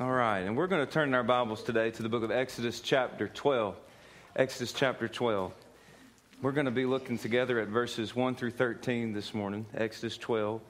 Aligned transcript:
All 0.00 0.12
right, 0.12 0.38
and 0.38 0.56
we're 0.56 0.68
going 0.68 0.86
to 0.86 0.92
turn 0.92 1.12
our 1.12 1.24
Bibles 1.24 1.64
today 1.64 1.90
to 1.90 2.04
the 2.04 2.08
book 2.08 2.22
of 2.22 2.30
Exodus, 2.30 2.78
chapter 2.78 3.26
12. 3.26 3.74
Exodus, 4.36 4.72
chapter 4.72 5.08
12. 5.08 5.52
We're 6.40 6.52
going 6.52 6.66
to 6.66 6.70
be 6.70 6.84
looking 6.84 7.18
together 7.18 7.58
at 7.58 7.66
verses 7.66 8.14
1 8.14 8.36
through 8.36 8.52
13 8.52 9.12
this 9.12 9.34
morning. 9.34 9.66
Exodus 9.74 10.16
12, 10.16 10.60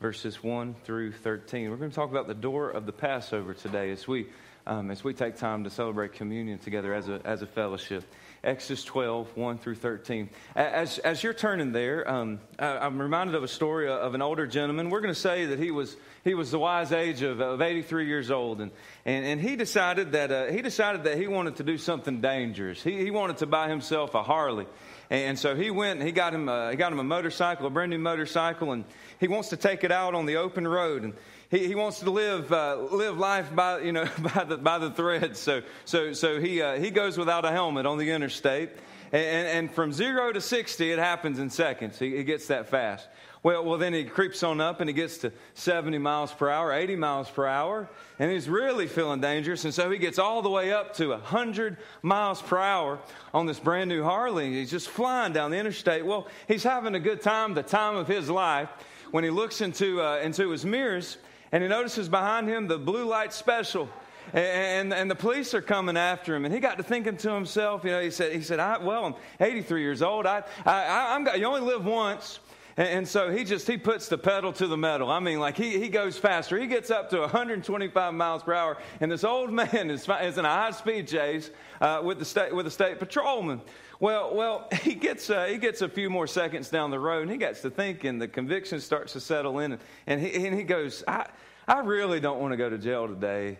verses 0.00 0.42
1 0.42 0.74
through 0.84 1.12
13. 1.12 1.68
We're 1.68 1.76
going 1.76 1.90
to 1.90 1.94
talk 1.94 2.10
about 2.10 2.28
the 2.28 2.34
door 2.34 2.70
of 2.70 2.86
the 2.86 2.92
Passover 2.92 3.52
today 3.52 3.90
as 3.90 4.08
we, 4.08 4.28
um, 4.68 4.90
as 4.90 5.02
we 5.02 5.14
take 5.14 5.36
time 5.36 5.64
to 5.64 5.70
celebrate 5.70 6.12
communion 6.12 6.58
together 6.58 6.92
as 6.92 7.08
a, 7.08 7.20
as 7.24 7.42
a 7.42 7.46
fellowship. 7.46 8.04
Exodus 8.44 8.84
12, 8.84 9.36
1 9.36 9.58
through 9.58 9.74
13. 9.74 10.28
As, 10.54 10.98
as 10.98 11.24
you're 11.24 11.34
turning 11.34 11.72
there, 11.72 12.08
um, 12.08 12.38
I, 12.58 12.86
am 12.86 13.00
reminded 13.00 13.34
of 13.34 13.42
a 13.42 13.48
story 13.48 13.88
of 13.88 14.14
an 14.14 14.22
older 14.22 14.46
gentleman. 14.46 14.90
We're 14.90 15.00
going 15.00 15.14
to 15.14 15.18
say 15.18 15.46
that 15.46 15.58
he 15.58 15.72
was, 15.72 15.96
he 16.22 16.34
was 16.34 16.52
the 16.52 16.58
wise 16.58 16.92
age 16.92 17.22
of, 17.22 17.40
of 17.40 17.60
83 17.60 18.06
years 18.06 18.30
old. 18.30 18.60
And, 18.60 18.70
and, 19.04 19.24
and 19.24 19.40
he, 19.40 19.56
decided 19.56 20.12
that, 20.12 20.30
uh, 20.30 20.46
he 20.52 20.62
decided 20.62 21.04
that 21.04 21.18
he 21.18 21.26
wanted 21.26 21.56
to 21.56 21.64
do 21.64 21.78
something 21.78 22.20
dangerous. 22.20 22.80
He, 22.80 22.98
he 23.02 23.10
wanted 23.10 23.38
to 23.38 23.46
buy 23.46 23.68
himself 23.68 24.14
a 24.14 24.22
Harley. 24.22 24.66
And 25.10 25.38
so 25.38 25.56
he 25.56 25.70
went 25.70 25.98
and 25.98 26.06
he 26.06 26.12
got 26.12 26.34
him 26.34 26.48
a, 26.48 26.70
he 26.70 26.76
got 26.76 26.92
him 26.92 26.98
a 26.98 27.04
motorcycle, 27.04 27.66
a 27.66 27.70
brand 27.70 27.90
new 27.90 27.98
motorcycle, 27.98 28.72
and 28.72 28.84
he 29.18 29.26
wants 29.26 29.48
to 29.48 29.56
take 29.56 29.82
it 29.82 29.90
out 29.90 30.14
on 30.14 30.26
the 30.26 30.36
open 30.36 30.68
road. 30.68 31.02
And 31.02 31.14
he, 31.50 31.66
he 31.66 31.74
wants 31.74 32.00
to 32.00 32.10
live 32.10 32.52
uh, 32.52 32.76
live 32.90 33.18
life 33.18 33.54
by 33.54 33.80
you 33.80 33.92
know 33.92 34.06
by 34.34 34.44
the 34.44 34.56
by 34.58 34.78
the 34.78 34.90
threads. 34.90 35.38
So 35.38 35.62
so 35.84 36.12
so 36.12 36.40
he 36.40 36.60
uh, 36.60 36.78
he 36.78 36.90
goes 36.90 37.16
without 37.16 37.44
a 37.44 37.50
helmet 37.50 37.86
on 37.86 37.98
the 37.98 38.10
interstate, 38.10 38.70
and, 39.12 39.48
and 39.48 39.70
from 39.72 39.92
zero 39.92 40.32
to 40.32 40.40
sixty 40.40 40.92
it 40.92 40.98
happens 40.98 41.38
in 41.38 41.50
seconds. 41.50 41.98
He, 41.98 42.16
he 42.16 42.24
gets 42.24 42.48
that 42.48 42.68
fast. 42.68 43.08
Well, 43.40 43.64
well, 43.64 43.78
then 43.78 43.94
he 43.94 44.04
creeps 44.04 44.42
on 44.42 44.60
up 44.60 44.80
and 44.80 44.90
he 44.90 44.94
gets 44.94 45.18
to 45.18 45.32
70 45.54 45.98
miles 45.98 46.32
per 46.32 46.50
hour, 46.50 46.72
80 46.72 46.96
miles 46.96 47.30
per 47.30 47.46
hour, 47.46 47.88
and 48.18 48.32
he's 48.32 48.48
really 48.48 48.88
feeling 48.88 49.20
dangerous. 49.20 49.64
And 49.64 49.72
so 49.72 49.88
he 49.92 49.98
gets 49.98 50.18
all 50.18 50.42
the 50.42 50.50
way 50.50 50.72
up 50.72 50.94
to 50.94 51.10
100 51.10 51.76
miles 52.02 52.42
per 52.42 52.58
hour 52.58 52.98
on 53.32 53.46
this 53.46 53.60
brand 53.60 53.90
new 53.90 54.02
Harley. 54.02 54.54
He's 54.54 54.72
just 54.72 54.88
flying 54.88 55.32
down 55.32 55.52
the 55.52 55.56
interstate. 55.56 56.04
Well, 56.04 56.26
he's 56.48 56.64
having 56.64 56.96
a 56.96 57.00
good 57.00 57.22
time, 57.22 57.54
the 57.54 57.62
time 57.62 57.94
of 57.94 58.08
his 58.08 58.28
life, 58.28 58.70
when 59.12 59.22
he 59.22 59.30
looks 59.30 59.60
into, 59.60 60.02
uh, 60.02 60.18
into 60.18 60.50
his 60.50 60.64
mirrors 60.64 61.16
and 61.52 61.62
he 61.62 61.68
notices 61.68 62.08
behind 62.08 62.48
him 62.48 62.66
the 62.66 62.78
blue 62.78 63.06
light 63.06 63.32
special. 63.32 63.88
And, 64.32 64.92
and, 64.92 65.10
the 65.10 65.14
police 65.14 65.54
are 65.54 65.62
coming 65.62 65.96
after 65.96 66.36
him. 66.36 66.44
And 66.44 66.52
he 66.52 66.60
got 66.60 66.76
to 66.76 66.82
thinking 66.82 67.16
to 67.16 67.32
himself, 67.32 67.82
you 67.82 67.90
know, 67.90 68.02
he 68.02 68.10
said, 68.10 68.32
he 68.32 68.42
said 68.42 68.60
I, 68.60 68.76
well, 68.76 69.06
I'm 69.06 69.14
83 69.40 69.80
years 69.80 70.02
old. 70.02 70.26
I, 70.26 70.42
I, 70.66 71.14
I'm, 71.14 71.26
you 71.40 71.46
only 71.46 71.62
live 71.62 71.86
once. 71.86 72.38
And, 72.78 73.08
so 73.08 73.32
he 73.32 73.42
just, 73.42 73.66
he 73.66 73.76
puts 73.76 74.06
the 74.06 74.16
pedal 74.16 74.52
to 74.52 74.68
the 74.68 74.76
metal. 74.76 75.10
I 75.10 75.18
mean, 75.18 75.40
like 75.40 75.56
he, 75.56 75.80
he 75.80 75.88
goes 75.88 76.16
faster. 76.16 76.56
He 76.56 76.68
gets 76.68 76.92
up 76.92 77.10
to 77.10 77.18
125 77.18 78.14
miles 78.14 78.44
per 78.44 78.54
hour. 78.54 78.78
And 79.00 79.10
this 79.10 79.24
old 79.24 79.52
man 79.52 79.90
is, 79.90 80.08
is 80.22 80.38
in 80.38 80.44
a 80.44 80.48
high 80.48 80.70
speed 80.70 81.08
chase 81.08 81.50
uh, 81.80 82.02
with, 82.04 82.20
the 82.20 82.24
state, 82.24 82.54
with 82.54 82.66
the 82.66 82.70
state 82.70 83.00
patrolman. 83.00 83.60
Well, 84.00 84.34
well, 84.34 84.68
he 84.82 84.94
gets 84.94 85.28
uh, 85.30 85.46
he 85.46 85.58
gets 85.58 85.82
a 85.82 85.88
few 85.88 86.10
more 86.10 86.26
seconds 86.26 86.70
down 86.70 86.90
the 86.90 87.00
road, 87.00 87.22
and 87.22 87.30
he 87.30 87.36
gets 87.36 87.62
to 87.62 87.70
thinking. 87.70 88.18
The 88.18 88.28
conviction 88.28 88.80
starts 88.80 89.14
to 89.14 89.20
settle 89.20 89.58
in, 89.58 89.78
and 90.06 90.20
he 90.20 90.46
and 90.46 90.56
he 90.56 90.62
goes, 90.62 91.02
"I 91.06 91.26
I 91.66 91.80
really 91.80 92.20
don't 92.20 92.40
want 92.40 92.52
to 92.52 92.56
go 92.56 92.70
to 92.70 92.78
jail 92.78 93.08
today. 93.08 93.58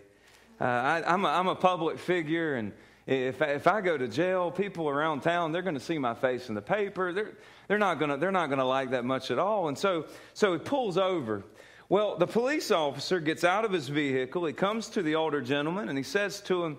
Uh, 0.60 0.64
I, 0.64 1.14
am 1.14 1.24
a, 1.24 1.28
I'm 1.28 1.48
a 1.48 1.54
public 1.54 1.98
figure, 1.98 2.54
and 2.54 2.72
if 3.06 3.42
if 3.42 3.66
I 3.66 3.80
go 3.80 3.98
to 3.98 4.08
jail, 4.08 4.50
people 4.50 4.88
around 4.88 5.22
town 5.22 5.52
they're 5.52 5.62
going 5.62 5.74
to 5.74 5.80
see 5.80 5.98
my 5.98 6.14
face 6.14 6.48
in 6.48 6.54
the 6.54 6.62
paper. 6.62 7.12
They're 7.12 7.32
they're 7.66 7.78
not 7.78 7.98
to 8.00 8.16
they're 8.16 8.32
not 8.32 8.48
to 8.50 8.64
like 8.64 8.90
that 8.90 9.04
much 9.04 9.30
at 9.30 9.38
all. 9.38 9.68
And 9.68 9.76
so 9.76 10.06
so 10.34 10.52
he 10.52 10.58
pulls 10.58 10.98
over." 10.98 11.44
Well, 11.90 12.18
the 12.18 12.26
police 12.26 12.70
officer 12.70 13.18
gets 13.18 13.44
out 13.44 13.64
of 13.64 13.72
his 13.72 13.88
vehicle. 13.88 14.44
He 14.44 14.52
comes 14.52 14.90
to 14.90 15.02
the 15.02 15.14
older 15.14 15.40
gentleman 15.40 15.88
and 15.88 15.96
he 15.96 16.04
says 16.04 16.42
to 16.42 16.62
him, 16.62 16.76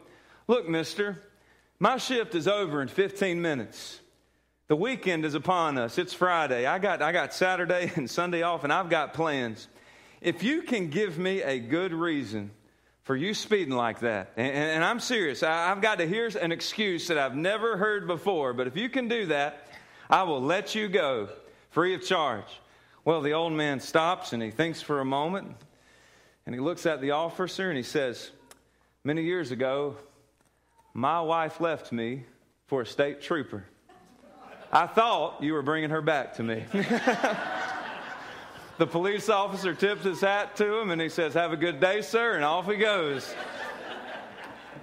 Look, 0.47 0.69
mister, 0.69 1.19
my 1.79 1.97
shift 1.97 2.35
is 2.35 2.47
over 2.47 2.81
in 2.81 2.89
15 2.89 3.41
minutes. 3.41 3.99
The 4.67 4.75
weekend 4.75 5.25
is 5.25 5.33
upon 5.33 5.77
us. 5.77 5.97
It's 5.97 6.13
Friday. 6.13 6.65
I 6.65 6.77
got, 6.77 7.01
I 7.01 7.11
got 7.11 7.33
Saturday 7.33 7.91
and 7.95 8.09
Sunday 8.09 8.41
off, 8.41 8.63
and 8.63 8.71
I've 8.71 8.89
got 8.89 9.13
plans. 9.13 9.67
If 10.21 10.43
you 10.43 10.61
can 10.61 10.89
give 10.89 11.17
me 11.17 11.41
a 11.41 11.57
good 11.57 11.93
reason 11.93 12.51
for 13.03 13.15
you 13.15 13.33
speeding 13.33 13.73
like 13.73 14.01
that, 14.01 14.33
and, 14.35 14.53
and 14.53 14.83
I'm 14.83 14.99
serious, 14.99 15.41
I, 15.41 15.69
have 15.69 15.81
got 15.81 15.99
to 15.99 16.07
hear 16.07 16.29
an 16.39 16.51
excuse 16.51 17.07
that 17.07 17.17
I've 17.17 17.35
never 17.35 17.77
heard 17.77 18.05
before, 18.05 18.53
but 18.53 18.67
if 18.67 18.75
you 18.75 18.89
can 18.89 19.07
do 19.07 19.27
that, 19.27 19.65
I 20.09 20.23
will 20.23 20.41
let 20.41 20.75
you 20.75 20.89
go 20.89 21.29
free 21.71 21.95
of 21.95 22.05
charge. 22.05 22.45
Well, 23.05 23.21
the 23.21 23.33
old 23.33 23.53
man 23.53 23.79
stops 23.79 24.33
and 24.33 24.43
he 24.43 24.51
thinks 24.51 24.81
for 24.81 24.99
a 24.99 25.05
moment, 25.05 25.55
and 26.45 26.53
he 26.53 26.59
looks 26.59 26.85
at 26.85 26.99
the 26.99 27.11
officer 27.11 27.69
and 27.69 27.77
he 27.77 27.83
says, 27.83 28.31
Many 29.05 29.23
years 29.23 29.51
ago, 29.51 29.95
my 30.99 31.21
wife 31.21 31.61
left 31.61 31.93
me 31.93 32.25
for 32.67 32.81
a 32.81 32.85
state 32.85 33.21
trooper. 33.21 33.63
I 34.69 34.85
thought 34.85 35.41
you 35.41 35.53
were 35.53 35.61
bringing 35.61 35.91
her 35.91 36.01
back 36.01 36.33
to 36.33 36.43
me. 36.43 36.65
the 38.77 38.85
police 38.85 39.29
officer 39.29 39.73
tips 39.73 40.03
his 40.03 40.19
hat 40.19 40.57
to 40.57 40.77
him 40.77 40.91
and 40.91 41.01
he 41.01 41.07
says, 41.07 41.33
Have 41.35 41.53
a 41.53 41.57
good 41.57 41.79
day, 41.79 42.01
sir, 42.01 42.35
and 42.35 42.43
off 42.43 42.65
he 42.65 42.75
goes. 42.75 43.33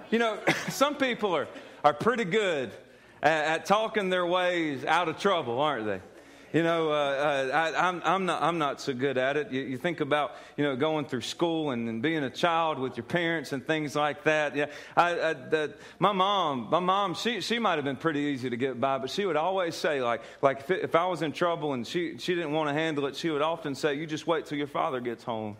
you 0.09 0.17
know, 0.17 0.39
some 0.69 0.95
people 0.95 1.35
are, 1.35 1.47
are 1.83 1.93
pretty 1.93 2.25
good 2.25 2.71
at, 3.21 3.45
at 3.45 3.65
talking 3.67 4.09
their 4.09 4.25
ways 4.25 4.83
out 4.85 5.09
of 5.09 5.19
trouble, 5.19 5.61
aren't 5.61 5.85
they? 5.85 6.01
You 6.53 6.63
know, 6.63 6.91
uh, 6.91 6.93
uh, 6.93 7.51
I, 7.53 7.89
am 7.89 7.95
I'm, 7.95 8.01
I'm, 8.05 8.25
not, 8.25 8.41
I'm 8.41 8.57
not 8.57 8.79
so 8.79 8.93
good 8.93 9.17
at 9.17 9.35
it. 9.35 9.51
You, 9.51 9.61
you, 9.63 9.77
think 9.77 9.99
about, 9.99 10.35
you 10.55 10.63
know, 10.63 10.77
going 10.77 11.05
through 11.05 11.21
school 11.21 11.71
and, 11.71 11.89
and, 11.89 12.01
being 12.01 12.23
a 12.23 12.29
child 12.29 12.79
with 12.79 12.95
your 12.95 13.03
parents 13.03 13.51
and 13.51 13.65
things 13.65 13.97
like 13.97 14.23
that. 14.23 14.55
Yeah, 14.55 14.67
I, 14.95 15.11
I, 15.11 15.33
the, 15.33 15.73
my 15.99 16.13
mom, 16.13 16.69
my 16.71 16.79
mom, 16.79 17.15
she, 17.15 17.41
she 17.41 17.59
might 17.59 17.75
have 17.75 17.83
been 17.83 17.97
pretty 17.97 18.21
easy 18.21 18.49
to 18.49 18.55
get 18.55 18.79
by, 18.79 18.97
but 18.97 19.09
she 19.09 19.25
would 19.25 19.35
always 19.35 19.75
say, 19.75 20.01
like, 20.01 20.21
like 20.41 20.61
if, 20.61 20.71
it, 20.71 20.83
if 20.83 20.95
I 20.95 21.05
was 21.07 21.21
in 21.21 21.33
trouble 21.33 21.73
and 21.73 21.85
she, 21.85 22.17
she 22.17 22.33
didn't 22.33 22.53
want 22.53 22.69
to 22.69 22.73
handle 22.73 23.05
it, 23.07 23.17
she 23.17 23.29
would 23.29 23.41
often 23.41 23.75
say, 23.75 23.95
you 23.95 24.07
just 24.07 24.25
wait 24.25 24.45
till 24.45 24.57
your 24.57 24.67
father 24.67 25.01
gets 25.01 25.25
home. 25.25 25.57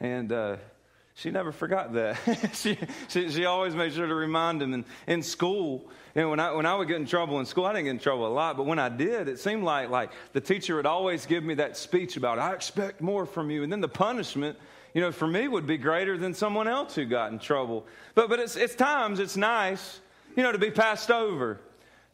And, 0.00 0.32
uh, 0.32 0.56
she 1.16 1.30
never 1.30 1.50
forgot 1.50 1.94
that. 1.94 2.50
she, 2.52 2.76
she, 3.08 3.30
she, 3.30 3.46
always 3.46 3.74
made 3.74 3.94
sure 3.94 4.06
to 4.06 4.14
remind 4.14 4.60
him. 4.60 4.74
And 4.74 4.84
in 5.06 5.22
school, 5.22 5.88
you 6.14 6.20
know, 6.20 6.28
when 6.28 6.38
I, 6.38 6.52
when 6.52 6.66
I 6.66 6.74
would 6.74 6.88
get 6.88 6.98
in 6.98 7.06
trouble 7.06 7.40
in 7.40 7.46
school, 7.46 7.64
I 7.64 7.72
didn't 7.72 7.84
get 7.84 7.90
in 7.92 7.98
trouble 8.00 8.26
a 8.26 8.28
lot, 8.28 8.58
but 8.58 8.66
when 8.66 8.78
I 8.78 8.90
did, 8.90 9.26
it 9.26 9.38
seemed 9.38 9.64
like, 9.64 9.88
like 9.88 10.10
the 10.34 10.42
teacher 10.42 10.76
would 10.76 10.84
always 10.84 11.24
give 11.24 11.42
me 11.42 11.54
that 11.54 11.78
speech 11.78 12.18
about, 12.18 12.38
I 12.38 12.52
expect 12.52 13.00
more 13.00 13.24
from 13.24 13.50
you. 13.50 13.62
And 13.62 13.72
then 13.72 13.80
the 13.80 13.88
punishment, 13.88 14.58
you 14.92 15.00
know, 15.00 15.10
for 15.10 15.26
me 15.26 15.48
would 15.48 15.66
be 15.66 15.78
greater 15.78 16.18
than 16.18 16.34
someone 16.34 16.68
else 16.68 16.94
who 16.94 17.06
got 17.06 17.32
in 17.32 17.38
trouble. 17.38 17.86
But, 18.14 18.28
but 18.28 18.38
it's, 18.38 18.56
it's 18.56 18.74
times 18.74 19.18
it's 19.18 19.38
nice, 19.38 20.00
you 20.36 20.42
know, 20.42 20.52
to 20.52 20.58
be 20.58 20.70
passed 20.70 21.10
over, 21.10 21.58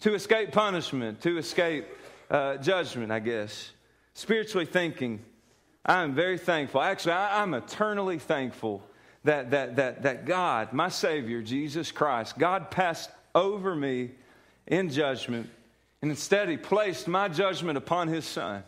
to 0.02 0.14
escape 0.14 0.52
punishment, 0.52 1.20
to 1.22 1.38
escape 1.38 1.86
uh, 2.30 2.56
judgment, 2.58 3.10
I 3.10 3.18
guess. 3.18 3.72
Spiritually 4.14 4.66
thinking, 4.66 5.24
I 5.84 6.04
am 6.04 6.14
very 6.14 6.38
thankful. 6.38 6.80
Actually, 6.80 7.14
I, 7.14 7.42
I'm 7.42 7.54
eternally 7.54 8.20
thankful 8.20 8.80
that, 9.24 9.50
that, 9.50 9.76
that, 9.76 10.02
that 10.02 10.26
God, 10.26 10.72
my 10.72 10.88
Savior, 10.88 11.42
Jesus 11.42 11.92
Christ, 11.92 12.38
God 12.38 12.70
passed 12.70 13.10
over 13.34 13.74
me 13.74 14.10
in 14.66 14.90
judgment, 14.90 15.48
and 16.00 16.10
instead 16.10 16.48
He 16.48 16.56
placed 16.56 17.06
my 17.06 17.28
judgment 17.28 17.78
upon 17.78 18.08
His 18.08 18.24
Son. 18.24 18.64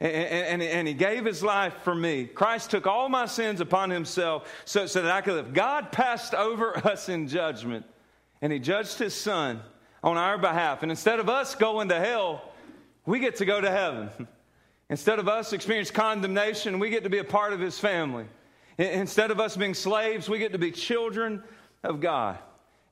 And, 0.00 0.12
and, 0.12 0.62
and, 0.62 0.86
He 0.86 0.94
gave 0.94 1.24
His 1.24 1.42
life 1.42 1.74
for 1.82 1.94
me. 1.94 2.26
Christ 2.26 2.70
took 2.70 2.86
all 2.86 3.08
my 3.08 3.26
sins 3.26 3.60
upon 3.60 3.90
Himself 3.90 4.48
so, 4.64 4.86
so 4.86 5.02
that 5.02 5.10
I 5.10 5.22
could 5.22 5.34
live. 5.34 5.54
God 5.54 5.90
passed 5.90 6.34
over 6.34 6.76
us 6.86 7.08
in 7.08 7.26
judgment, 7.26 7.84
and 8.42 8.52
He 8.52 8.58
judged 8.58 8.98
His 8.98 9.14
Son 9.14 9.60
on 10.04 10.16
our 10.16 10.38
behalf. 10.38 10.82
And 10.82 10.92
instead 10.92 11.18
of 11.18 11.28
us 11.28 11.54
going 11.54 11.88
to 11.88 11.98
hell, 11.98 12.52
we 13.06 13.18
get 13.20 13.36
to 13.36 13.44
go 13.44 13.60
to 13.60 13.70
heaven. 13.70 14.10
Instead 14.90 15.18
of 15.18 15.28
us 15.28 15.52
experience 15.52 15.90
condemnation, 15.90 16.78
we 16.78 16.88
get 16.88 17.04
to 17.04 17.10
be 17.10 17.18
a 17.18 17.24
part 17.24 17.52
of 17.52 17.60
His 17.60 17.78
family. 17.78 18.24
Instead 18.78 19.32
of 19.32 19.40
us 19.40 19.56
being 19.56 19.74
slaves, 19.74 20.28
we 20.28 20.38
get 20.38 20.52
to 20.52 20.58
be 20.58 20.70
children 20.70 21.42
of 21.82 22.00
God. 22.00 22.38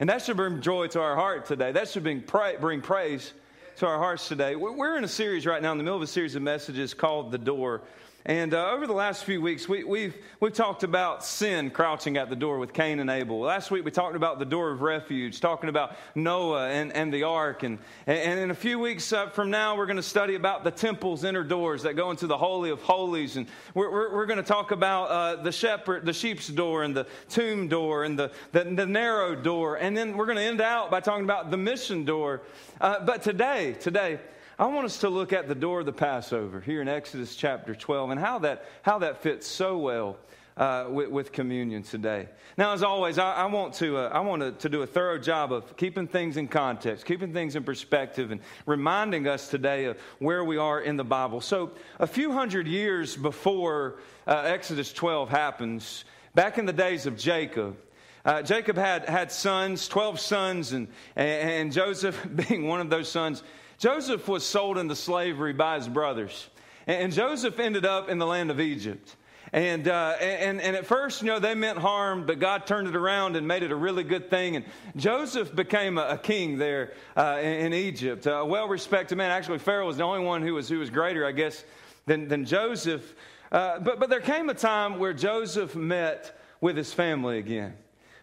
And 0.01 0.11
that 0.11 0.23
should 0.23 0.37
bring 0.37 0.61
joy 0.61 0.89
to 0.89 1.01
our 1.01 1.15
heart 1.15 1.47
today. 1.47 1.73
That 1.73 1.89
should 1.89 2.03
bring, 2.03 2.25
bring 2.61 2.81
praise 2.83 3.33
to 3.77 3.87
our 3.87 3.99
hearts 3.99 4.27
today. 4.27 4.57
We're 4.57 4.99
in 4.99 5.05
a 5.05 5.09
series 5.09 5.47
right 5.47 5.63
now, 5.63 5.71
in 5.73 5.79
the 5.79 5.85
middle 5.85 5.97
of 5.97 6.03
a 6.03 6.09
series 6.09 6.35
of 6.35 6.43
messages 6.43 6.93
called 6.93 7.31
The 7.31 7.39
Door. 7.39 7.83
And 8.29 8.55
uh, 8.55 8.73
over 8.73 8.89
the 8.89 8.93
last 8.93 9.23
few 9.23 9.41
weeks, 9.41 9.69
we, 9.69 9.79
have 9.79 9.87
we've, 9.87 10.17
we've 10.41 10.53
talked 10.53 10.83
about 10.83 11.25
sin 11.25 11.71
crouching 11.71 12.17
at 12.17 12.29
the 12.29 12.35
door 12.35 12.59
with 12.59 12.73
Cain 12.73 12.99
and 12.99 13.09
Abel. 13.09 13.39
Last 13.39 13.71
week, 13.71 13.85
we 13.85 13.93
talked 13.93 14.17
about 14.17 14.41
the 14.41 14.45
door 14.45 14.73
of 14.73 14.83
refuge, 14.83 15.41
talking 15.41 15.69
about 15.69 15.95
Noah 16.17 16.69
and, 16.69 16.93
and 16.93 17.15
the 17.15 17.23
ark. 17.23 17.63
And, 17.63 17.79
and 18.05 18.41
in 18.41 18.51
a 18.51 18.55
few 18.55 18.81
weeks 18.81 19.13
uh, 19.13 19.29
from 19.29 19.51
now, 19.51 19.77
we're 19.77 19.87
going 19.87 19.95
to 19.97 20.03
study 20.03 20.35
about 20.35 20.65
the 20.65 20.73
temple's 20.73 21.23
inner 21.23 21.45
doors 21.45 21.85
that 21.85 21.95
go 21.95 22.11
into 22.11 22.27
the 22.27 22.37
Holy 22.37 22.71
of 22.71 22.83
Holies. 22.83 23.37
And 23.37 23.47
we're, 23.75 23.93
we're, 23.93 24.13
we're 24.17 24.27
going 24.27 24.43
to 24.43 24.43
talk 24.43 24.73
about 24.73 25.05
uh, 25.05 25.43
the 25.45 25.53
shepherd, 25.53 26.05
the 26.05 26.13
sheep's 26.13 26.49
door, 26.49 26.83
and 26.83 26.97
the 26.97 27.07
tomb 27.29 27.69
door, 27.69 28.03
and 28.03 28.19
the, 28.19 28.33
the, 28.51 28.65
the 28.65 28.87
narrow 28.87 29.37
door. 29.37 29.77
And 29.77 29.97
then 29.97 30.17
we're 30.17 30.27
going 30.27 30.39
to 30.39 30.43
end 30.43 30.61
out 30.61 30.91
by 30.91 30.99
talking 30.99 31.23
about 31.23 31.53
the 31.53 31.57
mission 31.57 32.05
door. 32.05 32.43
Uh, 32.81 33.05
but 33.05 33.23
today, 33.23 33.77
today, 33.79 34.19
I 34.59 34.65
want 34.69 34.87
us 34.87 35.01
to 35.01 35.11
look 35.11 35.35
at 35.35 35.49
the 35.49 35.55
door 35.55 35.81
of 35.81 35.87
the 35.87 35.93
Passover 35.93 36.63
here 36.63 36.81
in 36.81 36.89
Exodus 36.89 37.37
chapter 37.37 37.75
12 37.75 38.09
and 38.09 38.19
how 38.19 38.39
that, 38.39 38.65
how 38.81 39.01
that 39.01 39.23
fits 39.23 39.47
so 39.47 39.77
well 39.77 40.17
uh, 40.57 40.87
with, 40.89 41.11
with, 41.11 41.33
communion 41.33 41.83
today. 41.83 42.27
Now, 42.57 42.73
as 42.73 42.83
always, 42.83 43.19
I, 43.19 43.35
I 43.35 43.45
want, 43.45 43.75
to, 43.75 43.99
uh, 43.99 44.09
I 44.09 44.21
want 44.21 44.41
to, 44.41 44.53
to 44.53 44.71
do 44.71 44.81
a 44.81 44.87
thorough 44.87 45.19
job 45.19 45.53
of 45.53 45.77
keeping 45.77 46.07
things 46.07 46.39
in 46.39 46.49
context, 46.49 47.05
keeping 47.05 47.35
things 47.35 47.55
in 47.55 47.65
perspective, 47.65 48.31
and 48.31 48.41
reminding 48.65 49.29
us 49.29 49.49
today 49.49 49.85
of 49.85 49.99
where 50.21 50.43
we 50.43 50.57
are 50.57 50.81
in 50.81 50.97
the 50.97 51.05
Bible. 51.05 51.43
So, 51.43 51.73
a 52.01 52.07
few 52.07 52.33
hundred 52.33 52.67
years 52.67 53.15
before 53.15 53.97
uh, 54.27 54.45
Exodus 54.47 54.91
12 54.91 55.29
happens, 55.29 56.07
back 56.35 56.57
in 56.57 56.65
the 56.65 56.73
days 56.73 57.05
of 57.05 57.19
Jacob, 57.19 57.77
uh, 58.25 58.41
Jacob 58.41 58.79
had, 58.79 59.07
had 59.07 59.31
sons, 59.31 59.87
12 59.87 60.19
sons, 60.19 60.73
and, 60.73 60.89
and 61.15 61.71
Joseph 61.71 62.27
being 62.49 62.67
one 62.67 62.81
of 62.81 62.89
those 62.89 63.11
sons. 63.11 63.43
Joseph 63.79 64.27
was 64.29 64.45
sold 64.45 64.79
into 64.79 64.97
slavery 64.97 65.53
by 65.53 65.77
his 65.77 65.89
brothers. 65.89 66.49
And 66.87 67.13
Joseph 67.13 67.59
ended 67.59 67.85
up 67.85 68.09
in 68.09 68.19
the 68.19 68.27
land 68.27 68.51
of 68.51 68.61
Egypt. 68.61 69.17
And, 69.53 69.87
uh, 69.87 70.17
and, 70.21 70.61
and 70.61 70.77
at 70.77 70.87
first, 70.87 71.23
you 71.23 71.29
know, 71.29 71.39
they 71.39 71.55
meant 71.55 71.79
harm, 71.79 72.27
but 72.27 72.39
God 72.39 72.67
turned 72.67 72.89
it 72.89 72.97
around 72.97 73.37
and 73.37 73.47
made 73.47 73.63
it 73.63 73.71
a 73.71 73.77
really 73.77 74.03
good 74.03 74.29
thing. 74.29 74.57
And 74.57 74.65
Joseph 74.97 75.55
became 75.55 75.99
a, 75.99 76.09
a 76.09 76.19
king 76.19 76.59
there 76.59 76.95
uh, 77.17 77.39
in, 77.41 77.73
in, 77.73 77.75
Egypt, 77.75 78.27
a 78.27 78.45
well 78.45 78.69
respected 78.69 79.17
man. 79.17 79.31
Actually, 79.31 79.59
Pharaoh 79.59 79.87
was 79.87 79.99
the 79.99 80.03
only 80.03 80.25
one 80.25 80.43
who 80.43 80.55
was, 80.55 80.69
who 80.69 80.79
was 80.79 80.91
greater, 80.91 81.25
I 81.25 81.33
guess, 81.33 81.65
than, 82.07 82.29
than 82.29 82.45
Joseph. 82.45 83.15
Uh, 83.53 83.79
but, 83.79 84.01
but 84.01 84.11
there 84.11 84.21
came 84.21 84.51
a 84.51 84.55
time 84.55 84.99
where 84.99 85.13
Joseph 85.13 85.77
met 85.77 86.39
with 86.61 86.77
his 86.77 86.93
family 86.93 87.39
again. 87.39 87.75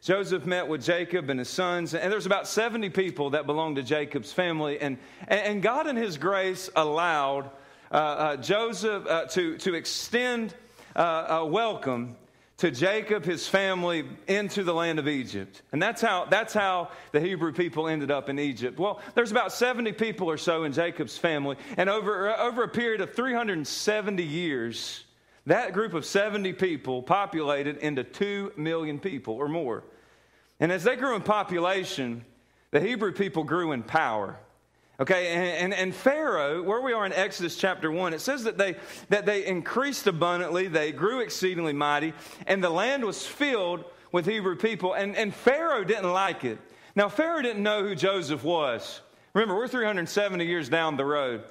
Joseph 0.04 0.46
met 0.46 0.68
with 0.68 0.84
Jacob 0.84 1.30
and 1.30 1.40
his 1.40 1.48
sons, 1.48 1.94
and 1.94 2.12
there's 2.12 2.26
about 2.26 2.46
70 2.46 2.90
people 2.90 3.30
that 3.30 3.46
belonged 3.46 3.78
to 3.78 3.84
Jacob's 3.84 4.34
family. 4.34 4.78
And, 4.82 4.98
and 5.30 5.64
God, 5.64 5.88
in 5.88 5.96
his 5.96 6.18
grace, 6.18 6.70
allowed 6.76 7.50
uh, 7.90 7.96
uh, 7.96 8.36
Joseph 8.36 9.08
uh, 9.08 9.28
to, 9.28 9.58
to 9.60 9.76
extend 9.76 10.54
uh, 10.94 11.28
a 11.30 11.46
welcome 11.46 12.18
to 12.58 12.70
Jacob, 12.70 13.24
his 13.24 13.48
family, 13.48 14.04
into 14.28 14.66
the 14.66 14.74
land 14.74 15.00
of 15.00 15.08
Egypt. 15.08 15.62
And 15.72 15.82
that's 15.82 16.02
how, 16.02 16.26
that's 16.26 16.54
how 16.54 16.90
the 17.14 17.22
Hebrew 17.22 17.54
people 17.54 17.88
ended 17.88 18.12
up 18.12 18.28
in 18.28 18.40
Egypt. 18.40 18.78
Well, 18.78 19.00
there's 19.16 19.32
about 19.32 19.54
70 19.54 19.94
people 19.94 20.30
or 20.30 20.38
so 20.38 20.66
in 20.66 20.74
Jacob's 20.74 21.18
family, 21.18 21.56
and 21.78 21.90
over, 21.90 22.38
over 22.38 22.64
a 22.64 22.68
period 22.68 23.00
of 23.00 23.16
370 23.16 24.22
years, 24.22 25.06
that 25.46 25.72
group 25.72 25.94
of 25.94 26.06
70 26.06 26.52
people 26.52 27.04
populated 27.04 27.78
into 27.78 28.04
2 28.04 28.52
million 28.58 29.00
people 29.00 29.36
or 29.36 29.48
more. 29.48 29.86
And 30.64 30.72
as 30.72 30.86
they 30.86 30.96
grew 30.96 31.14
in 31.14 31.22
population, 31.24 32.24
the 32.72 32.80
Hebrew 32.80 33.12
people 33.12 33.44
grew 33.44 33.74
in 33.74 33.84
power. 33.84 34.40
Okay, 34.98 35.34
and, 35.34 35.44
and, 35.44 35.74
and, 35.74 35.94
Pharaoh, 35.94 36.64
where 36.64 36.80
we 36.80 36.94
are 36.94 37.06
in 37.06 37.12
Exodus 37.12 37.58
chapter 37.58 37.92
1, 37.92 38.14
it 38.14 38.22
says 38.22 38.46
that 38.46 38.58
they, 38.58 38.78
that 39.10 39.26
they 39.26 39.46
increased 39.46 40.08
abundantly, 40.08 40.70
they 40.70 40.94
grew 40.94 41.20
exceedingly 41.20 41.74
mighty, 41.74 42.14
and 42.48 42.64
the 42.64 42.70
land 42.70 43.04
was 43.04 43.28
filled 43.28 43.84
with 44.14 44.26
Hebrew 44.26 44.56
people. 44.56 44.94
And, 44.94 45.18
and 45.18 45.36
Pharaoh 45.36 45.84
didn't 45.84 46.14
like 46.14 46.46
it. 46.46 46.60
Now, 46.96 47.10
Pharaoh 47.10 47.42
didn't 47.42 47.62
know 47.62 47.84
who 47.84 47.94
Joseph 47.94 48.46
was. 48.46 49.02
Remember, 49.34 49.56
we're 49.56 49.68
370 49.68 50.46
years 50.46 50.70
down 50.70 50.96
the 50.96 51.04
road. 51.04 51.44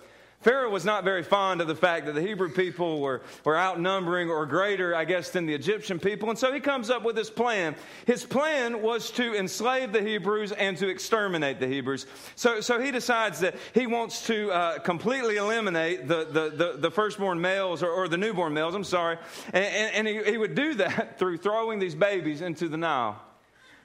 Pharaoh 0.42 0.70
was 0.70 0.84
not 0.84 1.04
very 1.04 1.22
fond 1.22 1.60
of 1.60 1.68
the 1.68 1.74
fact 1.74 2.06
that 2.06 2.14
the 2.14 2.20
Hebrew 2.20 2.50
people 2.50 3.00
were, 3.00 3.22
were 3.44 3.56
outnumbering 3.56 4.28
or 4.28 4.44
greater, 4.44 4.94
I 4.94 5.04
guess, 5.04 5.30
than 5.30 5.46
the 5.46 5.54
Egyptian 5.54 5.98
people. 5.98 6.30
And 6.30 6.38
so 6.38 6.52
he 6.52 6.60
comes 6.60 6.90
up 6.90 7.04
with 7.04 7.16
this 7.16 7.30
plan. 7.30 7.76
His 8.06 8.24
plan 8.24 8.82
was 8.82 9.10
to 9.12 9.34
enslave 9.34 9.92
the 9.92 10.02
Hebrews 10.02 10.52
and 10.52 10.76
to 10.78 10.88
exterminate 10.88 11.60
the 11.60 11.68
Hebrews. 11.68 12.06
So, 12.34 12.60
so 12.60 12.80
he 12.80 12.90
decides 12.90 13.40
that 13.40 13.54
he 13.72 13.86
wants 13.86 14.26
to 14.26 14.50
uh, 14.50 14.78
completely 14.80 15.36
eliminate 15.36 16.08
the, 16.08 16.24
the, 16.24 16.50
the, 16.50 16.76
the 16.78 16.90
firstborn 16.90 17.40
males 17.40 17.82
or, 17.82 17.90
or, 17.90 18.08
the 18.08 18.16
newborn 18.16 18.52
males, 18.52 18.74
I'm 18.74 18.84
sorry. 18.84 19.18
And, 19.52 19.64
and, 19.64 19.94
and 19.94 20.08
he, 20.08 20.32
he 20.32 20.36
would 20.36 20.54
do 20.54 20.74
that 20.74 21.18
through 21.18 21.38
throwing 21.38 21.78
these 21.78 21.94
babies 21.94 22.40
into 22.40 22.68
the 22.68 22.76
Nile. 22.76 23.22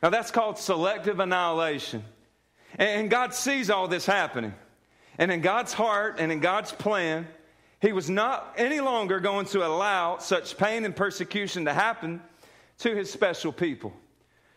Now, 0.02 0.10
that's 0.10 0.32
called 0.32 0.58
selective 0.58 1.20
annihilation. 1.20 2.04
And 2.78 3.10
God 3.10 3.34
sees 3.34 3.70
all 3.70 3.88
this 3.88 4.06
happening. 4.06 4.54
And 5.18 5.32
in 5.32 5.42
God's 5.42 5.74
heart 5.74 6.18
and 6.20 6.32
in 6.32 6.40
God's 6.40 6.72
plan, 6.72 7.28
he 7.82 7.92
was 7.92 8.10
not 8.10 8.54
any 8.58 8.80
longer 8.80 9.20
going 9.20 9.46
to 9.48 9.66
allow 9.66 10.18
such 10.18 10.58
pain 10.58 10.86
and 10.86 10.96
persecution 10.96 11.66
to 11.66 11.74
happen 11.74 12.22
to 12.80 12.96
his 12.96 13.12
special 13.12 13.52
people. 13.52 13.94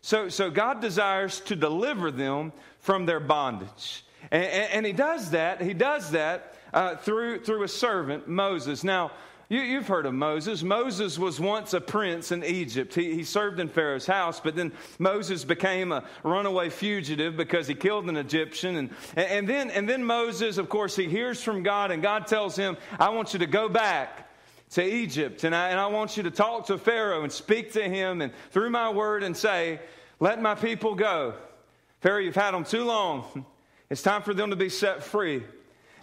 So, 0.02 0.28
so 0.28 0.50
God 0.50 0.80
desires 0.80 1.40
to 1.40 1.56
deliver 1.56 2.10
them 2.10 2.52
from 2.80 3.06
their 3.06 3.20
bondage. 3.20 4.04
And, 4.30 4.44
and, 4.44 4.72
and 4.72 4.86
he 4.86 4.92
does 4.92 5.30
that, 5.30 5.60
he 5.60 5.74
does 5.74 6.12
that 6.12 6.54
uh, 6.72 6.96
through, 6.96 7.40
through 7.44 7.62
a 7.62 7.68
servant, 7.68 8.28
Moses. 8.28 8.84
Now, 8.84 9.12
you, 9.50 9.75
have 9.75 9.88
heard 9.88 10.06
of 10.06 10.14
Moses. 10.14 10.62
Moses 10.62 11.19
was 11.19 11.41
once 11.41 11.75
a 11.75 11.81
prince 11.81 12.31
in 12.31 12.44
Egypt. 12.44 12.94
He, 12.94 13.14
he 13.14 13.25
served 13.25 13.58
in 13.58 13.69
Pharaoh's 13.69 14.06
house, 14.06 14.38
but 14.38 14.55
then 14.55 14.70
Moses 15.00 15.44
became 15.44 15.91
a 15.91 16.05
runaway 16.23 16.70
fugitive 16.70 17.37
because 17.37 17.67
he 17.67 17.75
killed 17.75 18.08
an 18.08 18.17
Egyptian. 18.17 18.76
And, 18.76 18.91
and, 19.17 19.49
then, 19.49 19.70
and 19.73 19.88
then 19.88 20.05
Moses, 20.05 20.56
of 20.56 20.69
course, 20.69 20.94
he 20.94 21.06
hears 21.08 21.43
from 21.43 21.64
God, 21.64 21.91
and 21.91 22.00
God 22.00 22.29
tells 22.29 22.55
him, 22.55 22.76
I 22.99 23.08
want 23.08 23.32
you 23.32 23.41
to 23.41 23.47
go 23.47 23.69
back 23.69 24.31
to 24.70 24.85
Egypt, 24.85 25.43
and 25.43 25.53
I, 25.53 25.70
and 25.70 25.81
I 25.81 25.88
want 25.88 26.17
you 26.17 26.23
to 26.23 26.31
talk 26.31 26.67
to 26.67 26.79
Pharaoh 26.79 27.25
and 27.25 27.32
speak 27.32 27.73
to 27.73 27.82
him, 27.82 28.23
and 28.23 28.32
through 28.53 28.70
my 28.70 28.91
word, 28.91 29.25
and 29.25 29.37
say, 29.37 29.81
Let 30.20 30.41
my 30.41 30.55
people 30.55 30.94
go. 30.94 31.35
Pharaoh, 32.03 32.20
you've 32.20 32.37
had 32.37 32.55
them 32.55 32.62
too 32.62 32.85
long. 32.85 33.44
It's 33.91 34.03
time 34.03 34.23
for 34.23 34.32
them 34.32 34.50
to 34.50 34.56
be 34.56 34.69
set 34.69 35.03
free. 35.03 35.43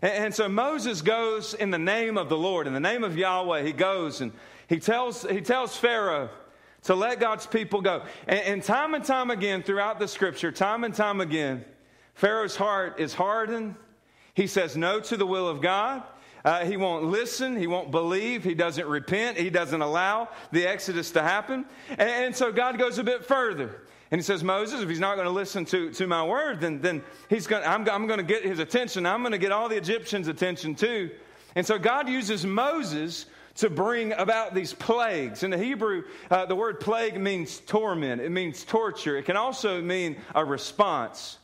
And, 0.01 0.33
so 0.33 0.47
Moses 0.47 1.01
goes 1.01 1.53
in 1.53 1.71
the 1.71 1.79
name 1.79 2.17
of 2.17 2.29
the 2.29 2.37
Lord, 2.37 2.67
in 2.67 2.73
the 2.73 2.79
name 2.79 3.03
of 3.03 3.17
Yahweh. 3.17 3.63
He 3.63 3.71
goes 3.71 4.21
and 4.21 4.31
he 4.67 4.79
tells, 4.79 5.23
he 5.23 5.41
tells 5.41 5.75
Pharaoh 5.75 6.29
to 6.83 6.93
let 6.93 7.19
God's 7.19 7.47
people 7.47 7.81
go. 7.81 8.03
And, 8.27 8.39
and 8.41 8.63
time 8.63 8.93
and 8.93 9.03
time 9.03 9.31
again 9.31 9.63
throughout 9.63 9.99
the 9.99 10.07
scripture, 10.07 10.51
time 10.51 10.83
and 10.83 10.93
time 10.93 11.19
again, 11.19 11.65
Pharaoh's 12.13 12.55
heart 12.55 12.99
is 12.99 13.13
hardened. 13.13 13.75
He 14.33 14.47
says 14.47 14.77
no 14.77 14.99
to 14.99 15.17
the 15.17 15.25
will 15.25 15.47
of 15.47 15.61
God. 15.61 16.03
Uh, 16.45 16.63
he 16.63 16.77
won't 16.77 17.05
listen. 17.05 17.57
He 17.57 17.67
won't 17.67 17.91
believe. 17.91 18.43
He 18.43 18.53
doesn't 18.53 18.87
repent. 18.87 19.37
He 19.37 19.49
doesn't 19.49 19.81
allow 19.81 20.29
the 20.51 20.67
Exodus 20.67 21.11
to 21.11 21.21
happen. 21.23 21.65
And, 21.89 22.01
and 22.01 22.35
so 22.35 22.51
God 22.51 22.77
goes 22.77 22.99
a 22.99 23.03
bit 23.03 23.25
further. 23.25 23.81
And 24.09 24.19
he 24.19 24.23
says, 24.23 24.43
Moses, 24.43 24.81
if 24.81 24.89
he's 24.89 24.99
not 24.99 25.15
going 25.15 25.27
to 25.27 25.33
listen 25.33 25.65
to, 25.65 25.91
to 25.93 26.07
my 26.07 26.23
word, 26.23 26.61
then, 26.61 26.79
then 26.79 27.03
he's 27.29 27.45
going, 27.45 27.63
I'm, 27.63 27.87
I'm 27.89 28.07
going 28.07 28.19
to 28.19 28.25
get 28.25 28.45
his 28.45 28.59
attention. 28.59 29.05
I'm 29.05 29.21
going 29.21 29.33
to 29.33 29.37
get 29.37 29.51
all 29.51 29.67
the 29.67 29.75
Egyptians' 29.75 30.27
attention 30.27 30.75
too. 30.75 31.11
And 31.55 31.65
so 31.65 31.77
God 31.77 32.07
uses 32.07 32.45
Moses 32.45 33.25
to 33.55 33.69
bring 33.69 34.13
about 34.13 34.53
these 34.53 34.73
plagues. 34.73 35.43
In 35.43 35.51
the 35.51 35.57
Hebrew, 35.57 36.03
uh, 36.29 36.45
the 36.45 36.55
word 36.55 36.79
plague 36.79 37.19
means 37.19 37.59
torment, 37.59 38.21
it 38.21 38.31
means 38.31 38.63
torture. 38.63 39.17
It 39.17 39.23
can 39.23 39.35
also 39.35 39.81
mean 39.81 40.17
a 40.35 40.45
response. 40.45 41.39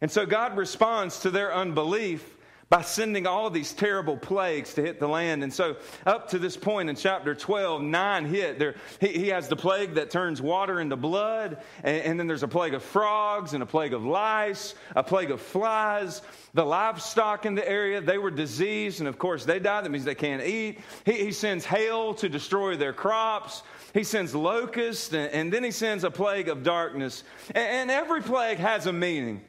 And 0.00 0.10
so 0.10 0.26
God 0.26 0.56
responds 0.56 1.20
to 1.20 1.30
their 1.30 1.54
unbelief 1.54 2.37
by 2.70 2.82
sending 2.82 3.26
all 3.26 3.48
these 3.48 3.72
terrible 3.72 4.16
plagues 4.16 4.74
to 4.74 4.82
hit 4.82 5.00
the 5.00 5.08
land. 5.08 5.42
And 5.42 5.52
so, 5.52 5.76
up 6.04 6.28
to 6.30 6.38
this 6.38 6.56
point 6.56 6.90
in 6.90 6.96
chapter 6.96 7.34
12, 7.34 7.82
nine 7.82 8.26
hit. 8.26 8.58
There, 8.58 8.74
he, 9.00 9.08
he 9.08 9.28
has 9.28 9.48
the 9.48 9.56
plague 9.56 9.94
that 9.94 10.10
turns 10.10 10.42
water 10.42 10.80
into 10.80 10.96
blood, 10.96 11.58
and, 11.82 12.02
and, 12.02 12.20
then 12.20 12.26
there's 12.26 12.42
a 12.42 12.48
plague 12.48 12.74
of 12.74 12.82
frogs, 12.82 13.54
and 13.54 13.62
a 13.62 13.66
plague 13.66 13.94
of 13.94 14.04
lice, 14.04 14.74
a 14.94 15.02
plague 15.02 15.30
of 15.30 15.40
flies. 15.40 16.20
The 16.52 16.64
livestock 16.64 17.46
in 17.46 17.54
the 17.54 17.66
area, 17.66 18.02
they 18.02 18.18
were 18.18 18.30
diseased, 18.30 19.00
and 19.00 19.08
of 19.08 19.18
course, 19.18 19.44
they 19.44 19.58
die. 19.58 19.80
That 19.80 19.90
means 19.90 20.04
they 20.04 20.14
can't 20.14 20.42
eat. 20.42 20.80
He, 21.06 21.12
he 21.12 21.32
sends 21.32 21.64
hail 21.64 22.14
to 22.14 22.28
destroy 22.28 22.76
their 22.76 22.92
crops. 22.92 23.62
He 23.94 24.04
sends 24.04 24.34
locusts, 24.34 25.12
and, 25.14 25.32
and 25.32 25.50
then 25.50 25.64
he 25.64 25.70
sends 25.70 26.04
a 26.04 26.10
plague 26.10 26.50
of 26.50 26.62
darkness. 26.64 27.24
And, 27.54 27.90
and 27.90 27.90
every 27.90 28.20
plague 28.20 28.58
has 28.58 28.84
a 28.84 28.92
meaning, 28.92 29.40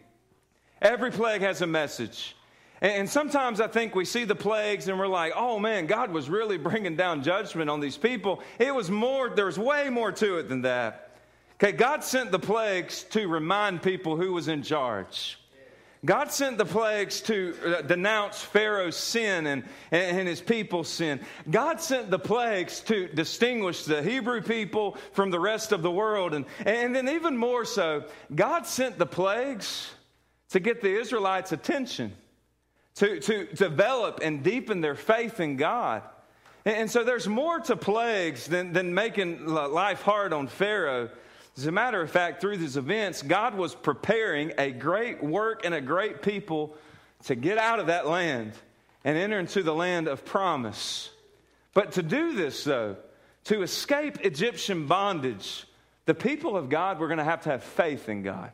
every 0.81 1.11
plague 1.11 1.41
has 1.41 1.61
a 1.61 1.67
message. 1.67 2.35
And 2.81 3.09
sometimes 3.09 3.59
I 3.59 3.67
think 3.67 3.93
we 3.93 4.05
see 4.05 4.24
the 4.24 4.36
plagues 4.36 4.88
and 4.88 4.98
we're 4.98 5.07
like, 5.07 5.33
oh 5.36 5.59
man, 5.59 5.86
God 5.86 6.12
was 6.12 6.29
really 6.29 6.57
bringing 6.69 6.95
down 6.95 7.24
judgment 7.24 7.69
on 7.69 7.79
these 7.79 7.98
people. 7.98 8.41
It 8.57 8.74
was 8.74 8.89
more, 8.89 9.29
there's 9.29 9.59
way 9.59 9.89
more 9.89 10.12
to 10.13 10.38
it 10.38 10.50
than 10.50 10.62
that. 10.62 11.17
Okay, 11.62 11.74
God 11.74 12.05
sent 12.05 12.31
the 12.31 12.39
plagues 12.39 13.03
to 13.09 13.27
remind 13.27 13.81
people 13.81 14.15
who 14.15 14.31
was 14.31 14.48
in 14.48 14.63
charge. 14.63 15.38
God 16.05 16.31
sent 16.31 16.57
the 16.57 16.65
plagues 16.65 17.19
to 17.24 17.53
uh, 17.65 17.81
denounce 17.81 18.41
Pharaoh's 18.41 18.95
sin 18.95 19.45
and, 19.45 19.65
and 19.91 20.29
his 20.29 20.39
people's 20.39 20.88
sin. 20.88 21.19
God 21.50 21.81
sent 21.81 22.09
the 22.09 22.19
plagues 22.19 22.79
to 22.83 23.09
distinguish 23.09 23.83
the 23.83 24.01
Hebrew 24.01 24.41
people 24.41 24.95
from 25.12 25.29
the 25.29 25.41
rest 25.41 25.74
of 25.74 25.81
the 25.81 25.91
world. 25.91 26.33
And, 26.33 26.45
and 26.65 26.95
then, 26.95 27.09
even 27.09 27.36
more 27.36 27.65
so, 27.65 28.05
God 28.33 28.65
sent 28.65 28.98
the 28.98 29.05
plagues 29.05 29.91
to 30.51 30.62
get 30.62 30.81
the 30.81 30.98
Israelites' 30.98 31.51
attention 31.51 32.13
to, 33.00 33.20
to 33.22 33.46
develop 33.46 34.20
and 34.22 34.44
deepen 34.44 34.82
their 34.82 34.96
faith 34.96 35.39
in 35.39 35.56
God. 35.56 36.03
And 36.65 36.91
so 36.91 37.03
there's 37.03 37.27
more 37.27 37.60
to 37.62 37.77
plagues 37.77 38.46
than, 38.46 38.74
than 38.74 38.94
making 38.94 39.46
life 39.48 40.01
hard 40.01 40.34
on 40.34 40.48
Pharaoh. 40.48 41.10
As 41.58 41.65
a 41.65 41.72
matter 41.72 42.01
of 42.01 42.12
fact, 42.12 42.41
through 42.41 42.58
these 42.58 42.75
events, 42.75 43.22
God 43.22 43.56
was 43.56 43.74
preparing 43.74 44.51
a 44.58 44.72
great 44.72 45.24
work 45.24 45.65
and 45.65 45.74
a 45.74 45.79
great 45.79 46.22
people 46.22 46.75
to 47.24 47.36
get 47.36 47.58
out 47.58 47.79
of 47.79 47.88
that 47.88 48.06
land 48.06 48.51
and 49.06 49.18
enter 49.18 49.39
into 49.39 49.63
the 49.63 49.74
land 49.74 50.10
of 50.10 50.25
promise. 50.25 51.10
But 51.74 51.94
to 51.94 52.03
do 52.03 52.36
this, 52.36 52.65
though, 52.65 52.98
to 53.46 53.62
escape 53.62 54.25
Egyptian 54.25 54.88
bondage, 54.88 55.65
the 56.06 56.13
people 56.13 56.58
of 56.58 56.70
God 56.70 57.00
were 57.00 57.08
going 57.08 57.20
to 57.20 57.24
have 57.24 57.44
to 57.44 57.50
have 57.51 57.63
faith 57.63 58.10
in 58.10 58.24
God. 58.24 58.51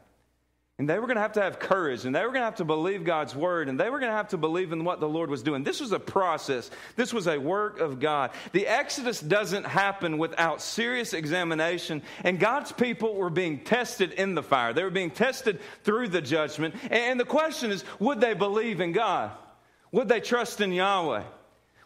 And 0.77 0.89
they 0.89 0.99
were 0.99 1.07
going 1.07 1.15
to 1.15 1.21
have 1.21 1.33
to 1.33 1.41
have 1.41 1.57
courage, 1.57 2.03
and 2.03 2.13
they 2.13 2.19
were 2.19 2.33
going 2.33 2.41
to 2.41 2.45
have 2.45 2.55
to 2.55 2.65
believe 2.65 3.05
God's 3.05 3.33
word, 3.33 3.69
and 3.69 3.79
they 3.79 3.89
were 3.89 3.99
going 3.99 4.11
to 4.11 4.17
have 4.17 4.29
to 4.29 4.37
believe 4.37 4.73
in 4.73 4.83
what 4.83 4.99
the 4.99 5.07
Lord 5.07 5.29
was 5.29 5.41
doing. 5.41 5.63
This 5.63 5.79
was 5.79 5.93
a 5.93 5.99
process, 5.99 6.69
this 6.97 7.13
was 7.13 7.27
a 7.27 7.37
work 7.37 7.79
of 7.79 8.01
God. 8.01 8.31
The 8.51 8.67
Exodus 8.67 9.21
doesn't 9.21 9.65
happen 9.65 10.17
without 10.17 10.61
serious 10.61 11.13
examination, 11.13 12.01
and 12.25 12.41
God's 12.41 12.73
people 12.73 13.15
were 13.15 13.29
being 13.29 13.59
tested 13.59 14.11
in 14.11 14.35
the 14.35 14.43
fire. 14.43 14.73
They 14.73 14.83
were 14.83 14.89
being 14.89 15.11
tested 15.11 15.61
through 15.85 16.09
the 16.09 16.21
judgment. 16.21 16.75
And 16.91 17.17
the 17.17 17.25
question 17.25 17.71
is 17.71 17.85
would 17.99 18.19
they 18.19 18.33
believe 18.33 18.81
in 18.81 18.91
God? 18.91 19.31
Would 19.93 20.09
they 20.09 20.19
trust 20.19 20.59
in 20.59 20.73
Yahweh? 20.73 21.23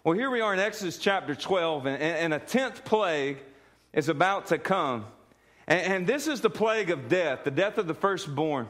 Well, 0.03 0.17
here 0.17 0.31
we 0.31 0.41
are 0.41 0.51
in 0.51 0.59
Exodus 0.59 0.97
chapter 0.97 1.35
12, 1.35 1.85
and, 1.85 2.33
a 2.33 2.39
tenth 2.39 2.83
plague 2.85 3.37
is 3.93 4.09
about 4.09 4.47
to 4.47 4.57
come. 4.57 5.05
And 5.67 6.07
this 6.07 6.25
is 6.25 6.41
the 6.41 6.49
plague 6.49 6.89
of 6.89 7.07
death, 7.07 7.43
the 7.43 7.51
death 7.51 7.77
of 7.77 7.85
the 7.85 7.93
firstborn. 7.93 8.67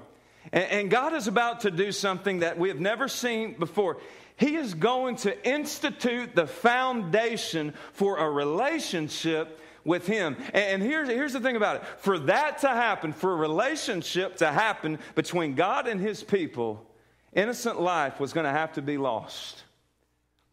And 0.51 0.89
God 0.89 1.13
is 1.13 1.27
about 1.27 1.61
to 1.61 1.71
do 1.71 1.91
something 1.91 2.39
that 2.39 2.57
we 2.57 2.69
have 2.69 2.79
never 2.79 3.07
seen 3.07 3.53
before. 3.53 3.97
He 4.35 4.55
is 4.55 4.73
going 4.73 5.17
to 5.17 5.47
institute 5.47 6.33
the 6.33 6.47
foundation 6.47 7.73
for 7.91 8.17
a 8.17 8.29
relationship 8.29 9.59
with 9.83 10.07
Him. 10.07 10.37
And 10.53 10.81
here's, 10.81 11.09
here's 11.09 11.33
the 11.33 11.39
thing 11.39 11.55
about 11.55 11.77
it 11.77 11.83
for 11.99 12.17
that 12.19 12.59
to 12.59 12.69
happen, 12.69 13.11
for 13.11 13.33
a 13.33 13.35
relationship 13.35 14.37
to 14.37 14.51
happen 14.51 14.99
between 15.15 15.55
God 15.55 15.87
and 15.87 15.99
His 15.99 16.23
people, 16.23 16.85
innocent 17.33 17.81
life 17.81 18.19
was 18.19 18.33
going 18.33 18.45
to 18.45 18.51
have 18.51 18.73
to 18.73 18.81
be 18.81 18.97
lost. 18.97 19.63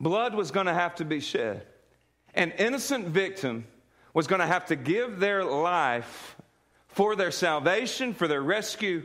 Blood 0.00 0.34
was 0.34 0.50
going 0.50 0.66
to 0.66 0.74
have 0.74 0.96
to 0.96 1.04
be 1.04 1.20
shed. 1.20 1.66
An 2.34 2.50
innocent 2.58 3.06
victim 3.06 3.66
was 4.12 4.26
going 4.26 4.40
to 4.40 4.46
have 4.46 4.66
to 4.66 4.76
give 4.76 5.20
their 5.20 5.44
life 5.44 6.36
for 6.88 7.16
their 7.16 7.30
salvation, 7.30 8.14
for 8.14 8.26
their 8.28 8.42
rescue, 8.42 9.04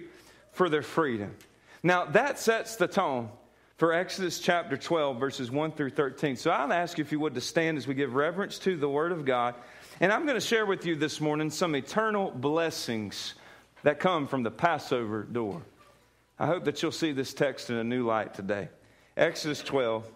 for 0.52 0.70
their 0.70 0.82
freedom. 0.82 1.36
Now, 1.84 2.06
that 2.06 2.40
sets 2.40 2.76
the 2.76 2.88
tone 2.88 3.30
for 3.78 3.94
Exodus 3.94 4.40
chapter 4.40 4.78
12, 4.78 5.20
verses 5.20 5.50
1 5.50 5.72
through 5.72 5.90
13. 5.90 6.36
So 6.36 6.52
I'll 6.52 6.72
ask 6.72 6.98
you 6.98 7.04
if 7.04 7.12
you 7.12 7.20
would 7.20 7.34
to 7.34 7.42
stand 7.42 7.78
as 7.78 7.88
we 7.88 7.96
give 7.96 8.14
reverence 8.14 8.60
to 8.60 8.78
the 8.78 8.88
Word 8.88 9.12
of 9.12 9.26
God. 9.26 9.56
And 10.00 10.14
I'm 10.14 10.26
going 10.26 10.40
to 10.40 10.46
share 10.46 10.66
with 10.66 10.86
you 10.86 10.96
this 10.96 11.20
morning 11.20 11.50
some 11.50 11.76
eternal 11.76 12.30
blessings 12.30 13.34
that 13.84 14.00
come 14.00 14.28
from 14.28 14.44
the 14.44 14.52
Passover 14.52 15.24
door. 15.24 15.64
I 16.38 16.46
hope 16.46 16.66
that 16.66 16.82
you'll 16.82 16.92
see 16.92 17.12
this 17.12 17.34
text 17.34 17.70
in 17.70 17.76
a 17.76 17.84
new 17.84 18.06
light 18.06 18.34
today. 18.34 18.70
Exodus 19.18 19.62
12, 19.64 20.08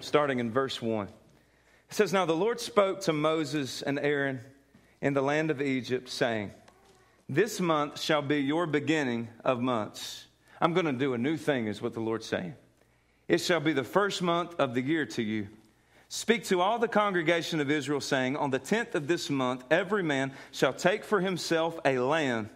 starting 0.00 0.38
in 0.38 0.50
verse 0.50 0.80
1. 0.80 1.06
It 1.06 1.94
says, 1.94 2.12
Now 2.12 2.24
the 2.24 2.32
Lord 2.32 2.60
spoke 2.60 3.02
to 3.02 3.12
Moses 3.12 3.82
and 3.82 3.98
Aaron 3.98 4.40
in 5.02 5.12
the 5.12 5.22
land 5.22 5.50
of 5.50 5.60
Egypt, 5.60 6.08
saying, 6.08 6.52
this 7.34 7.60
month 7.60 8.00
shall 8.00 8.22
be 8.22 8.38
your 8.38 8.66
beginning 8.66 9.28
of 9.44 9.60
months. 9.60 10.26
I'm 10.60 10.74
going 10.74 10.86
to 10.86 10.92
do 10.92 11.14
a 11.14 11.18
new 11.18 11.36
thing, 11.36 11.66
is 11.66 11.80
what 11.80 11.94
the 11.94 12.00
Lord's 12.00 12.26
saying. 12.26 12.54
It 13.26 13.38
shall 13.38 13.60
be 13.60 13.72
the 13.72 13.84
first 13.84 14.22
month 14.22 14.54
of 14.60 14.74
the 14.74 14.82
year 14.82 15.06
to 15.06 15.22
you. 15.22 15.48
Speak 16.08 16.44
to 16.44 16.60
all 16.60 16.78
the 16.78 16.88
congregation 16.88 17.58
of 17.60 17.70
Israel, 17.70 18.00
saying, 18.00 18.36
On 18.36 18.50
the 18.50 18.58
tenth 18.58 18.94
of 18.94 19.08
this 19.08 19.30
month, 19.30 19.64
every 19.70 20.02
man 20.02 20.32
shall 20.50 20.74
take 20.74 21.04
for 21.04 21.20
himself 21.20 21.80
a 21.86 21.98
lamb, 21.98 22.50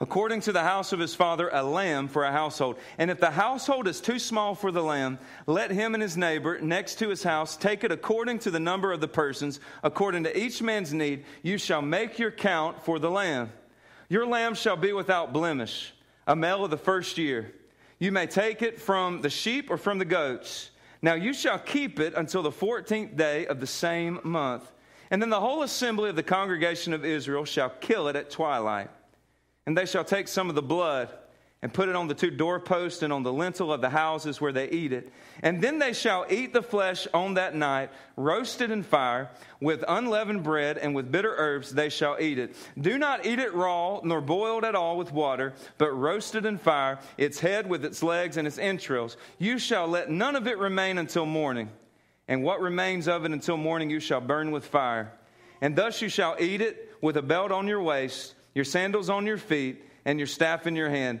according 0.00 0.40
to 0.40 0.52
the 0.52 0.64
house 0.64 0.92
of 0.92 0.98
his 0.98 1.14
father, 1.14 1.48
a 1.52 1.62
lamb 1.62 2.08
for 2.08 2.24
a 2.24 2.32
household. 2.32 2.76
And 2.98 3.12
if 3.12 3.20
the 3.20 3.30
household 3.30 3.86
is 3.86 4.00
too 4.00 4.18
small 4.18 4.56
for 4.56 4.72
the 4.72 4.82
lamb, 4.82 5.20
let 5.46 5.70
him 5.70 5.94
and 5.94 6.02
his 6.02 6.16
neighbor 6.16 6.60
next 6.60 6.96
to 6.96 7.08
his 7.08 7.22
house 7.22 7.56
take 7.56 7.84
it 7.84 7.92
according 7.92 8.40
to 8.40 8.50
the 8.50 8.58
number 8.58 8.92
of 8.92 9.00
the 9.00 9.06
persons, 9.06 9.60
according 9.84 10.24
to 10.24 10.36
each 10.36 10.60
man's 10.60 10.92
need. 10.92 11.24
You 11.44 11.56
shall 11.56 11.82
make 11.82 12.18
your 12.18 12.32
count 12.32 12.82
for 12.82 12.98
the 12.98 13.10
lamb. 13.10 13.52
Your 14.08 14.26
lamb 14.26 14.54
shall 14.54 14.76
be 14.76 14.92
without 14.92 15.32
blemish, 15.32 15.92
a 16.26 16.34
male 16.34 16.64
of 16.64 16.70
the 16.70 16.78
first 16.78 17.18
year. 17.18 17.52
You 17.98 18.10
may 18.10 18.26
take 18.26 18.62
it 18.62 18.80
from 18.80 19.20
the 19.20 19.28
sheep 19.28 19.70
or 19.70 19.76
from 19.76 19.98
the 19.98 20.04
goats. 20.04 20.70
Now 21.02 21.14
you 21.14 21.34
shall 21.34 21.58
keep 21.58 22.00
it 22.00 22.14
until 22.14 22.42
the 22.42 22.50
fourteenth 22.50 23.16
day 23.16 23.46
of 23.46 23.60
the 23.60 23.66
same 23.66 24.20
month. 24.24 24.70
And 25.10 25.20
then 25.20 25.30
the 25.30 25.40
whole 25.40 25.62
assembly 25.62 26.10
of 26.10 26.16
the 26.16 26.22
congregation 26.22 26.92
of 26.92 27.04
Israel 27.04 27.44
shall 27.44 27.70
kill 27.70 28.08
it 28.08 28.16
at 28.16 28.30
twilight. 28.30 28.90
And 29.66 29.76
they 29.76 29.86
shall 29.86 30.04
take 30.04 30.28
some 30.28 30.48
of 30.48 30.54
the 30.54 30.62
blood 30.62 31.10
and 31.60 31.74
put 31.74 31.88
it 31.88 31.96
on 31.96 32.06
the 32.06 32.14
two 32.14 32.30
doorposts 32.30 33.02
and 33.02 33.12
on 33.12 33.24
the 33.24 33.32
lintel 33.32 33.72
of 33.72 33.80
the 33.80 33.90
houses 33.90 34.40
where 34.40 34.52
they 34.52 34.68
eat 34.68 34.92
it. 34.92 35.12
And 35.42 35.60
then 35.60 35.80
they 35.80 35.92
shall 35.92 36.24
eat 36.30 36.52
the 36.52 36.62
flesh 36.62 37.08
on 37.12 37.34
that 37.34 37.54
night, 37.54 37.90
roasted 38.16 38.70
in 38.70 38.84
fire, 38.84 39.28
with 39.60 39.82
unleavened 39.88 40.44
bread 40.44 40.78
and 40.78 40.94
with 40.94 41.10
bitter 41.10 41.34
herbs 41.36 41.74
they 41.74 41.88
shall 41.88 42.16
eat 42.20 42.38
it. 42.38 42.54
Do 42.80 42.96
not 42.96 43.26
eat 43.26 43.40
it 43.40 43.54
raw, 43.54 44.00
nor 44.04 44.20
boiled 44.20 44.64
at 44.64 44.76
all 44.76 44.96
with 44.96 45.12
water, 45.12 45.52
but 45.78 45.90
roasted 45.90 46.46
in 46.46 46.58
fire, 46.58 47.00
its 47.16 47.40
head 47.40 47.68
with 47.68 47.84
its 47.84 48.04
legs 48.04 48.36
and 48.36 48.46
its 48.46 48.58
entrails. 48.58 49.16
You 49.38 49.58
shall 49.58 49.88
let 49.88 50.10
none 50.10 50.36
of 50.36 50.46
it 50.46 50.58
remain 50.58 50.96
until 50.96 51.26
morning. 51.26 51.70
And 52.28 52.44
what 52.44 52.60
remains 52.60 53.08
of 53.08 53.24
it 53.24 53.32
until 53.32 53.56
morning 53.56 53.90
you 53.90 54.00
shall 54.00 54.20
burn 54.20 54.52
with 54.52 54.64
fire. 54.64 55.12
And 55.60 55.74
thus 55.74 56.00
you 56.02 56.08
shall 56.08 56.36
eat 56.38 56.60
it 56.60 56.94
with 57.00 57.16
a 57.16 57.22
belt 57.22 57.50
on 57.50 57.66
your 57.66 57.82
waist, 57.82 58.34
your 58.54 58.64
sandals 58.64 59.10
on 59.10 59.26
your 59.26 59.38
feet, 59.38 59.82
and 60.04 60.20
your 60.20 60.26
staff 60.26 60.66
in 60.66 60.76
your 60.76 60.88
hand 60.88 61.20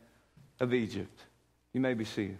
of 0.61 0.73
Egypt. 0.73 1.19
You 1.73 1.81
may 1.81 1.93
be 1.93 2.05
seated. 2.05 2.37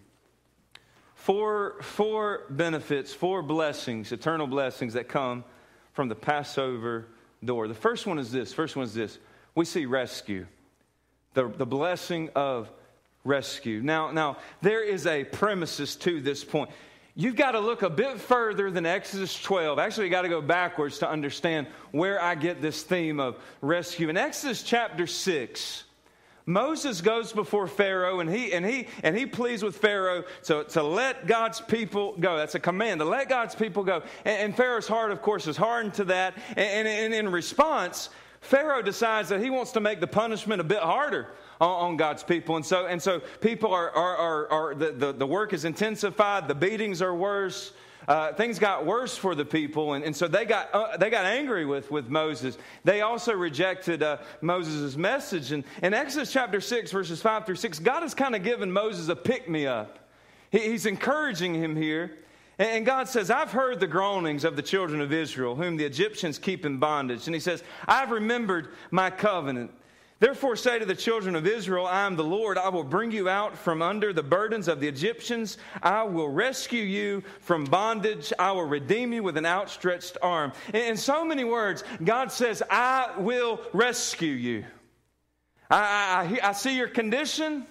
Four, 1.15 1.81
four 1.81 2.43
benefits, 2.49 3.13
four 3.13 3.41
blessings, 3.41 4.11
eternal 4.11 4.47
blessings 4.47 4.93
that 4.93 5.09
come 5.09 5.43
from 5.93 6.07
the 6.07 6.15
Passover 6.15 7.07
door. 7.43 7.67
The 7.67 7.73
first 7.73 8.07
one 8.07 8.19
is 8.19 8.31
this. 8.31 8.53
First 8.53 8.75
one 8.75 8.85
is 8.85 8.93
this. 8.93 9.17
We 9.55 9.65
see 9.65 9.85
rescue. 9.85 10.45
The, 11.33 11.47
the 11.47 11.65
blessing 11.65 12.29
of 12.35 12.71
rescue. 13.23 13.81
Now, 13.81 14.11
now, 14.11 14.37
there 14.61 14.83
is 14.83 15.05
a 15.05 15.23
premises 15.23 15.95
to 15.97 16.21
this 16.21 16.43
point. 16.43 16.69
You've 17.13 17.35
got 17.35 17.51
to 17.51 17.59
look 17.59 17.81
a 17.81 17.89
bit 17.89 18.19
further 18.19 18.71
than 18.71 18.85
Exodus 18.85 19.39
12. 19.41 19.79
Actually, 19.79 20.05
you 20.05 20.11
got 20.11 20.21
to 20.21 20.29
go 20.29 20.41
backwards 20.41 20.99
to 20.99 21.09
understand 21.09 21.67
where 21.91 22.21
I 22.21 22.35
get 22.35 22.61
this 22.61 22.83
theme 22.83 23.19
of 23.19 23.35
rescue. 23.61 24.09
In 24.09 24.17
Exodus 24.17 24.63
chapter 24.63 25.07
6, 25.07 25.83
Moses 26.45 27.01
goes 27.01 27.31
before 27.31 27.67
Pharaoh 27.67 28.19
and 28.19 28.29
he, 28.29 28.53
and 28.53 28.65
he, 28.65 28.87
and 29.03 29.15
he 29.15 29.25
pleads 29.25 29.63
with 29.63 29.77
Pharaoh 29.77 30.23
to, 30.43 30.63
to 30.65 30.83
let 30.83 31.27
God's 31.27 31.61
people 31.61 32.15
go. 32.19 32.37
That's 32.37 32.55
a 32.55 32.59
command 32.59 32.99
to 32.99 33.05
let 33.05 33.29
God's 33.29 33.55
people 33.55 33.83
go. 33.83 34.03
And, 34.25 34.41
and 34.41 34.57
Pharaoh's 34.57 34.87
heart, 34.87 35.11
of 35.11 35.21
course, 35.21 35.47
is 35.47 35.57
hardened 35.57 35.93
to 35.95 36.05
that. 36.05 36.35
And, 36.49 36.87
and, 36.87 36.87
and, 36.87 37.13
in 37.13 37.29
response, 37.29 38.09
Pharaoh 38.41 38.81
decides 38.81 39.29
that 39.29 39.39
he 39.39 39.49
wants 39.49 39.71
to 39.73 39.79
make 39.79 39.99
the 39.99 40.07
punishment 40.07 40.59
a 40.59 40.63
bit 40.63 40.79
harder 40.79 41.27
on, 41.59 41.91
on 41.91 41.97
God's 41.97 42.23
people. 42.23 42.55
And 42.55 42.65
so, 42.65 42.87
and 42.87 43.01
so 43.01 43.19
people 43.39 43.71
are, 43.71 43.91
are, 43.91 44.17
are, 44.17 44.51
are 44.51 44.75
the, 44.75 44.91
the, 44.91 45.13
the 45.13 45.27
work 45.27 45.53
is 45.53 45.65
intensified, 45.65 46.47
the 46.47 46.55
beatings 46.55 47.01
are 47.01 47.13
worse 47.13 47.73
uh, 48.07 48.33
things 48.33 48.59
got 48.59 48.85
worse 48.85 49.15
for 49.15 49.35
the 49.35 49.45
people, 49.45 49.93
and, 49.93 50.03
and 50.03 50.15
so 50.15 50.27
they 50.27 50.45
got, 50.45 50.73
uh, 50.73 50.97
they 50.97 51.09
got 51.09 51.25
angry 51.25 51.65
with, 51.65 51.91
with 51.91 52.09
Moses. 52.09 52.57
They 52.83 53.01
also 53.01 53.33
rejected 53.33 54.01
uh, 54.03 54.17
Moses' 54.41 54.95
message. 54.97 55.51
And 55.51 55.63
in 55.83 55.93
Exodus 55.93 56.31
chapter 56.31 56.61
6, 56.61 56.91
verses 56.91 57.21
5 57.21 57.45
through 57.45 57.55
6, 57.55 57.79
God 57.79 58.01
has 58.01 58.13
kind 58.13 58.35
of 58.35 58.43
given 58.43 58.71
Moses 58.71 59.07
a 59.09 59.15
pick 59.15 59.49
me 59.49 59.67
up. 59.67 59.99
He, 60.49 60.59
he's 60.59 60.85
encouraging 60.85 61.53
him 61.53 61.75
here. 61.75 62.17
And 62.61 62.85
God 62.85 63.07
says, 63.07 63.31
I've 63.31 63.51
heard 63.51 63.79
the 63.79 63.87
groanings 63.87 64.43
of 64.43 64.55
the 64.55 64.61
children 64.61 65.01
of 65.01 65.11
Israel, 65.11 65.55
whom 65.55 65.77
the 65.77 65.85
Egyptians 65.85 66.37
keep 66.37 66.63
in 66.63 66.77
bondage. 66.77 67.25
And 67.25 67.33
He 67.33 67.39
says, 67.39 67.63
I've 67.87 68.11
remembered 68.11 68.69
my 68.91 69.09
covenant. 69.09 69.71
Therefore, 70.21 70.55
say 70.55 70.77
to 70.77 70.85
the 70.85 70.93
children 70.93 71.35
of 71.35 71.47
Israel, 71.47 71.87
I 71.87 72.05
am 72.05 72.15
the 72.15 72.23
Lord. 72.23 72.55
I 72.59 72.69
will 72.69 72.83
bring 72.83 73.09
you 73.09 73.27
out 73.27 73.57
from 73.57 73.81
under 73.81 74.13
the 74.13 74.21
burdens 74.21 74.67
of 74.67 74.79
the 74.79 74.87
Egyptians. 74.87 75.57
I 75.81 76.03
will 76.03 76.29
rescue 76.29 76.83
you 76.83 77.23
from 77.39 77.65
bondage. 77.65 78.31
I 78.37 78.51
will 78.51 78.67
redeem 78.67 79.13
you 79.13 79.23
with 79.23 79.35
an 79.35 79.47
outstretched 79.47 80.19
arm. 80.21 80.53
In 80.75 80.95
so 80.95 81.25
many 81.25 81.43
words, 81.43 81.83
God 82.03 82.31
says, 82.31 82.61
I 82.69 83.13
will 83.17 83.61
rescue 83.73 84.33
you. 84.33 84.65
I, 85.71 86.37
I, 86.43 86.49
I 86.49 86.51
see 86.51 86.77
your 86.77 86.89
condition. 86.89 87.65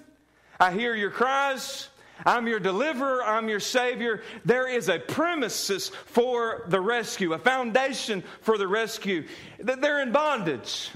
I 0.58 0.72
hear 0.72 0.96
your 0.96 1.12
cries. 1.12 1.88
I'm 2.26 2.48
your 2.48 2.60
deliverer, 2.60 3.22
I'm 3.22 3.48
your 3.48 3.60
savior. 3.60 4.22
There 4.44 4.68
is 4.68 4.88
a 4.88 4.98
premises 4.98 5.90
for 6.06 6.64
the 6.66 6.80
rescue, 6.80 7.32
a 7.32 7.38
foundation 7.38 8.24
for 8.40 8.58
the 8.58 8.66
rescue. 8.66 9.24
They're 9.60 10.02
in 10.02 10.10
bondage. 10.10 10.90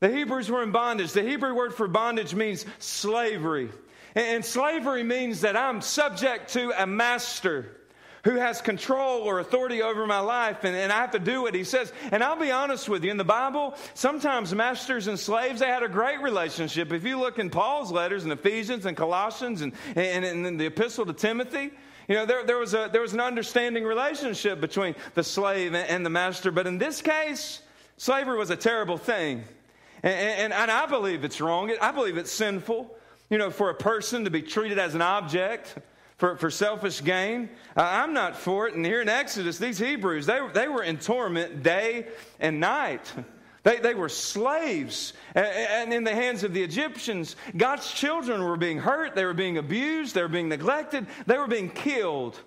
The 0.00 0.10
Hebrews 0.10 0.50
were 0.50 0.62
in 0.62 0.72
bondage. 0.72 1.12
The 1.12 1.22
Hebrew 1.22 1.54
word 1.54 1.74
for 1.74 1.88
bondage 1.88 2.34
means 2.34 2.66
slavery. 2.78 3.70
And 4.14 4.44
slavery 4.44 5.02
means 5.02 5.42
that 5.42 5.56
I'm 5.56 5.80
subject 5.80 6.52
to 6.54 6.72
a 6.82 6.86
master 6.86 7.76
who 8.24 8.34
has 8.34 8.60
control 8.60 9.22
or 9.22 9.38
authority 9.38 9.82
over 9.82 10.04
my 10.04 10.18
life, 10.18 10.64
and, 10.64 10.74
and 10.74 10.90
I 10.90 10.96
have 10.96 11.12
to 11.12 11.20
do 11.20 11.42
what 11.42 11.54
he 11.54 11.62
says. 11.62 11.92
And 12.10 12.24
I'll 12.24 12.38
be 12.38 12.50
honest 12.50 12.88
with 12.88 13.04
you, 13.04 13.10
in 13.12 13.18
the 13.18 13.24
Bible, 13.24 13.76
sometimes 13.94 14.52
masters 14.52 15.06
and 15.06 15.16
slaves, 15.16 15.60
they 15.60 15.68
had 15.68 15.84
a 15.84 15.88
great 15.88 16.20
relationship. 16.20 16.92
If 16.92 17.04
you 17.04 17.20
look 17.20 17.38
in 17.38 17.50
Paul's 17.50 17.92
letters 17.92 18.24
in 18.24 18.32
Ephesians 18.32 18.84
and 18.84 18.96
Colossians 18.96 19.62
and, 19.62 19.72
and, 19.94 20.24
and 20.24 20.44
in 20.44 20.56
the 20.56 20.66
epistle 20.66 21.06
to 21.06 21.12
Timothy, 21.12 21.70
you 22.08 22.16
know, 22.16 22.26
there, 22.26 22.44
there, 22.44 22.58
was 22.58 22.74
a, 22.74 22.88
there 22.90 23.00
was 23.02 23.12
an 23.12 23.20
understanding 23.20 23.84
relationship 23.84 24.60
between 24.60 24.96
the 25.14 25.22
slave 25.22 25.74
and 25.74 26.04
the 26.04 26.10
master. 26.10 26.50
But 26.50 26.66
in 26.66 26.78
this 26.78 27.02
case, 27.02 27.62
slavery 27.96 28.38
was 28.38 28.50
a 28.50 28.56
terrible 28.56 28.98
thing. 28.98 29.44
And, 30.02 30.14
and, 30.14 30.52
and, 30.52 30.70
I 30.70 30.86
believe 30.86 31.24
it's 31.24 31.40
wrong. 31.40 31.72
I 31.80 31.90
believe 31.90 32.16
it's 32.16 32.32
sinful, 32.32 32.96
you 33.30 33.38
know, 33.38 33.50
for 33.50 33.70
a 33.70 33.74
person 33.74 34.24
to 34.24 34.30
be 34.30 34.42
treated 34.42 34.78
as 34.78 34.94
an 34.94 35.02
object 35.02 35.76
for, 36.18 36.36
for 36.36 36.50
selfish 36.50 37.02
gain. 37.02 37.50
Uh, 37.76 37.82
I'm 37.82 38.12
not 38.12 38.36
for 38.36 38.68
it. 38.68 38.74
And 38.74 38.84
here 38.84 39.02
in 39.02 39.08
Exodus, 39.08 39.58
these 39.58 39.78
Hebrews, 39.78 40.26
they, 40.26 40.40
they 40.54 40.68
were 40.68 40.82
in 40.82 40.98
torment 40.98 41.62
day 41.62 42.06
and 42.40 42.60
night. 42.60 43.12
They, 43.62 43.78
they 43.78 43.94
were 43.94 44.08
slaves. 44.08 45.12
And 45.34 45.92
in 45.92 46.04
the 46.04 46.14
hands 46.14 46.44
of 46.44 46.54
the 46.54 46.62
Egyptians, 46.62 47.34
God's 47.56 47.90
children 47.90 48.44
were 48.44 48.56
being 48.56 48.78
hurt, 48.78 49.14
they 49.14 49.24
were 49.24 49.34
being 49.34 49.58
abused, 49.58 50.14
they 50.14 50.22
were 50.22 50.28
being 50.28 50.48
neglected, 50.48 51.06
they 51.26 51.36
were 51.36 51.48
being 51.48 51.70
killed. 51.70 52.40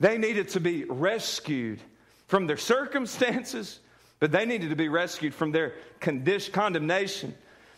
They 0.00 0.18
needed 0.18 0.50
to 0.50 0.60
be 0.60 0.84
rescued 0.84 1.80
from 2.26 2.46
their 2.46 2.58
circumstances, 2.58 3.80
but 4.20 4.32
they 4.32 4.44
needed 4.44 4.70
to 4.70 4.76
be 4.76 4.88
rescued 4.88 5.34
from 5.34 5.52
their 5.52 5.74
condition, 6.00 6.52
condemnation. 6.52 7.34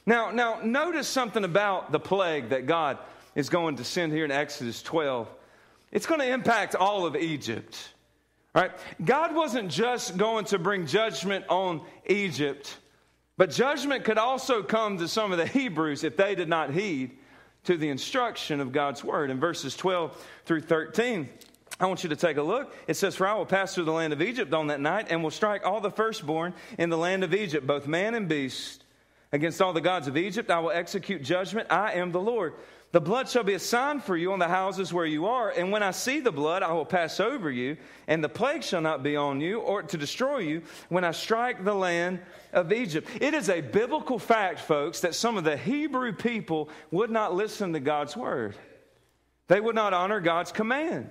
Now, 0.06 0.30
now, 0.30 0.60
notice 0.62 1.08
something 1.08 1.44
about 1.44 1.92
the 1.92 2.00
plague 2.00 2.50
that 2.50 2.66
God 2.66 2.98
is 3.34 3.48
going 3.48 3.76
to 3.76 3.84
send 3.84 4.12
here 4.12 4.24
in 4.24 4.30
Exodus 4.30 4.82
12, 4.82 5.28
it's 5.92 6.06
going 6.06 6.20
to 6.20 6.28
impact 6.28 6.74
all 6.74 7.06
of 7.06 7.16
Egypt. 7.16 7.92
Right? 8.54 8.72
God 9.04 9.34
wasn't 9.34 9.70
just 9.70 10.16
going 10.16 10.44
to 10.46 10.58
bring 10.58 10.86
judgment 10.86 11.44
on 11.48 11.82
Egypt, 12.06 12.78
but 13.36 13.50
judgment 13.50 14.04
could 14.04 14.18
also 14.18 14.62
come 14.62 14.98
to 14.98 15.06
some 15.06 15.30
of 15.30 15.38
the 15.38 15.46
Hebrews 15.46 16.02
if 16.02 16.16
they 16.16 16.34
did 16.34 16.48
not 16.48 16.72
heed 16.72 17.12
to 17.64 17.76
the 17.76 17.88
instruction 17.88 18.60
of 18.60 18.72
God's 18.72 19.04
word. 19.04 19.30
In 19.30 19.38
verses 19.38 19.76
12 19.76 20.26
through 20.46 20.62
13, 20.62 21.28
I 21.78 21.86
want 21.86 22.02
you 22.02 22.10
to 22.10 22.16
take 22.16 22.36
a 22.36 22.42
look. 22.42 22.74
It 22.86 22.94
says, 22.94 23.16
For 23.16 23.26
I 23.26 23.34
will 23.34 23.46
pass 23.46 23.74
through 23.74 23.84
the 23.84 23.92
land 23.92 24.12
of 24.12 24.20
Egypt 24.20 24.52
on 24.52 24.66
that 24.66 24.80
night 24.80 25.06
and 25.10 25.22
will 25.22 25.30
strike 25.30 25.64
all 25.64 25.80
the 25.80 25.90
firstborn 25.90 26.52
in 26.78 26.90
the 26.90 26.98
land 26.98 27.24
of 27.24 27.34
Egypt, 27.34 27.66
both 27.66 27.86
man 27.86 28.14
and 28.14 28.28
beast. 28.28 28.84
Against 29.32 29.62
all 29.62 29.72
the 29.72 29.80
gods 29.80 30.08
of 30.08 30.16
Egypt 30.16 30.50
I 30.50 30.58
will 30.58 30.72
execute 30.72 31.22
judgment. 31.22 31.68
I 31.70 31.92
am 31.92 32.10
the 32.10 32.20
Lord. 32.20 32.54
The 32.92 33.00
blood 33.00 33.28
shall 33.28 33.44
be 33.44 33.54
a 33.54 33.60
sign 33.60 34.00
for 34.00 34.16
you 34.16 34.32
on 34.32 34.40
the 34.40 34.48
houses 34.48 34.92
where 34.92 35.06
you 35.06 35.26
are, 35.26 35.48
and 35.48 35.70
when 35.70 35.84
I 35.84 35.92
see 35.92 36.18
the 36.18 36.32
blood, 36.32 36.64
I 36.64 36.72
will 36.72 36.84
pass 36.84 37.20
over 37.20 37.48
you, 37.48 37.76
and 38.08 38.22
the 38.22 38.28
plague 38.28 38.64
shall 38.64 38.80
not 38.80 39.04
be 39.04 39.14
on 39.14 39.40
you 39.40 39.60
or 39.60 39.84
to 39.84 39.96
destroy 39.96 40.38
you 40.38 40.62
when 40.88 41.04
I 41.04 41.12
strike 41.12 41.64
the 41.64 41.74
land 41.74 42.18
of 42.52 42.72
Egypt. 42.72 43.08
It 43.20 43.32
is 43.32 43.48
a 43.48 43.60
biblical 43.60 44.18
fact, 44.18 44.58
folks, 44.58 45.00
that 45.00 45.14
some 45.14 45.36
of 45.36 45.44
the 45.44 45.56
Hebrew 45.56 46.12
people 46.12 46.68
would 46.90 47.10
not 47.10 47.32
listen 47.32 47.72
to 47.74 47.80
God's 47.80 48.16
word. 48.16 48.56
They 49.46 49.60
would 49.60 49.76
not 49.76 49.94
honor 49.94 50.18
God's 50.18 50.50
command. 50.50 51.10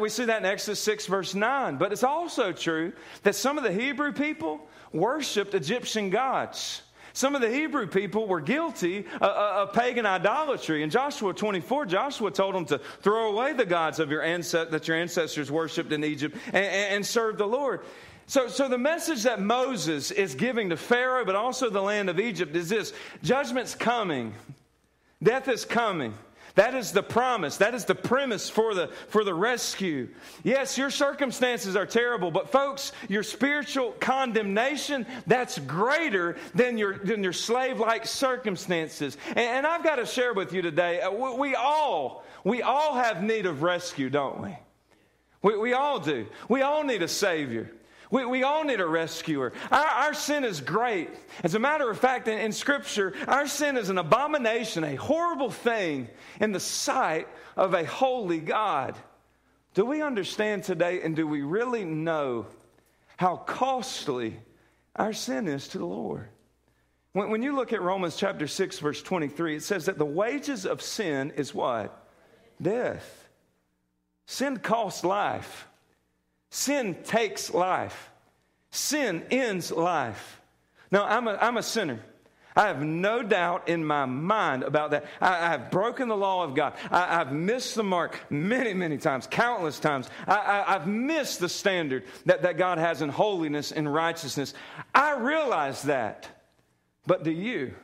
We 0.00 0.08
see 0.08 0.24
that 0.24 0.38
in 0.38 0.46
Exodus 0.46 0.80
6, 0.80 1.06
verse 1.06 1.34
9. 1.34 1.76
But 1.76 1.92
it's 1.92 2.02
also 2.02 2.52
true 2.52 2.92
that 3.22 3.34
some 3.34 3.58
of 3.58 3.64
the 3.64 3.72
Hebrew 3.72 4.12
people 4.12 4.60
worshiped 4.92 5.54
Egyptian 5.54 6.10
gods. 6.10 6.82
Some 7.12 7.34
of 7.34 7.40
the 7.40 7.50
Hebrew 7.50 7.86
people 7.86 8.26
were 8.26 8.42
guilty 8.42 9.06
uh, 9.22 9.24
uh, 9.24 9.62
of 9.62 9.72
pagan 9.72 10.04
idolatry. 10.04 10.82
In 10.82 10.90
Joshua 10.90 11.32
24, 11.32 11.86
Joshua 11.86 12.30
told 12.30 12.54
them 12.54 12.66
to 12.66 12.78
throw 13.00 13.32
away 13.32 13.54
the 13.54 13.64
gods 13.64 14.00
of 14.00 14.10
your 14.10 14.20
that 14.20 14.86
your 14.86 14.96
ancestors 14.98 15.50
worshipped 15.50 15.92
in 15.92 16.04
Egypt 16.04 16.36
and, 16.48 16.66
and 16.66 17.06
serve 17.06 17.38
the 17.38 17.46
Lord. 17.46 17.80
So, 18.26 18.48
so 18.48 18.68
the 18.68 18.76
message 18.76 19.22
that 19.22 19.40
Moses 19.40 20.10
is 20.10 20.34
giving 20.34 20.68
to 20.70 20.76
Pharaoh, 20.76 21.24
but 21.24 21.36
also 21.36 21.70
the 21.70 21.80
land 21.80 22.10
of 22.10 22.20
Egypt, 22.20 22.54
is 22.54 22.68
this 22.68 22.92
judgment's 23.22 23.74
coming, 23.74 24.34
death 25.22 25.48
is 25.48 25.64
coming. 25.64 26.12
That 26.56 26.74
is 26.74 26.92
the 26.92 27.02
promise. 27.02 27.58
That 27.58 27.74
is 27.74 27.84
the 27.84 27.94
premise 27.94 28.48
for 28.48 28.74
the, 28.74 28.88
for 29.08 29.24
the 29.24 29.34
rescue. 29.34 30.08
Yes, 30.42 30.78
your 30.78 30.90
circumstances 30.90 31.76
are 31.76 31.84
terrible, 31.84 32.30
but 32.30 32.50
folks, 32.50 32.92
your 33.08 33.22
spiritual 33.22 33.92
condemnation, 34.00 35.06
that's 35.26 35.58
greater 35.58 36.38
than 36.54 36.78
your, 36.78 36.96
than 36.96 37.22
your 37.22 37.34
slave 37.34 37.78
like 37.78 38.06
circumstances. 38.06 39.18
And, 39.28 39.38
and, 39.38 39.66
I've 39.66 39.84
got 39.84 39.96
to 39.96 40.06
share 40.06 40.32
with 40.32 40.54
you 40.54 40.62
today, 40.62 41.02
uh, 41.02 41.10
we, 41.10 41.50
we 41.50 41.54
all, 41.54 42.24
we 42.42 42.62
all 42.62 42.94
have 42.94 43.22
need 43.22 43.44
of 43.44 43.62
rescue, 43.62 44.08
don't 44.08 44.40
we? 44.40 44.56
We, 45.42 45.58
we 45.58 45.72
all 45.74 46.00
do. 46.00 46.26
We 46.48 46.62
all 46.62 46.84
need 46.84 47.02
a 47.02 47.08
Savior. 47.08 47.70
We, 48.10 48.24
we 48.24 48.42
all 48.42 48.64
need 48.64 48.80
a 48.80 48.86
rescuer. 48.86 49.52
Our, 49.70 49.84
our 49.84 50.14
sin 50.14 50.44
is 50.44 50.60
great. 50.60 51.10
As 51.42 51.54
a 51.54 51.58
matter 51.58 51.90
of 51.90 51.98
fact, 51.98 52.28
in, 52.28 52.38
in 52.38 52.52
Scripture, 52.52 53.14
our 53.26 53.46
sin 53.46 53.76
is 53.76 53.88
an 53.88 53.98
abomination, 53.98 54.84
a 54.84 54.94
horrible 54.94 55.50
thing 55.50 56.08
in 56.40 56.52
the 56.52 56.60
sight 56.60 57.28
of 57.56 57.74
a 57.74 57.84
holy 57.84 58.38
God. 58.38 58.96
Do 59.74 59.84
we 59.84 60.02
understand 60.02 60.64
today 60.64 61.02
and 61.02 61.16
do 61.16 61.26
we 61.26 61.42
really 61.42 61.84
know 61.84 62.46
how 63.16 63.36
costly 63.36 64.38
our 64.94 65.12
sin 65.12 65.48
is 65.48 65.68
to 65.68 65.78
the 65.78 65.86
Lord? 65.86 66.28
When, 67.12 67.30
when 67.30 67.42
you 67.42 67.54
look 67.56 67.72
at 67.72 67.82
Romans 67.82 68.16
chapter 68.16 68.46
6, 68.46 68.78
verse 68.78 69.02
23, 69.02 69.56
it 69.56 69.62
says 69.62 69.86
that 69.86 69.98
the 69.98 70.04
wages 70.04 70.64
of 70.64 70.80
sin 70.80 71.32
is 71.36 71.54
what? 71.54 72.08
Death. 72.60 73.28
Sin 74.26 74.58
costs 74.58 75.04
life. 75.04 75.66
Sin 76.56 76.96
takes 77.04 77.52
life, 77.52 78.10
sin 78.70 79.24
ends 79.30 79.70
life. 79.70 80.40
Now, 80.90 81.04
I'm 81.04 81.28
a, 81.28 81.34
I'm 81.38 81.58
a 81.58 81.62
sinner. 81.62 82.00
I 82.56 82.68
have 82.68 82.80
no 82.80 83.22
doubt 83.22 83.68
in 83.68 83.84
my 83.84 84.06
mind 84.06 84.62
about 84.62 84.92
that. 84.92 85.04
I, 85.20 85.34
I 85.34 85.48
have 85.50 85.70
broken 85.70 86.08
the 86.08 86.16
law 86.16 86.44
of 86.44 86.54
God. 86.54 86.72
I, 86.90 87.16
have 87.16 87.30
missed 87.30 87.74
the 87.74 87.82
mark 87.82 88.18
many, 88.30 88.72
many 88.72 88.96
times, 88.96 89.26
countless 89.30 89.78
times. 89.78 90.08
I, 90.26 90.64
have 90.66 90.86
missed 90.86 91.40
the 91.40 91.50
standard 91.50 92.04
that, 92.24 92.40
that 92.40 92.56
God 92.56 92.78
has 92.78 93.02
in 93.02 93.10
holiness 93.10 93.70
and 93.70 93.92
righteousness. 93.92 94.54
I 94.94 95.14
realize 95.18 95.82
that. 95.82 96.26
But 97.06 97.22
do 97.22 97.32
you? 97.32 97.74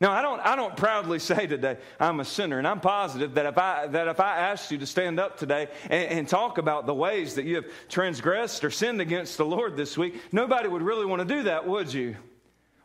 Now, 0.00 0.12
I 0.12 0.22
don't, 0.22 0.40
I 0.40 0.54
don't 0.54 0.76
proudly 0.76 1.18
say 1.18 1.46
today 1.46 1.76
I'm 1.98 2.20
a 2.20 2.24
sinner, 2.24 2.58
and 2.58 2.66
I'm 2.66 2.80
positive 2.80 3.34
that 3.34 3.46
if 3.46 3.58
I, 3.58 3.86
that 3.88 4.08
if 4.08 4.20
I 4.20 4.38
asked 4.38 4.70
you 4.70 4.78
to 4.78 4.86
stand 4.86 5.18
up 5.18 5.38
today 5.38 5.68
and, 5.84 6.10
and, 6.10 6.28
talk 6.28 6.58
about 6.58 6.86
the 6.86 6.94
ways 6.94 7.34
that 7.34 7.44
you 7.44 7.56
have 7.56 7.66
transgressed 7.88 8.64
or 8.64 8.70
sinned 8.70 9.00
against 9.00 9.36
the 9.38 9.44
Lord 9.44 9.76
this 9.76 9.98
week, 9.98 10.20
nobody 10.32 10.68
would 10.68 10.82
really 10.82 11.06
want 11.06 11.26
to 11.26 11.34
do 11.34 11.44
that, 11.44 11.66
would 11.66 11.92
you? 11.92 12.16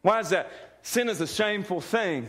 Why 0.02 0.20
is 0.20 0.30
that? 0.30 0.52
Sin 0.82 1.08
is 1.08 1.22
a 1.22 1.28
shameful 1.28 1.82
thing. 1.82 2.28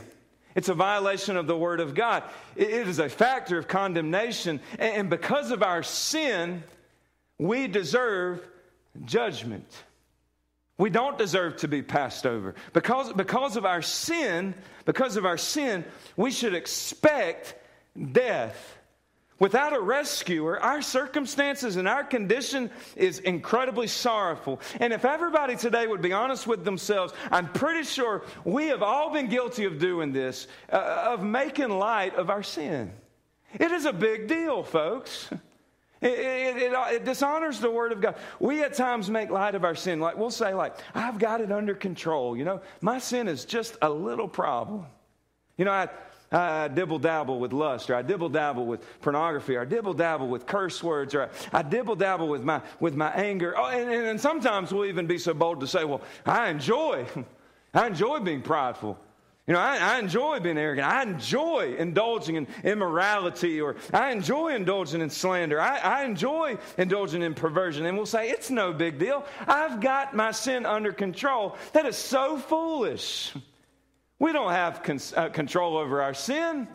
It's 0.54 0.68
a 0.68 0.74
violation 0.74 1.36
of 1.36 1.46
the 1.46 1.56
Word 1.56 1.80
of 1.80 1.94
God. 1.94 2.22
it, 2.54 2.68
is 2.68 3.00
a 3.00 3.08
factor 3.08 3.58
of 3.58 3.66
condemnation, 3.66 4.60
and 4.78 5.10
because 5.10 5.50
of 5.50 5.62
our 5.62 5.82
sin, 5.82 6.62
we 7.38 7.66
deserve 7.66 8.46
judgment. 9.04 9.66
We 10.76 10.90
don't 10.90 11.16
deserve 11.16 11.58
to 11.58 11.68
be 11.68 11.82
passed 11.82 12.26
over. 12.26 12.54
Because, 12.72 13.12
because 13.12 13.56
of 13.56 13.64
our 13.64 13.82
sin, 13.82 14.54
because 14.84 15.16
of 15.16 15.24
our 15.24 15.38
sin, 15.38 15.84
we 16.16 16.32
should 16.32 16.54
expect 16.54 17.54
death. 18.12 18.76
Without 19.38 19.72
a 19.72 19.80
rescuer, 19.80 20.60
our 20.60 20.80
circumstances 20.80 21.76
and 21.76 21.88
our 21.88 22.04
condition 22.04 22.70
is 22.96 23.18
incredibly 23.18 23.87
sorrowful. 23.87 24.60
And 24.80 24.92
if 24.92 25.04
everybody 25.04 25.56
today 25.56 25.87
would 25.87 26.02
be 26.02 26.12
honest 26.12 26.46
with 26.46 26.64
themselves, 26.64 27.12
I'm 27.30 27.48
pretty 27.52 27.84
sure 27.84 28.24
we 28.44 28.68
have 28.68 28.82
all 28.82 29.12
been 29.12 29.28
guilty 29.28 29.64
of 29.64 29.78
doing 29.78 30.12
this, 30.12 30.46
uh, 30.72 31.10
of 31.12 31.22
making 31.22 31.68
light 31.68 32.14
of 32.14 32.30
our 32.30 32.42
sin. 32.42 32.92
It 33.58 33.70
is 33.70 33.87
a 33.87 33.92
big 33.92 34.28
deal, 34.28 34.62
folks. 34.62 35.28
It, 36.00 36.07
it, 36.09 36.57
it, 36.57 36.72
it, 36.72 37.04
dishonors 37.04 37.61
the 37.61 37.70
word 37.70 37.92
of 37.92 38.00
God. 38.00 38.16
We 38.38 38.62
at 38.62 38.74
times 38.74 39.09
make 39.09 39.30
light 39.30 39.54
of 39.54 39.64
our 39.64 39.74
sin. 39.74 40.00
Like 40.00 40.16
we'll 40.16 40.30
say, 40.30 40.52
like, 40.52 40.76
I've 40.94 41.18
got 41.18 41.40
it 41.40 41.50
under 41.50 41.74
control. 41.74 42.37
You 42.37 42.44
know, 42.44 42.61
my 42.80 42.98
sin 42.98 43.28
is 43.28 43.44
just 43.44 43.76
a 43.80 43.88
little 43.88 44.28
problem. 44.28 44.87
You 45.57 45.64
know, 45.64 45.70
I, 45.70 45.88
I 46.33 46.68
dibble 46.68 46.98
dabble 46.98 47.38
with 47.38 47.52
lust, 47.52 47.90
or 47.90 47.94
I 47.94 48.02
dibble 48.02 48.28
dabble 48.28 48.66
with 48.66 49.00
pornography, 49.00 49.57
or 49.57 49.62
I 49.62 49.64
dibble 49.64 49.94
dabble 49.94 50.28
with 50.28 50.46
curse 50.46 50.83
words, 50.83 51.14
or 51.14 51.30
I, 51.52 51.59
I 51.59 51.62
dibble 51.62 51.96
dabble 51.96 52.28
with 52.28 52.42
my 52.42 52.61
with 52.80 52.96
my 52.96 53.11
anger. 53.12 53.54
Oh, 53.57 53.66
and, 53.66 53.88
and, 53.90 54.07
and 54.07 54.20
sometimes 54.20 54.72
we'll 54.72 54.87
even 54.87 55.07
be 55.07 55.18
so 55.18 55.33
bold 55.33 55.61
to 55.61 55.66
say, 55.66 55.85
"Well, 55.85 56.02
I 56.26 56.48
enjoy, 56.48 57.07
I 57.74 57.87
enjoy 57.87 58.18
being 58.18 58.42
prideful." 58.42 58.98
You 59.46 59.52
know, 59.52 59.61
I, 59.61 59.76
I, 59.76 59.98
enjoy 59.98 60.40
being 60.40 60.57
arrogant. 60.57 60.88
I 60.88 61.02
enjoy 61.02 61.76
indulging 61.76 62.37
in 62.37 62.46
immorality, 62.62 63.61
or 63.61 63.76
I 63.92 64.11
enjoy 64.11 64.54
indulging 64.54 65.02
in 65.02 65.11
slander. 65.11 65.61
I, 65.61 65.76
I, 65.76 66.04
enjoy 66.04 66.57
indulging 66.78 67.22
in 67.22 67.35
perversion. 67.35 67.85
And 67.85 67.94
we'll 67.94 68.07
say, 68.07 68.30
it's 68.30 68.48
no 68.48 68.72
big 68.72 68.98
deal. 68.98 69.26
I've 69.46 69.83
got 69.83 70.16
my 70.16 70.30
sin 70.30 70.64
under 70.64 70.94
control. 70.94 71.59
That 71.74 71.85
is 71.85 71.96
so 71.96 72.38
foolish. 72.38 73.35
We 74.18 74.33
don't 74.33 74.52
have 74.52 74.83
con- 74.83 75.00
uh, 75.14 75.28
control 75.28 75.76
over 75.76 76.00
our 76.00 76.14
sin. 76.14 76.66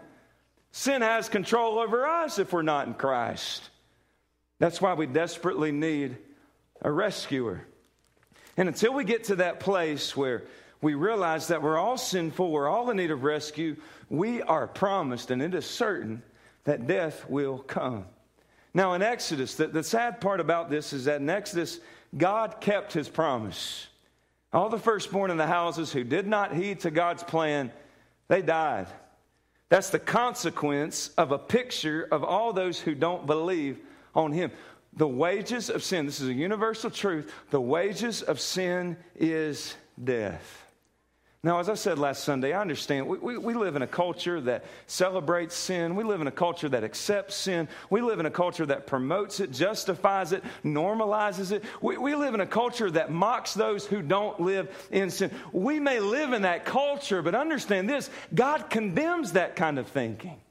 Sin 0.72 1.02
has 1.02 1.28
control 1.28 1.80
over 1.80 2.06
us 2.06 2.38
if 2.38 2.54
we're 2.54 2.62
not 2.62 2.86
in 2.86 2.94
Christ. 2.94 3.68
That's 4.60 4.80
why 4.80 4.94
we 4.94 5.08
desperately 5.08 5.72
need 5.72 6.18
a 6.82 6.92
rescuer. 6.92 7.66
And 8.58 8.68
until 8.68 8.94
we 8.94 9.06
get 9.06 9.24
to 9.26 9.38
that 9.38 9.60
place 9.60 10.16
where 10.16 10.44
we 10.82 10.94
realize 10.94 11.48
that 11.48 11.62
we're 11.62 11.78
all 11.78 11.98
sinful, 11.98 12.52
we're 12.52 12.70
all 12.70 12.90
in 12.90 12.98
need 12.98 13.12
of 13.12 13.24
rescue, 13.24 13.76
we 14.10 14.42
are 14.42 14.68
promised, 14.68 15.30
and 15.32 15.42
it 15.42 15.54
is 15.54 15.66
certain, 15.66 16.24
that 16.64 16.88
death 16.88 17.30
will 17.30 17.60
come. 17.60 18.06
Now, 18.74 18.94
in 18.94 19.02
Exodus, 19.02 19.56
the, 19.56 19.68
the 19.68 19.84
sad 19.84 20.22
part 20.22 20.40
about 20.40 20.70
this 20.70 20.94
is 20.94 21.06
that 21.06 21.22
in 21.22 21.30
Exodus, 21.30 21.80
God 22.16 22.62
kept 22.62 22.94
his 22.94 23.10
promise. 23.10 23.88
All 24.54 24.70
the 24.70 24.80
firstborn 24.80 25.32
in 25.32 25.38
the 25.38 25.48
houses 25.48 25.92
who 25.92 26.04
did 26.04 26.28
not 26.28 26.56
heed 26.56 26.82
to 26.82 26.92
God's 26.92 27.24
plan, 27.24 27.72
they 28.28 28.42
died. 28.42 28.88
That's 29.70 29.90
the 29.90 30.00
consequence 30.00 31.10
of 31.18 31.32
a 31.32 31.38
picture 31.38 32.08
of 32.12 32.24
all 32.24 32.54
those 32.54 32.80
who 32.80 32.96
don't 32.96 33.28
believe 33.28 33.80
on 34.16 34.32
him. 34.32 34.52
The 34.94 35.08
wages 35.08 35.70
of 35.70 35.84
sin, 35.84 36.08
this 36.08 36.20
is 36.20 36.30
a 36.30 36.34
universal 36.34 36.90
truth, 36.90 37.32
the 37.52 37.62
wages 37.62 38.24
of 38.24 38.40
sin 38.40 38.98
is 39.16 39.76
death. 40.04 40.69
Now, 41.42 41.60
as 41.60 41.70
I 41.70 41.76
said 41.76 41.98
last 41.98 42.26
Sunday, 42.26 42.52
I 42.52 42.60
understand 42.60 43.08
we, 43.08 43.18
we, 43.18 43.38
we, 43.38 43.54
live 43.54 43.78
in 43.78 43.82
a 43.82 43.88
culture 43.88 44.42
that 44.42 44.66
celebrates 44.88 45.56
sin. 45.56 45.96
We 45.96 46.04
live 46.04 46.20
in 46.20 46.28
a 46.28 46.32
culture 46.32 46.68
that 46.68 46.84
accepts 46.84 47.36
sin. 47.36 47.70
We 47.90 48.02
live 48.02 48.20
in 48.20 48.26
a 48.26 48.32
culture 48.32 48.66
that 48.66 48.88
promotes 48.88 49.40
it, 49.40 49.52
justifies 49.52 50.34
it, 50.34 50.44
normalizes 50.66 51.54
it. 51.54 51.64
We, 51.82 51.98
we 51.98 52.14
live 52.14 52.34
in 52.34 52.42
a 52.42 52.46
culture 52.46 52.92
that 52.92 53.10
mocks 53.10 53.54
those 53.54 53.86
who 53.86 54.02
don't 54.02 54.38
live 54.42 54.90
in 54.92 55.10
sin. 55.10 55.32
We 55.54 55.80
may 55.80 56.02
live 56.02 56.34
in 56.34 56.42
that 56.42 56.66
culture, 56.66 57.22
but 57.22 57.36
understand 57.36 57.90
this 57.90 58.10
God 58.34 58.70
condemns 58.70 59.32
that 59.32 59.56
kind 59.56 59.80
of 59.80 59.88
thinking, 59.88 60.42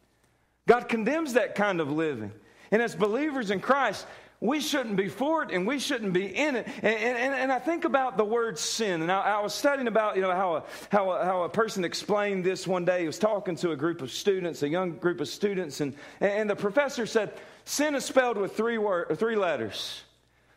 God 0.66 0.88
condemns 0.88 1.34
that 1.34 1.54
kind 1.54 1.82
of 1.82 1.92
living. 1.92 2.32
And 2.70 2.80
as 2.80 2.94
believers 2.94 3.50
in 3.50 3.60
Christ, 3.60 4.06
we 4.40 4.60
shouldn't 4.60 4.94
be 4.94 5.08
for 5.08 5.42
it 5.42 5.50
and 5.50 5.66
we 5.66 5.80
shouldn't 5.80 6.12
be 6.12 6.26
in 6.26 6.54
it. 6.54 6.68
And, 6.82 6.94
and, 6.94 7.34
and 7.34 7.52
I 7.52 7.58
think 7.58 7.84
about 7.84 8.16
the 8.16 8.24
word 8.24 8.56
sin. 8.56 9.02
And 9.02 9.10
I, 9.10 9.20
I, 9.20 9.40
was 9.40 9.52
studying 9.52 9.88
about, 9.88 10.14
you 10.14 10.22
know, 10.22 10.30
how 10.30 10.56
a, 10.56 10.64
how, 10.90 11.10
a, 11.10 11.24
how 11.24 11.42
a 11.42 11.48
person 11.48 11.84
explained 11.84 12.44
this 12.44 12.64
one 12.64 12.84
day. 12.84 13.00
He 13.00 13.06
was 13.06 13.18
talking 13.18 13.56
to 13.56 13.72
a 13.72 13.76
group 13.76 14.00
of 14.00 14.12
students, 14.12 14.62
a 14.62 14.68
young 14.68 14.92
group 14.92 15.20
of 15.20 15.28
students. 15.28 15.80
And, 15.80 15.94
and 16.20 16.48
the 16.48 16.54
professor 16.54 17.04
said, 17.04 17.32
sin 17.64 17.96
is 17.96 18.04
spelled 18.04 18.36
with 18.36 18.56
three, 18.56 18.78
word, 18.78 19.18
three 19.18 19.34
letters. 19.34 20.02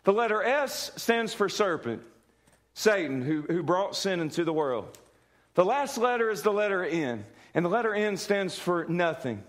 The 0.04 0.14
letter 0.14 0.44
S 0.44 0.92
stands 0.98 1.34
for 1.34 1.50
serpent, 1.50 2.04
Satan, 2.76 3.24
who, 3.24 3.42
who 3.42 3.64
brought 3.64 3.96
sin 3.96 4.20
into 4.20 4.44
the 4.44 4.54
world. 4.54 4.96
The 5.56 5.66
last 5.66 5.98
letter 5.98 6.30
is 6.30 6.44
the 6.44 6.54
letter 6.54 6.84
N. 6.84 7.26
And 7.56 7.66
the 7.66 7.70
letter 7.70 7.96
N 7.96 8.16
stands 8.16 8.60
for 8.60 8.86
nothing. 8.86 9.44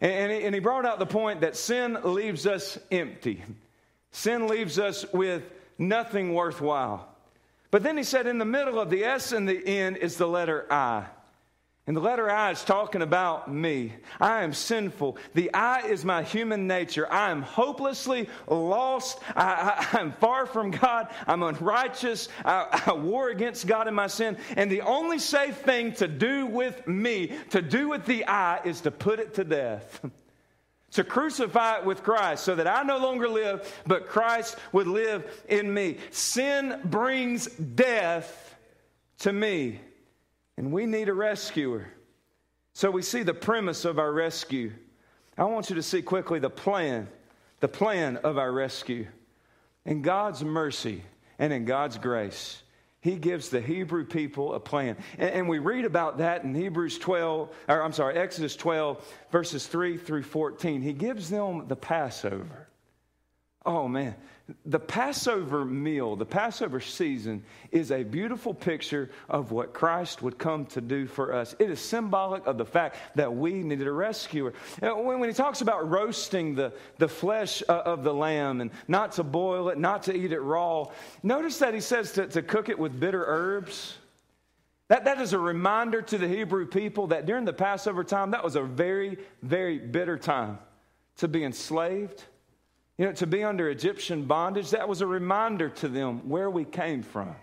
And, 0.00 0.10
and, 0.10 0.32
he, 0.32 0.42
and 0.46 0.54
he 0.54 0.60
brought 0.60 0.86
out 0.86 0.98
the 0.98 1.06
point 1.06 1.42
that 1.42 1.54
sin 1.54 1.98
leaves 2.02 2.46
us 2.46 2.78
empty. 2.90 3.42
Sin 4.14 4.46
leaves 4.46 4.78
us 4.78 5.04
with 5.12 5.42
nothing 5.76 6.34
worthwhile. 6.34 7.08
But 7.72 7.82
then 7.82 7.96
he 7.96 8.04
said, 8.04 8.28
in 8.28 8.38
the 8.38 8.44
middle 8.44 8.78
of 8.78 8.88
the 8.88 9.02
S 9.02 9.32
and 9.32 9.48
the 9.48 9.60
N 9.66 9.96
is 9.96 10.16
the 10.16 10.28
letter 10.28 10.72
I. 10.72 11.06
And 11.88 11.96
the 11.96 12.00
letter 12.00 12.30
I 12.30 12.52
is 12.52 12.62
talking 12.62 13.02
about 13.02 13.52
me. 13.52 13.92
I 14.20 14.44
am 14.44 14.52
sinful. 14.52 15.18
The 15.34 15.52
I 15.52 15.80
is 15.88 16.04
my 16.04 16.22
human 16.22 16.68
nature. 16.68 17.12
I 17.12 17.32
am 17.32 17.42
hopelessly 17.42 18.28
lost. 18.46 19.18
I, 19.34 19.84
am 19.94 20.12
far 20.12 20.46
from 20.46 20.70
God. 20.70 21.08
I'm 21.26 21.42
unrighteous. 21.42 22.28
I, 22.44 22.84
I 22.86 22.92
war 22.92 23.30
against 23.30 23.66
God 23.66 23.88
in 23.88 23.94
my 23.94 24.06
sin. 24.06 24.36
And 24.56 24.70
the 24.70 24.82
only 24.82 25.18
safe 25.18 25.56
thing 25.56 25.92
to 25.94 26.06
do 26.06 26.46
with 26.46 26.86
me, 26.86 27.32
to 27.50 27.60
do 27.60 27.88
with 27.88 28.06
the 28.06 28.26
I, 28.26 28.60
is 28.64 28.82
to 28.82 28.92
put 28.92 29.18
it 29.18 29.34
to 29.34 29.42
death. 29.42 30.08
to 30.94 31.04
crucify 31.04 31.78
it 31.78 31.84
with 31.84 32.02
Christ 32.02 32.44
so 32.44 32.54
that 32.54 32.66
I 32.66 32.82
no 32.82 32.98
longer 32.98 33.28
live, 33.28 33.82
but 33.86 34.08
Christ 34.08 34.56
would 34.72 34.86
live 34.86 35.44
in 35.48 35.72
me. 35.72 35.98
Sin 36.10 36.80
brings 36.84 37.46
death 37.46 38.56
to 39.20 39.32
me, 39.32 39.80
and 40.56 40.72
we 40.72 40.86
need 40.86 41.08
a 41.08 41.14
rescuer. 41.14 41.88
So 42.72 42.90
we 42.90 43.02
see 43.02 43.22
the 43.22 43.34
premise 43.34 43.84
of 43.84 43.98
our 43.98 44.12
rescue. 44.12 44.72
I 45.36 45.44
want 45.44 45.68
you 45.68 45.76
to 45.76 45.82
see 45.82 46.02
quickly 46.02 46.38
the 46.38 46.50
plan, 46.50 47.08
the 47.60 47.68
plan 47.68 48.16
of 48.18 48.38
our 48.38 48.50
rescue. 48.50 49.06
In 49.84 50.02
God's 50.02 50.44
mercy 50.44 51.02
and 51.38 51.52
in 51.52 51.64
God's 51.64 51.98
grace, 51.98 52.62
he 53.04 53.16
gives 53.16 53.50
the 53.50 53.60
Hebrew 53.60 54.06
people 54.06 54.54
a 54.54 54.60
plan. 54.60 54.96
And, 55.18 55.30
and, 55.30 55.48
we 55.48 55.58
read 55.58 55.84
about 55.84 56.18
that 56.18 56.42
in 56.42 56.54
Hebrews 56.54 56.98
12, 56.98 57.54
or 57.68 57.82
I'm 57.82 57.92
sorry, 57.92 58.16
Exodus 58.16 58.56
12, 58.56 59.26
verses 59.30 59.66
3 59.66 59.98
through 59.98 60.22
14. 60.22 60.80
He 60.80 60.94
gives 60.94 61.28
them 61.28 61.68
the 61.68 61.76
Passover. 61.76 62.66
Oh, 63.66 63.88
man. 63.88 64.14
The 64.66 64.78
Passover 64.78 65.64
meal, 65.64 66.16
the 66.16 66.26
Passover 66.26 66.78
season, 66.78 67.44
is 67.72 67.90
a 67.90 68.02
beautiful 68.02 68.52
picture 68.52 69.10
of 69.26 69.52
what 69.52 69.72
Christ 69.72 70.20
would 70.20 70.36
come 70.36 70.66
to 70.66 70.82
do 70.82 71.06
for 71.06 71.32
us. 71.32 71.56
It 71.58 71.70
is 71.70 71.80
symbolic 71.80 72.46
of 72.46 72.58
the 72.58 72.66
fact 72.66 72.98
that 73.14 73.34
we 73.34 73.54
needed 73.62 73.86
a 73.86 73.92
rescuer. 73.92 74.52
When, 74.80 75.18
when 75.20 75.30
he 75.30 75.34
talks 75.34 75.62
about 75.62 75.88
roasting 75.88 76.54
the, 76.54 76.74
the 76.98 77.08
flesh 77.08 77.62
uh, 77.66 77.72
of 77.72 78.04
the 78.04 78.12
lamb 78.12 78.60
and 78.60 78.70
not 78.86 79.12
to 79.12 79.22
boil 79.22 79.70
it, 79.70 79.78
not 79.78 80.02
to 80.04 80.14
eat 80.14 80.32
it 80.32 80.40
raw, 80.40 80.88
notice 81.22 81.58
that 81.60 81.72
he 81.72 81.80
says 81.80 82.12
to, 82.12 82.26
to 82.26 82.42
cook 82.42 82.68
it 82.68 82.78
with 82.78 83.00
bitter 83.00 83.24
herbs. 83.26 83.96
That, 84.88 85.06
that 85.06 85.22
is 85.22 85.32
a 85.32 85.38
reminder 85.38 86.02
to 86.02 86.18
the 86.18 86.28
Hebrew 86.28 86.66
people 86.66 87.06
that 87.06 87.24
during 87.24 87.46
the 87.46 87.54
Passover 87.54 88.04
time, 88.04 88.32
that 88.32 88.44
was 88.44 88.56
a 88.56 88.62
very, 88.62 89.16
very 89.42 89.78
bitter 89.78 90.18
time 90.18 90.58
to 91.16 91.28
be 91.28 91.44
enslaved 91.44 92.24
you 92.98 93.06
know, 93.06 93.12
to 93.12 93.26
be 93.26 93.42
under 93.42 93.68
Egyptian 93.68 94.24
bondage, 94.24 94.70
that 94.70 94.88
was 94.88 95.00
a 95.00 95.06
reminder 95.06 95.68
to 95.68 95.88
them 95.88 96.28
where 96.28 96.48
we 96.48 96.64
came 96.64 97.02
from. 97.02 97.34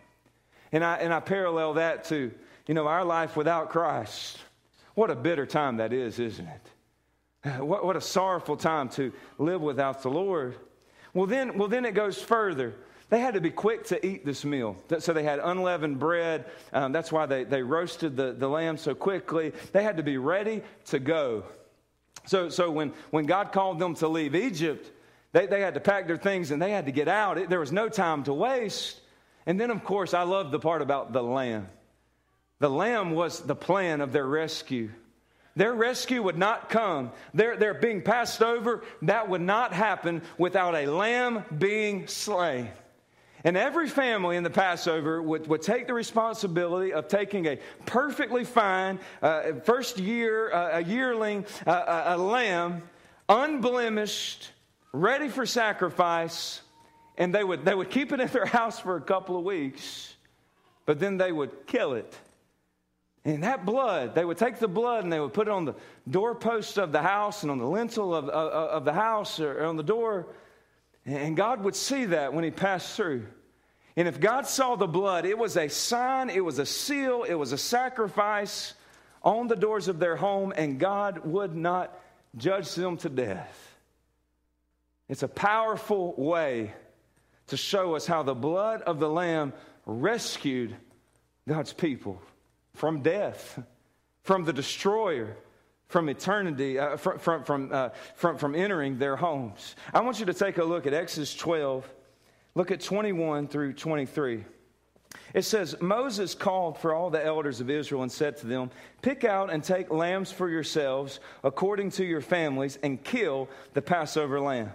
And 0.71 0.83
I, 0.83 0.95
and 0.97 1.13
I 1.13 1.19
parallel 1.19 1.73
that 1.73 2.05
to, 2.05 2.31
you 2.67 2.73
know, 2.73 2.87
our 2.87 3.03
life 3.03 3.35
without 3.35 3.69
Christ. 3.69 4.37
What 4.95 5.09
a 5.09 5.15
bitter 5.15 5.45
time 5.45 5.77
that 5.77 5.91
is, 5.93 6.19
isn't 6.19 6.47
it? 6.47 6.61
What, 7.59 7.83
what 7.83 7.95
a 7.95 8.01
sorrowful 8.01 8.55
time 8.55 8.89
to 8.89 9.11
live 9.39 9.61
without 9.61 10.03
the 10.03 10.09
Lord. 10.09 10.55
Well 11.13 11.25
then, 11.25 11.57
well, 11.57 11.67
then 11.67 11.85
it 11.85 11.95
goes 11.95 12.21
further. 12.21 12.75
They 13.09 13.19
had 13.19 13.33
to 13.33 13.41
be 13.41 13.49
quick 13.49 13.85
to 13.87 14.05
eat 14.05 14.25
this 14.25 14.45
meal. 14.45 14.77
So 14.99 15.11
they 15.11 15.23
had 15.23 15.39
unleavened 15.39 15.99
bread. 15.99 16.45
Um, 16.71 16.93
that's 16.93 17.11
why 17.11 17.25
they, 17.25 17.43
they 17.43 17.61
roasted 17.61 18.15
the, 18.15 18.31
the 18.31 18.47
lamb 18.47 18.77
so 18.77 18.95
quickly. 18.95 19.51
They 19.73 19.83
had 19.83 19.97
to 19.97 20.03
be 20.03 20.17
ready 20.17 20.61
to 20.85 20.99
go. 20.99 21.43
So, 22.25 22.47
so 22.49 22.71
when, 22.71 22.93
when 23.09 23.25
God 23.25 23.51
called 23.51 23.79
them 23.79 23.95
to 23.95 24.07
leave 24.07 24.33
Egypt, 24.33 24.91
they, 25.33 25.47
they 25.47 25.61
had 25.61 25.75
to 25.75 25.79
pack 25.79 26.07
their 26.07 26.17
things 26.17 26.51
and 26.51 26.61
they 26.61 26.71
had 26.71 26.85
to 26.85 26.91
get 26.91 27.07
out. 27.07 27.37
It, 27.37 27.49
there 27.49 27.59
was 27.59 27.71
no 27.71 27.89
time 27.89 28.23
to 28.23 28.33
waste. 28.33 28.99
And 29.45 29.59
then, 29.59 29.71
of 29.71 29.83
course, 29.83 30.13
I 30.13 30.23
love 30.23 30.51
the 30.51 30.59
part 30.59 30.81
about 30.81 31.13
the 31.13 31.23
lamb. 31.23 31.67
The 32.59 32.69
lamb 32.69 33.11
was 33.11 33.39
the 33.39 33.55
plan 33.55 34.01
of 34.01 34.11
their 34.11 34.25
rescue. 34.25 34.91
Their 35.55 35.73
rescue 35.73 36.21
would 36.23 36.37
not 36.37 36.69
come. 36.69 37.11
They're, 37.33 37.57
they're 37.57 37.73
being 37.73 38.01
passed 38.01 38.41
over. 38.41 38.83
That 39.01 39.27
would 39.29 39.41
not 39.41 39.73
happen 39.73 40.21
without 40.37 40.75
a 40.75 40.85
lamb 40.85 41.43
being 41.57 42.07
slain. 42.07 42.69
And 43.43 43.57
every 43.57 43.89
family 43.89 44.37
in 44.37 44.43
the 44.43 44.51
Passover 44.51 45.21
would, 45.21 45.47
would 45.47 45.63
take 45.63 45.87
the 45.87 45.93
responsibility 45.93 46.93
of 46.93 47.07
taking 47.07 47.47
a 47.47 47.57
perfectly 47.85 48.43
fine, 48.43 48.99
uh, 49.21 49.53
first 49.63 49.97
year, 49.97 50.53
uh, 50.53 50.77
a 50.77 50.83
yearling, 50.83 51.45
uh, 51.65 52.03
a 52.05 52.17
lamb, 52.17 52.83
unblemished, 53.27 54.51
ready 54.93 55.29
for 55.29 55.45
sacrifice, 55.45 56.61
and 57.17 57.33
they 57.33 57.43
would, 57.43 57.65
they 57.65 57.75
would 57.75 57.89
keep 57.89 58.11
it 58.11 58.19
in 58.19 58.27
their 58.27 58.45
house 58.45 58.79
for 58.79 58.95
a 58.95 59.01
couple 59.01 59.37
of 59.37 59.43
weeks, 59.43 60.15
but 60.85 60.99
then 60.99 61.17
they 61.17 61.31
would 61.31 61.67
kill 61.67 61.93
it. 61.93 62.17
And 63.23 63.43
that 63.43 63.65
blood, 63.65 64.15
they 64.15 64.25
would 64.25 64.37
take 64.37 64.57
the 64.57 64.67
blood 64.67 65.03
and 65.03 65.13
they 65.13 65.19
would 65.19 65.33
put 65.33 65.47
it 65.47 65.51
on 65.51 65.65
the 65.65 65.75
doorpost 66.09 66.79
of 66.79 66.91
the 66.91 67.01
house 67.01 67.43
and 67.43 67.51
on 67.51 67.59
the 67.59 67.67
lintel 67.67 68.15
of, 68.15 68.27
of, 68.27 68.51
of 68.51 68.85
the 68.85 68.93
house 68.93 69.39
or 69.39 69.63
on 69.63 69.77
the 69.77 69.83
door. 69.83 70.25
And 71.05 71.37
God 71.37 71.63
would 71.63 71.75
see 71.75 72.05
that 72.05 72.33
when 72.33 72.43
He 72.43 72.49
passed 72.49 72.95
through. 72.95 73.27
And 73.95 74.07
if 74.07 74.19
God 74.19 74.47
saw 74.47 74.75
the 74.75 74.87
blood, 74.87 75.25
it 75.25 75.37
was 75.37 75.55
a 75.55 75.67
sign, 75.67 76.29
it 76.29 76.43
was 76.43 76.57
a 76.57 76.65
seal, 76.65 77.23
it 77.23 77.35
was 77.35 77.51
a 77.51 77.57
sacrifice 77.57 78.73
on 79.21 79.47
the 79.47 79.55
doors 79.55 79.87
of 79.87 79.99
their 79.99 80.15
home, 80.15 80.53
and 80.55 80.79
God 80.79 81.25
would 81.25 81.55
not 81.55 81.99
judge 82.37 82.73
them 82.73 82.97
to 82.97 83.09
death. 83.09 83.70
It's 85.11 85.23
a 85.23 85.27
powerful 85.27 86.13
way 86.15 86.71
to 87.47 87.57
show 87.57 87.95
us 87.95 88.07
how 88.07 88.23
the 88.23 88.33
blood 88.33 88.81
of 88.83 89.01
the 89.01 89.09
Lamb 89.09 89.51
rescued 89.85 90.73
God's 91.45 91.73
people 91.73 92.21
from 92.75 93.01
death. 93.01 93.59
from 94.23 94.45
the 94.45 94.53
destroyer, 94.53 95.35
from 95.87 96.07
eternity, 96.07 96.79
uh, 96.79 96.95
from, 96.95 97.19
from, 97.19 97.43
from, 97.43 97.69
uh, 97.73 97.89
from, 98.15 98.37
from 98.37 98.55
entering 98.55 98.99
their 98.99 99.15
homes. 99.15 99.75
I 99.93 99.99
want 100.01 100.19
you 100.19 100.27
to 100.27 100.33
take 100.33 100.59
a 100.59 100.63
look 100.63 100.85
at 100.85 100.93
Exodus 100.93 101.35
12, 101.35 101.91
look 102.53 102.71
at 102.71 102.81
21 102.81 103.47
through 103.47 103.73
23. 103.73 104.45
It 105.33 105.41
says, 105.41 105.75
Moses 105.81 106.35
called 106.35 106.77
for 106.77 106.93
all 106.93 107.09
the 107.09 107.25
elders 107.25 107.59
of 107.59 107.69
Israel 107.69 108.03
and 108.03 108.11
said 108.11 108.37
to 108.37 108.47
them, 108.47 108.69
Pick 109.01 109.23
out 109.23 109.51
and 109.51 109.63
take 109.63 109.89
lambs 109.89 110.31
for 110.31 110.47
yourselves 110.47 111.19
according 111.43 111.89
to 111.91 112.05
your 112.05 112.21
families 112.21 112.77
and 112.83 113.03
kill 113.03 113.49
the 113.73 113.81
Passover 113.81 114.39
lamb. 114.39 114.71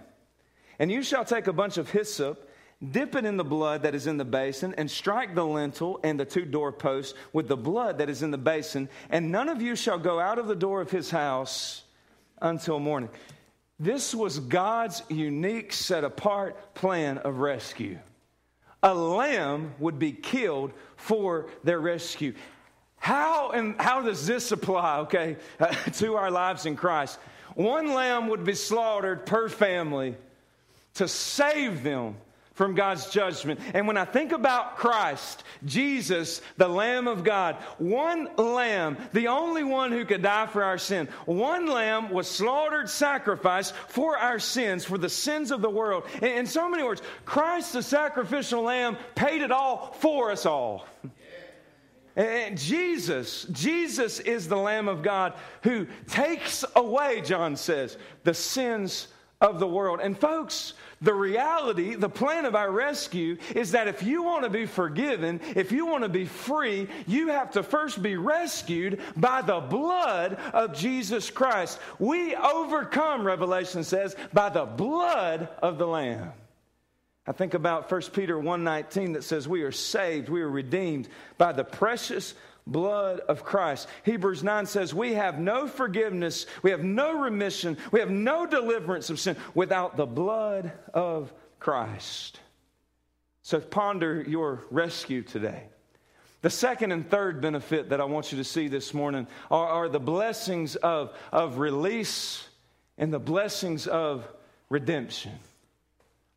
And 0.79 0.91
you 0.91 1.01
shall 1.03 1.25
take 1.25 1.47
a 1.47 1.53
bunch 1.53 1.77
of 1.77 1.89
hyssop 1.89 2.47
dip 2.91 3.15
it 3.15 3.25
in 3.25 3.37
the 3.37 3.43
blood 3.43 3.81
that 3.83 3.95
is 3.95 4.07
in 4.07 4.17
the 4.17 4.25
basin, 4.25 4.73
and 4.77 4.89
strike 4.89 5.33
the 5.33 5.45
lintel 5.45 5.99
and 6.03 6.19
the 6.19 6.25
two 6.25 6.45
doorposts 6.45 7.15
with 7.33 7.47
the 7.47 7.57
blood 7.57 7.97
that 7.97 8.09
is 8.09 8.21
in 8.21 8.31
the 8.31 8.37
basin, 8.37 8.87
and 9.09 9.31
none 9.31 9.49
of 9.49 9.61
you 9.61 9.75
shall 9.75 9.97
go 9.97 10.19
out 10.19 10.37
of 10.37 10.47
the 10.47 10.55
door 10.55 10.81
of 10.81 10.91
his 10.91 11.09
house 11.09 11.83
until 12.41 12.79
morning. 12.79 13.09
This 13.79 14.13
was 14.13 14.39
God's 14.39 15.03
unique, 15.09 15.73
set 15.73 16.03
apart 16.03 16.75
plan 16.75 17.19
of 17.19 17.39
rescue. 17.39 17.97
A 18.83 18.93
lamb 18.93 19.73
would 19.79 19.97
be 19.97 20.11
killed 20.11 20.71
for 20.95 21.47
their 21.63 21.79
rescue. 21.79 22.33
How 22.97 23.51
and 23.51 23.79
how 23.79 24.01
does 24.01 24.25
this 24.25 24.51
apply, 24.51 24.99
okay, 24.99 25.37
to 25.93 26.15
our 26.15 26.31
lives 26.31 26.65
in 26.65 26.75
Christ? 26.75 27.19
One 27.55 27.93
lamb 27.93 28.27
would 28.27 28.43
be 28.43 28.53
slaughtered 28.53 29.25
per 29.25 29.49
family 29.49 30.15
to 30.97 31.07
save 31.07 31.83
them 31.83 32.15
from 32.57 32.73
God's 32.73 33.11
judgment. 33.11 33.59
And 33.75 33.85
when 33.85 33.97
I 33.97 34.05
think 34.05 34.31
about 34.31 34.77
Christ, 34.77 35.43
Jesus, 35.63 36.41
the 36.57 36.67
Lamb 36.67 37.07
of 37.07 37.23
God, 37.23 37.55
one 37.77 38.29
lamb, 38.35 38.97
the 39.13 39.27
only 39.27 39.63
one 39.63 39.91
who 39.91 40.05
could 40.05 40.23
die 40.23 40.47
for 40.47 40.63
our 40.63 40.79
sin, 40.79 41.07
one 41.25 41.67
lamb 41.67 42.09
was 42.09 42.27
slaughtered, 42.27 42.89
sacrificed 42.89 43.75
for 43.89 44.17
our 44.17 44.39
sins, 44.39 44.83
for 44.83 44.97
the 44.97 45.07
sins 45.07 45.51
of 45.51 45.61
the 45.61 45.69
world. 45.69 46.05
In, 46.23 46.47
so 46.47 46.67
many 46.67 46.81
words, 46.81 47.03
Christ, 47.25 47.73
the 47.73 47.83
sacrificial 47.83 48.63
lamb, 48.63 48.97
paid 49.13 49.43
it 49.43 49.51
all 49.51 49.95
for 49.99 50.31
us 50.31 50.47
all. 50.47 50.87
And 52.15 52.57
Jesus, 52.57 53.43
Jesus 53.51 54.19
is 54.19 54.47
the 54.47 54.57
Lamb 54.57 54.87
of 54.87 55.03
God 55.03 55.33
who 55.61 55.85
takes 56.07 56.65
away, 56.75 57.21
John 57.21 57.55
says, 57.55 57.95
the 58.23 58.33
sins 58.33 59.09
of 59.39 59.59
the 59.59 59.67
world. 59.67 59.99
And 60.01 60.17
folks, 60.17 60.73
the 61.01 61.13
reality, 61.13 61.95
the 61.95 62.09
plan 62.09 62.45
of 62.45 62.55
our 62.55 62.71
rescue 62.71 63.37
is 63.55 63.71
that 63.71 63.87
if 63.87 64.01
you 64.01 64.23
want 64.23 64.43
to 64.43 64.49
be 64.49 64.65
forgiven, 64.65 65.39
if 65.55 65.71
you 65.71 65.85
want 65.85 66.03
to 66.03 66.09
be 66.09 66.25
free, 66.25 66.87
you 67.05 67.27
have 67.29 67.51
to 67.51 67.63
first 67.63 68.01
be 68.01 68.15
rescued 68.15 68.99
by 69.15 69.41
the 69.41 69.59
blood 69.59 70.35
of 70.53 70.75
Jesus 70.75 71.29
Christ. 71.29 71.79
We 71.99 72.35
overcome, 72.35 73.25
Revelation 73.25 73.83
says, 73.83 74.15
by 74.33 74.49
the 74.49 74.65
blood 74.65 75.49
of 75.61 75.77
the 75.77 75.87
Lamb. 75.87 76.31
I 77.27 77.33
think 77.33 77.53
about 77.53 77.91
1 77.91 78.13
Peter 78.13 78.37
1:19 78.37 79.13
that 79.13 79.23
says 79.23 79.47
we 79.47 79.63
are 79.63 79.71
saved, 79.71 80.29
we 80.29 80.41
are 80.41 80.49
redeemed 80.49 81.09
by 81.37 81.51
the 81.51 81.65
precious 81.65 82.33
blood 82.71 83.19
of 83.21 83.43
Christ. 83.43 83.87
Hebrews 84.03 84.43
9 84.43 84.65
says, 84.65 84.93
We 84.93 85.13
have 85.13 85.39
no 85.39 85.67
forgiveness, 85.67 86.45
we 86.61 86.71
have 86.71 86.83
no 86.83 87.19
remission, 87.19 87.77
we 87.91 87.99
have 87.99 88.11
no 88.11 88.45
deliverance 88.45 89.09
of 89.09 89.19
sin 89.19 89.35
without 89.53 89.97
the 89.97 90.05
blood 90.05 90.71
of 90.93 91.33
Christ. 91.59 92.39
So 93.41 93.59
ponder 93.59 94.21
your 94.27 94.65
rescue 94.69 95.21
today. 95.21 95.63
The 96.41 96.49
second 96.49 96.91
and 96.91 97.09
third 97.09 97.41
benefit 97.41 97.89
that 97.89 97.99
I 97.99 98.05
want 98.05 98.31
you 98.31 98.37
to 98.37 98.43
see 98.43 98.67
this 98.67 98.93
morning 98.93 99.27
are, 99.49 99.67
are 99.67 99.89
the 99.89 99.99
blessings 99.99 100.75
of, 100.75 101.17
of 101.31 101.57
release 101.57 102.47
and 102.97 103.11
the 103.11 103.19
blessings 103.19 103.87
of 103.87 104.27
redemption. 104.69 105.31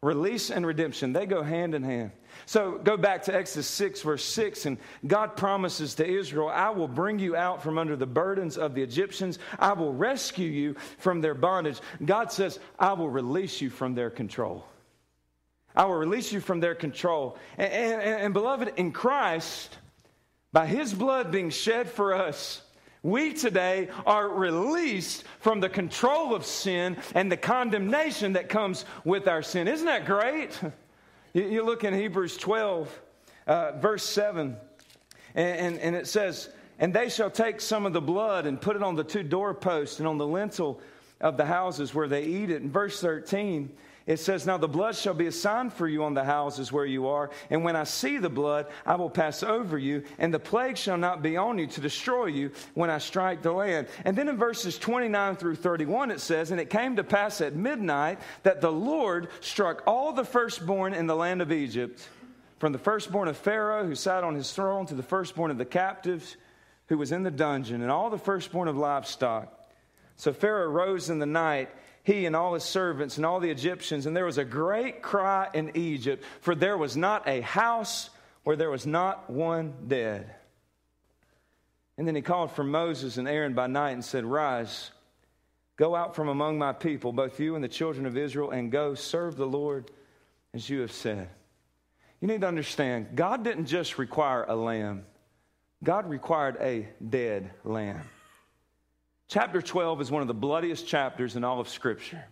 Release 0.02 0.50
and 0.50 0.66
redemption, 0.66 1.12
they 1.12 1.26
go 1.26 1.42
hand 1.42 1.74
in 1.74 1.82
hand. 1.82 2.10
So 2.46 2.78
go 2.78 2.96
back 2.96 3.24
to 3.24 3.34
Exodus 3.34 3.66
6, 3.66 4.00
verse 4.00 4.24
6, 4.24 4.64
and 4.64 4.78
God 5.06 5.36
promises 5.36 5.94
to 5.96 6.06
Israel, 6.06 6.48
I 6.48 6.70
will 6.70 6.88
bring 6.88 7.18
you 7.18 7.36
out 7.36 7.62
from 7.62 7.76
under 7.76 7.96
the 7.96 8.06
burdens 8.06 8.56
of 8.56 8.74
the 8.74 8.82
Egyptians. 8.82 9.38
I 9.58 9.74
will 9.74 9.92
rescue 9.92 10.48
you 10.48 10.76
from 10.98 11.20
their 11.20 11.34
bondage. 11.34 11.80
God 12.02 12.32
says, 12.32 12.58
I 12.78 12.94
will 12.94 13.10
release 13.10 13.60
you 13.60 13.68
from 13.68 13.94
their 13.94 14.08
control. 14.08 14.64
I 15.76 15.84
will 15.84 15.96
release 15.96 16.32
you 16.32 16.40
from 16.40 16.60
their 16.60 16.74
control. 16.74 17.36
And, 17.58 17.70
and, 17.70 18.22
and 18.22 18.34
beloved, 18.34 18.72
in 18.76 18.92
Christ, 18.92 19.76
by 20.50 20.66
his 20.66 20.94
blood 20.94 21.30
being 21.30 21.50
shed 21.50 21.90
for 21.90 22.14
us, 22.14 22.62
we 23.02 23.32
today 23.32 23.88
are 24.04 24.28
released 24.28 25.24
from 25.40 25.60
the 25.60 25.68
control 25.68 26.34
of 26.34 26.44
sin 26.44 26.96
and 27.14 27.32
the 27.32 27.36
condemnation 27.36 28.34
that 28.34 28.48
comes 28.48 28.84
with 29.04 29.26
our 29.26 29.42
sin. 29.42 29.68
Isn't 29.68 29.86
that 29.86 30.06
great? 30.06 30.58
You 31.32 31.64
look 31.64 31.84
in 31.84 31.94
Hebrews 31.94 32.36
12, 32.38 33.00
uh, 33.46 33.78
verse 33.78 34.04
7, 34.04 34.56
and, 35.36 35.58
and, 35.60 35.78
and 35.78 35.94
it 35.94 36.08
says, 36.08 36.50
And 36.80 36.92
they 36.92 37.08
shall 37.08 37.30
take 37.30 37.60
some 37.60 37.86
of 37.86 37.92
the 37.92 38.00
blood 38.00 38.46
and 38.46 38.60
put 38.60 38.74
it 38.74 38.82
on 38.82 38.96
the 38.96 39.04
two 39.04 39.22
doorposts 39.22 40.00
and 40.00 40.08
on 40.08 40.18
the 40.18 40.26
lintel 40.26 40.80
of 41.20 41.36
the 41.36 41.44
houses 41.44 41.94
where 41.94 42.08
they 42.08 42.24
eat 42.24 42.50
it. 42.50 42.62
In 42.62 42.72
verse 42.72 43.00
13, 43.00 43.70
it 44.11 44.18
says, 44.18 44.44
Now 44.44 44.57
the 44.57 44.66
blood 44.66 44.96
shall 44.96 45.14
be 45.14 45.29
a 45.29 45.33
sign 45.33 45.70
for 45.70 45.87
you 45.87 46.03
on 46.03 46.14
the 46.14 46.25
houses 46.25 46.73
where 46.73 46.85
you 46.85 47.07
are, 47.07 47.31
and 47.49 47.62
when 47.62 47.77
I 47.77 47.85
see 47.85 48.18
the 48.18 48.29
blood, 48.29 48.66
I 48.85 48.96
will 48.96 49.09
pass 49.09 49.44
over 49.44 49.79
you, 49.79 50.03
and 50.18 50.35
the 50.35 50.40
plague 50.40 50.77
shall 50.77 50.96
not 50.96 51.23
be 51.23 51.37
on 51.37 51.59
you 51.59 51.68
to 51.68 51.81
destroy 51.81 52.27
you 52.27 52.51
when 52.75 52.90
I 52.90 52.99
strike 52.99 53.40
the 53.40 53.53
land. 53.53 53.87
And 54.05 54.18
then 54.18 54.29
in 54.29 54.37
verses 54.37 54.79
29 54.79 55.37
through 55.37 55.55
31, 55.55 56.11
it 56.11 56.20
says, 56.20 56.51
And 56.51 56.61
it 56.61 56.70
came 56.70 56.96
to 56.96 57.05
pass 57.05 57.40
at 57.40 57.55
midnight 57.55 58.18
that 58.42 58.61
the 58.61 58.73
Lord 58.73 59.29
struck 59.38 59.85
all 59.87 60.12
the 60.12 60.25
firstborn 60.25 60.92
in 60.92 61.07
the 61.07 61.14
land 61.14 61.40
of 61.40 61.53
Egypt, 61.53 62.09
from 62.59 62.73
the 62.73 62.79
firstborn 62.79 63.29
of 63.29 63.37
Pharaoh 63.37 63.87
who 63.87 63.94
sat 63.94 64.25
on 64.25 64.35
his 64.35 64.51
throne 64.51 64.87
to 64.87 64.96
the 64.96 65.05
firstborn 65.05 65.53
of 65.53 65.59
the 65.59 65.64
captives 65.64 66.37
who 66.88 66.99
was 66.99 67.12
in 67.12 67.23
the 67.23 67.31
dungeon, 67.31 67.81
and 67.81 67.92
all 67.92 68.11
the 68.11 68.18
firstborn 68.18 68.66
of 68.66 68.77
livestock. 68.77 69.57
So 70.16 70.33
Pharaoh 70.33 70.68
rose 70.68 71.11
in 71.11 71.20
the 71.20 71.27
night 71.27 71.70
he 72.11 72.27
and 72.27 72.35
all 72.35 72.55
his 72.55 72.64
servants 72.64 73.16
and 73.16 73.25
all 73.25 73.40
the 73.40 73.51
Egyptians, 73.51 74.07
and 74.07 74.16
there 74.16 74.25
was 74.25 74.38
a 74.38 74.44
great 74.44 75.01
cry 75.01 75.49
in 75.55 75.77
Egypt, 75.77 76.25
for 76.40 76.55
there 76.55 76.77
was 76.77 76.96
not 76.96 77.29
a 77.29 77.40
house 77.40 78.11
where 78.42 78.57
there 78.57 78.70
was 78.70 78.87
not 78.87 79.31
one 79.31 79.75
dead. 79.87 80.35
And 81.96 82.09
then 82.09 82.14
he 82.14 82.23
called 82.23 82.53
for 82.53 82.64
Moses 82.64 83.16
and 83.16 83.29
Aaron 83.29 83.55
by 83.55 83.66
night 83.66 83.92
and 83.92 84.05
said, 84.05 84.25
Rise, 84.25 84.90
go 85.77 85.94
out 85.94 86.16
from 86.16 86.29
among 86.29 86.59
my 86.59 86.73
people, 86.73 87.12
both 87.12 87.38
you 87.38 87.55
and 87.55 87.62
the 87.62 87.68
children 87.68 88.07
of 88.07 88.16
Israel, 88.16 88.51
and 88.51 88.73
go 88.73 88.94
serve 88.94 89.37
the 89.37 89.46
Lord 89.46 89.90
as 90.53 90.68
you 90.68 90.81
have 90.81 90.92
said. 90.92 91.29
You 92.20 92.29
need 92.29 92.40
to 92.40 92.49
understand, 92.49 93.14
God 93.14 93.44
didn't 93.44 93.66
just 93.66 93.99
require 93.99 94.44
a 94.44 94.57
lamb, 94.57 95.05
God 95.85 96.11
required 96.11 96.57
a 96.61 96.88
dead 97.07 97.51
lamb. 97.64 98.03
Chapter 99.31 99.62
12 99.62 100.01
is 100.01 100.11
one 100.11 100.23
of 100.23 100.29
the 100.29 100.35
bloodiest 100.35 100.88
chapters 100.88 101.37
in 101.37 101.45
all 101.45 101.61
of 101.61 101.69
Scripture. 101.69 102.25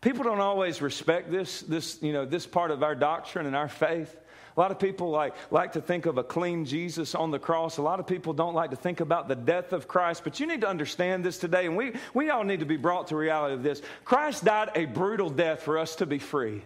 People 0.00 0.24
don't 0.24 0.40
always 0.40 0.80
respect 0.80 1.30
this, 1.30 1.60
this, 1.60 2.02
you 2.02 2.14
know, 2.14 2.24
this 2.24 2.46
part 2.46 2.70
of 2.70 2.82
our 2.82 2.94
doctrine 2.94 3.44
and 3.44 3.54
our 3.54 3.68
faith. 3.68 4.16
A 4.56 4.58
lot 4.58 4.70
of 4.70 4.78
people 4.78 5.10
like, 5.10 5.34
like 5.50 5.72
to 5.72 5.82
think 5.82 6.06
of 6.06 6.16
a 6.16 6.24
clean 6.24 6.64
Jesus 6.64 7.14
on 7.14 7.30
the 7.30 7.38
cross. 7.38 7.76
A 7.76 7.82
lot 7.82 8.00
of 8.00 8.06
people 8.06 8.32
don't 8.32 8.54
like 8.54 8.70
to 8.70 8.76
think 8.76 9.00
about 9.00 9.28
the 9.28 9.34
death 9.34 9.74
of 9.74 9.88
Christ. 9.88 10.24
But 10.24 10.40
you 10.40 10.46
need 10.46 10.62
to 10.62 10.68
understand 10.68 11.22
this 11.22 11.36
today, 11.36 11.66
and 11.66 11.76
we, 11.76 11.92
we 12.14 12.30
all 12.30 12.44
need 12.44 12.60
to 12.60 12.66
be 12.66 12.78
brought 12.78 13.08
to 13.08 13.16
reality 13.16 13.52
of 13.52 13.62
this. 13.62 13.82
Christ 14.06 14.42
died 14.42 14.70
a 14.74 14.86
brutal 14.86 15.28
death 15.28 15.64
for 15.64 15.76
us 15.76 15.96
to 15.96 16.06
be 16.06 16.18
free. 16.18 16.64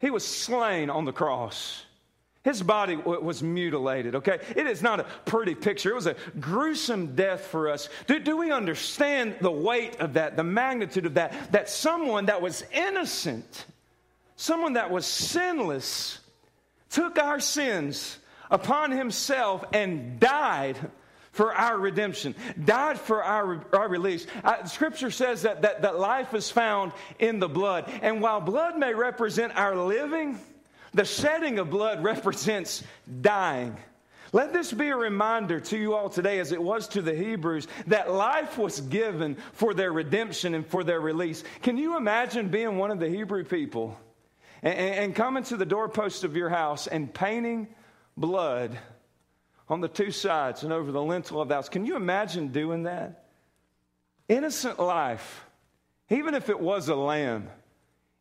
He 0.00 0.08
was 0.08 0.26
slain 0.26 0.88
on 0.88 1.04
the 1.04 1.12
cross. 1.12 1.84
His 2.48 2.62
body 2.62 2.96
was 2.96 3.42
mutilated, 3.42 4.14
okay? 4.14 4.38
It 4.56 4.66
is 4.66 4.80
not 4.80 5.00
a 5.00 5.04
pretty 5.26 5.54
picture. 5.54 5.90
It 5.90 5.96
was 5.96 6.06
a 6.06 6.16
gruesome 6.40 7.14
death 7.14 7.42
for 7.42 7.68
us. 7.68 7.90
Do, 8.06 8.18
do, 8.18 8.38
we 8.38 8.50
understand 8.50 9.36
the 9.42 9.50
weight 9.50 9.96
of 10.00 10.14
that, 10.14 10.38
the 10.38 10.44
magnitude 10.44 11.04
of 11.04 11.12
that? 11.14 11.52
That 11.52 11.68
someone 11.68 12.24
that 12.24 12.40
was 12.40 12.64
innocent, 12.72 13.66
someone 14.36 14.72
that 14.72 14.90
was 14.90 15.04
sinless, 15.04 16.20
took 16.88 17.18
our 17.18 17.38
sins 17.38 18.16
upon 18.50 18.92
himself 18.92 19.62
and 19.74 20.18
died 20.18 20.78
for 21.32 21.52
our 21.52 21.76
redemption, 21.76 22.34
died 22.64 22.98
for 22.98 23.22
our, 23.22 23.62
our 23.74 23.90
release. 23.90 24.26
Uh, 24.42 24.64
scripture 24.64 25.10
says 25.10 25.42
that, 25.42 25.60
that, 25.60 25.82
that 25.82 25.98
life 25.98 26.32
is 26.32 26.50
found 26.50 26.92
in 27.18 27.40
the 27.40 27.48
blood. 27.48 27.92
And 28.00 28.22
while 28.22 28.40
blood 28.40 28.78
may 28.78 28.94
represent 28.94 29.54
our 29.54 29.76
living, 29.76 30.38
the 30.94 31.04
shedding 31.04 31.58
of 31.58 31.70
blood 31.70 32.02
represents 32.02 32.82
dying. 33.20 33.76
Let 34.32 34.52
this 34.52 34.72
be 34.72 34.88
a 34.88 34.96
reminder 34.96 35.58
to 35.58 35.78
you 35.78 35.94
all 35.94 36.10
today, 36.10 36.38
as 36.38 36.52
it 36.52 36.62
was 36.62 36.86
to 36.88 37.02
the 37.02 37.14
Hebrews, 37.14 37.66
that 37.86 38.12
life 38.12 38.58
was 38.58 38.80
given 38.80 39.36
for 39.54 39.72
their 39.72 39.92
redemption 39.92 40.54
and 40.54 40.66
for 40.66 40.84
their 40.84 41.00
release. 41.00 41.44
Can 41.62 41.78
you 41.78 41.96
imagine 41.96 42.48
being 42.48 42.76
one 42.76 42.90
of 42.90 43.00
the 43.00 43.08
Hebrew 43.08 43.44
people 43.44 43.98
and, 44.62 44.78
and 44.78 45.14
coming 45.14 45.44
to 45.44 45.56
the 45.56 45.64
doorpost 45.64 46.24
of 46.24 46.36
your 46.36 46.50
house 46.50 46.86
and 46.86 47.12
painting 47.12 47.68
blood 48.18 48.78
on 49.68 49.80
the 49.80 49.88
two 49.88 50.10
sides 50.10 50.62
and 50.62 50.72
over 50.72 50.90
the 50.90 51.02
lintel 51.02 51.40
of 51.40 51.48
the 51.48 51.54
house. 51.54 51.68
Can 51.68 51.84
you 51.84 51.96
imagine 51.96 52.48
doing 52.48 52.84
that? 52.84 53.24
Innocent 54.28 54.78
life, 54.78 55.44
even 56.10 56.34
if 56.34 56.48
it 56.48 56.58
was 56.58 56.88
a 56.88 56.94
lamb, 56.94 57.48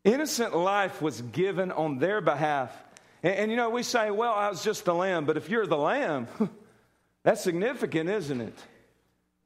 innocent 0.08 0.56
life 0.56 1.02
was 1.02 1.22
given 1.22 1.72
on 1.72 2.00
their 2.00 2.22
behalf. 2.22 2.76
And, 3.22 3.36
and 3.36 3.52
you 3.52 3.58
know, 3.58 3.70
we 3.70 3.84
say, 3.84 4.10
well, 4.10 4.34
I 4.34 4.50
was 4.50 4.64
just 4.64 4.86
the 4.86 4.94
lamb, 4.94 5.26
but 5.26 5.38
if 5.38 5.50
you're 5.50 5.68
the 5.68 5.78
lamb, 5.78 6.28
that's 7.24 7.44
significant, 7.44 8.10
isn't 8.10 8.42
it? 8.42 8.58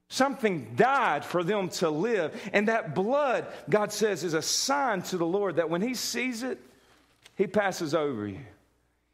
Something 0.09 0.73
died 0.75 1.23
for 1.23 1.43
them 1.43 1.69
to 1.69 1.89
live. 1.89 2.39
And 2.53 2.67
that 2.67 2.93
blood, 2.93 3.47
God 3.69 3.91
says, 3.93 4.23
is 4.23 4.33
a 4.33 4.41
sign 4.41 5.01
to 5.03 5.17
the 5.17 5.25
Lord 5.25 5.55
that 5.55 5.69
when 5.69 5.81
He 5.81 5.93
sees 5.93 6.43
it, 6.43 6.59
He 7.35 7.47
passes 7.47 7.95
over 7.95 8.27
you. 8.27 8.39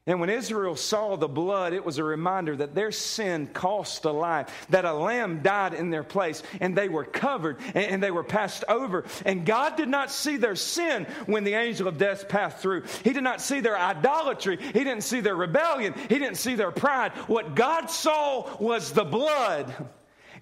And 0.08 0.22
when 0.22 0.30
Israel 0.30 0.78
saw 0.78 1.18
the 1.18 1.28
blood, 1.28 1.74
it 1.74 1.86
was 1.86 1.98
a 1.98 2.04
reminder 2.04 2.56
that 2.56 2.74
their 2.74 2.94
sin 2.94 3.48
cost 3.48 4.06
a 4.06 4.12
life, 4.12 4.68
that 4.70 4.86
a 4.86 4.94
lamb 4.94 5.42
died 5.44 5.74
in 5.74 5.90
their 5.90 6.04
place, 6.04 6.42
and 6.62 6.76
they 6.76 6.88
were 6.88 7.04
covered 7.04 7.58
and 7.76 8.02
they 8.02 8.12
were 8.12 8.24
passed 8.24 8.64
over. 8.70 9.04
And 9.26 9.46
God 9.46 9.76
did 9.76 9.90
not 9.90 10.10
see 10.10 10.38
their 10.38 10.56
sin 10.56 11.06
when 11.26 11.44
the 11.44 11.56
angel 11.56 11.90
of 11.90 11.98
death 11.98 12.30
passed 12.30 12.60
through. 12.60 12.84
He 13.04 13.12
did 13.12 13.24
not 13.24 13.42
see 13.42 13.60
their 13.60 13.78
idolatry. 13.78 14.58
He 14.58 14.84
didn't 14.84 15.02
see 15.02 15.20
their 15.20 15.36
rebellion. 15.36 15.94
He 16.08 16.20
didn't 16.20 16.38
see 16.38 16.56
their 16.56 16.72
pride. 16.72 17.12
What 17.28 17.56
God 17.56 17.92
saw 17.92 18.58
was 18.58 18.94
the 18.94 19.04
blood. 19.04 19.74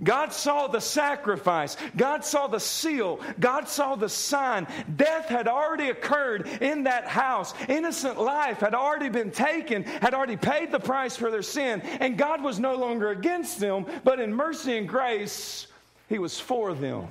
God 0.03 0.33
saw 0.33 0.67
the 0.67 0.81
sacrifice. 0.81 1.77
God 1.95 2.25
saw 2.25 2.47
the 2.47 2.59
seal. 2.59 3.19
God 3.39 3.67
saw 3.67 3.95
the 3.95 4.09
sign. 4.09 4.67
Death 4.95 5.27
had 5.27 5.47
already 5.47 5.89
occurred 5.89 6.47
in 6.61 6.83
that 6.83 7.07
house. 7.07 7.53
Innocent 7.67 8.19
life 8.19 8.59
had 8.59 8.73
already 8.73 9.09
been 9.09 9.31
taken, 9.31 9.83
had 9.83 10.13
already 10.13 10.37
paid 10.37 10.71
the 10.71 10.79
price 10.79 11.15
for 11.15 11.31
their 11.31 11.41
sin. 11.41 11.81
And 11.81 12.17
God 12.17 12.43
was 12.43 12.59
no 12.59 12.75
longer 12.75 13.09
against 13.09 13.59
them, 13.59 13.85
but 14.03 14.19
in 14.19 14.33
mercy 14.33 14.77
and 14.77 14.87
grace, 14.87 15.67
He 16.09 16.19
was 16.19 16.39
for 16.39 16.73
them. 16.73 17.07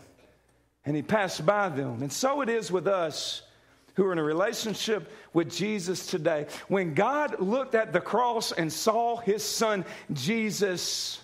And 0.84 0.94
He 0.94 1.02
passed 1.02 1.44
by 1.46 1.70
them. 1.70 2.02
And 2.02 2.12
so 2.12 2.42
it 2.42 2.48
is 2.48 2.70
with 2.70 2.86
us 2.86 3.42
who 3.94 4.04
are 4.06 4.12
in 4.12 4.18
a 4.18 4.24
relationship 4.24 5.10
with 5.32 5.54
Jesus 5.54 6.06
today. 6.06 6.46
When 6.68 6.94
God 6.94 7.40
looked 7.40 7.74
at 7.74 7.92
the 7.92 8.00
cross 8.00 8.52
and 8.52 8.72
saw 8.72 9.16
His 9.16 9.42
Son, 9.42 9.84
Jesus, 10.12 11.20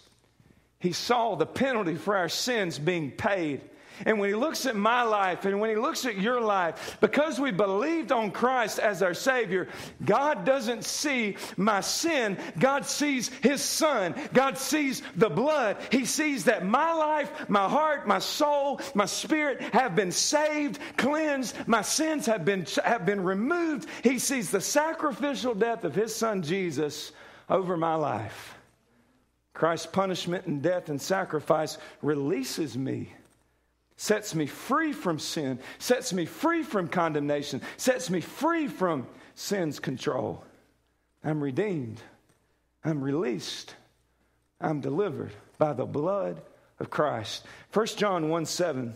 he 0.81 0.93
saw 0.93 1.37
the 1.37 1.47
penalty 1.47 1.95
for 1.95 2.17
our 2.17 2.29
sins 2.29 2.79
being 2.79 3.11
paid. 3.11 3.61
And 4.07 4.19
when 4.19 4.31
he 4.31 4.35
looks 4.35 4.65
at 4.65 4.77
my 4.77 5.03
life 5.03 5.45
and 5.45 5.61
when 5.61 5.69
he 5.69 5.77
looks 5.77 6.07
at 6.07 6.17
your 6.17 6.41
life, 6.41 6.97
because 7.01 7.39
we 7.39 7.51
believed 7.51 8.13
on 8.13 8.31
Christ 8.31 8.79
as 8.79 9.03
our 9.03 9.13
Savior, 9.13 9.69
God 10.03 10.47
doesn't 10.47 10.85
see 10.85 11.37
my 11.59 11.83
sin. 11.83 12.39
God 12.59 12.87
sees 12.87 13.29
his 13.29 13.63
Son. 13.63 14.15
God 14.33 14.57
sees 14.57 15.03
the 15.17 15.29
blood. 15.29 15.77
He 15.93 16.07
sees 16.07 16.45
that 16.45 16.65
my 16.65 16.95
life, 16.95 17.49
my 17.51 17.69
heart, 17.69 18.09
my 18.09 18.21
soul, 18.21 18.81
my 18.95 19.07
spirit 19.07 19.61
have 19.75 19.95
been 19.95 20.13
saved, 20.13 20.79
cleansed. 20.97 21.69
My 21.69 21.83
sins 21.83 22.25
have 22.25 22.45
been, 22.45 22.67
have 22.83 23.05
been 23.05 23.23
removed. 23.23 23.87
He 24.03 24.19
sees 24.19 24.51
the 24.51 24.63
sacrificial 24.63 25.55
death 25.55 25.85
of 25.85 25.95
his 25.95 26.15
Son 26.15 26.43
Jesus 26.43 27.13
over 27.51 27.77
my 27.77 27.97
life. 27.97 28.60
Christ's 29.53 29.87
punishment 29.87 30.47
and 30.47 30.63
death 30.63 30.89
and 30.89 31.01
sacrifice 31.01 31.79
releases 32.03 32.77
me, 32.77 33.13
sets 33.97 34.35
me 34.35 34.47
free 34.47 34.93
from 34.93 35.19
sin, 35.19 35.59
sets 35.79 36.13
me 36.13 36.27
free 36.27 36.63
from 36.63 36.89
condemnation, 36.89 37.61
sets 37.77 38.11
me 38.11 38.21
free 38.21 38.69
from 38.69 39.07
sin's 39.35 39.81
control. 39.81 40.45
I'm 41.25 41.43
redeemed, 41.43 42.01
I'm 42.85 43.03
released, 43.03 43.75
I'm 44.61 44.81
delivered 44.81 45.33
by 45.59 45.73
the 45.73 45.87
blood 45.87 46.41
of 46.79 46.91
Christ. 46.91 47.45
1 47.73 47.87
John 47.97 48.29
1 48.29 48.47
7 48.47 48.95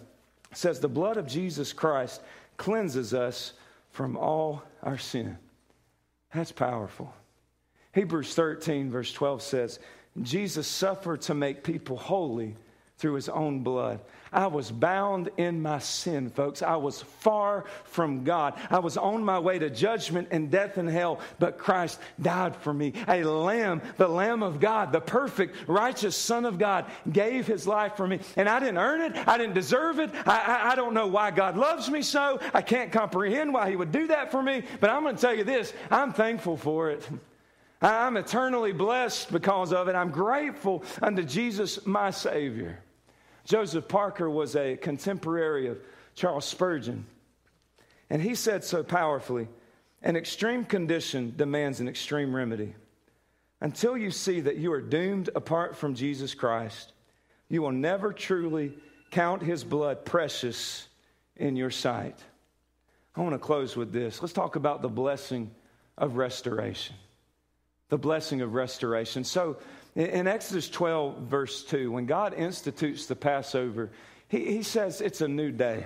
says, 0.53 0.81
The 0.81 0.88
blood 0.88 1.17
of 1.17 1.27
Jesus 1.27 1.73
Christ 1.73 2.23
cleanses 2.57 3.12
us 3.12 3.53
from 3.90 4.17
all 4.17 4.62
our 4.83 4.99
sin. 4.99 5.37
That's 6.33 6.53
powerful. 6.53 7.12
Hebrews 7.93 8.35
13, 8.35 8.90
verse 8.90 9.12
12 9.12 9.43
says, 9.43 9.79
Jesus 10.22 10.66
suffered 10.66 11.22
to 11.22 11.35
make 11.35 11.64
people 11.64 11.96
holy 11.96 12.57
through 12.98 13.14
his 13.14 13.29
own 13.29 13.61
blood. 13.61 14.00
I 14.33 14.46
was 14.48 14.70
bound 14.70 15.31
in 15.37 15.62
my 15.62 15.79
sin, 15.79 16.29
folks. 16.31 16.62
I 16.62 16.77
was 16.77 17.03
far 17.03 17.64
from 17.85 18.24
God. 18.24 18.55
I 18.70 18.81
was 18.81 18.96
on 18.96 19.24
my 19.24 19.38
way 19.38 19.59
to 19.59 19.70
judgment 19.70 20.29
and 20.31 20.50
death 20.50 20.77
and 20.77 20.88
hell, 20.88 21.20
but 21.38 21.59
Christ 21.59 22.00
died 22.20 22.57
for 22.57 22.74
me. 22.74 22.92
A 23.07 23.22
lamb, 23.24 23.81
the 23.96 24.09
Lamb 24.09 24.42
of 24.42 24.59
God, 24.59 24.92
the 24.92 25.00
perfect, 25.00 25.57
righteous 25.68 26.16
Son 26.16 26.44
of 26.44 26.59
God, 26.59 26.87
gave 27.11 27.46
his 27.46 27.66
life 27.66 27.96
for 27.96 28.07
me. 28.07 28.20
And 28.37 28.48
I 28.48 28.59
didn't 28.59 28.79
earn 28.79 29.03
it. 29.03 29.29
I 29.29 29.38
didn't 29.38 29.55
deserve 29.55 29.98
it. 30.00 30.11
I, 30.27 30.38
I, 30.38 30.72
I 30.72 30.74
don't 30.74 30.94
know 30.94 31.07
why 31.07 31.31
God 31.31 31.57
loves 31.57 31.88
me 31.90 32.03
so. 32.03 32.40
I 32.53 32.62
can't 32.62 32.90
comprehend 32.90 33.53
why 33.53 33.70
he 33.70 33.77
would 33.77 33.92
do 33.92 34.09
that 34.09 34.33
for 34.33 34.42
me. 34.42 34.62
But 34.81 34.90
I'm 34.90 35.03
going 35.03 35.14
to 35.14 35.20
tell 35.20 35.35
you 35.35 35.44
this 35.44 35.72
I'm 35.90 36.12
thankful 36.12 36.57
for 36.57 36.90
it. 36.90 37.09
I'm 37.85 38.16
eternally 38.16 38.73
blessed 38.73 39.31
because 39.31 39.70
of 39.70 39.88
it. 39.88 39.94
I'm 39.94 40.11
grateful 40.11 40.85
unto 41.03 41.23
Jesus, 41.23 41.85
my 41.85 42.11
Savior. 42.11 42.79
Joseph 43.44 43.88
Parker 43.88 44.31
was 44.31 44.57
a 44.57 44.79
contemporary 44.79 45.66
of 45.66 45.79
Charles 46.14 46.47
Spurgeon. 46.47 47.05
And 48.09 48.23
he 48.23 48.35
said 48.35 48.64
so 48.64 48.83
powerfully 48.83 49.49
an 50.03 50.16
extreme 50.16 50.64
condition 50.64 51.35
demands 51.37 51.81
an 51.81 51.88
extreme 51.88 52.35
remedy. 52.35 52.75
Until 53.61 53.99
you 53.99 54.11
see 54.11 54.40
that 54.40 54.57
you 54.57 54.73
are 54.73 54.81
doomed 54.81 55.29
apart 55.35 55.77
from 55.77 55.94
Jesus 55.94 56.33
Christ, 56.33 56.92
you 57.51 57.61
will 57.61 57.73
never 57.73 58.14
truly 58.14 58.73
count 59.11 59.42
his 59.42 59.62
blood 59.62 60.07
precious 60.07 60.88
in 61.37 61.55
your 61.55 61.70
sight. 61.70 62.18
I 63.14 63.20
want 63.20 63.35
to 63.35 63.38
close 63.38 63.77
with 63.77 63.92
this. 63.92 64.23
Let's 64.23 64.33
talk 64.33 64.57
about 64.57 64.81
the 64.81 64.88
blessing 64.88 65.51
of 65.99 66.16
restoration 66.16 66.97
the 67.88 67.99
blessing 67.99 68.40
of 68.40 68.55
restoration. 68.55 69.25
So 69.25 69.57
in 69.94 70.27
Exodus 70.27 70.68
12, 70.68 71.18
verse 71.23 71.62
2, 71.64 71.92
when 71.92 72.07
God 72.07 72.35
institutes 72.35 73.07
the 73.07 73.16
Passover, 73.16 73.90
he, 74.29 74.57
he 74.57 74.62
says 74.62 75.01
it's 75.01 75.20
a 75.20 75.29
new 75.29 75.53
day. 75.53 75.85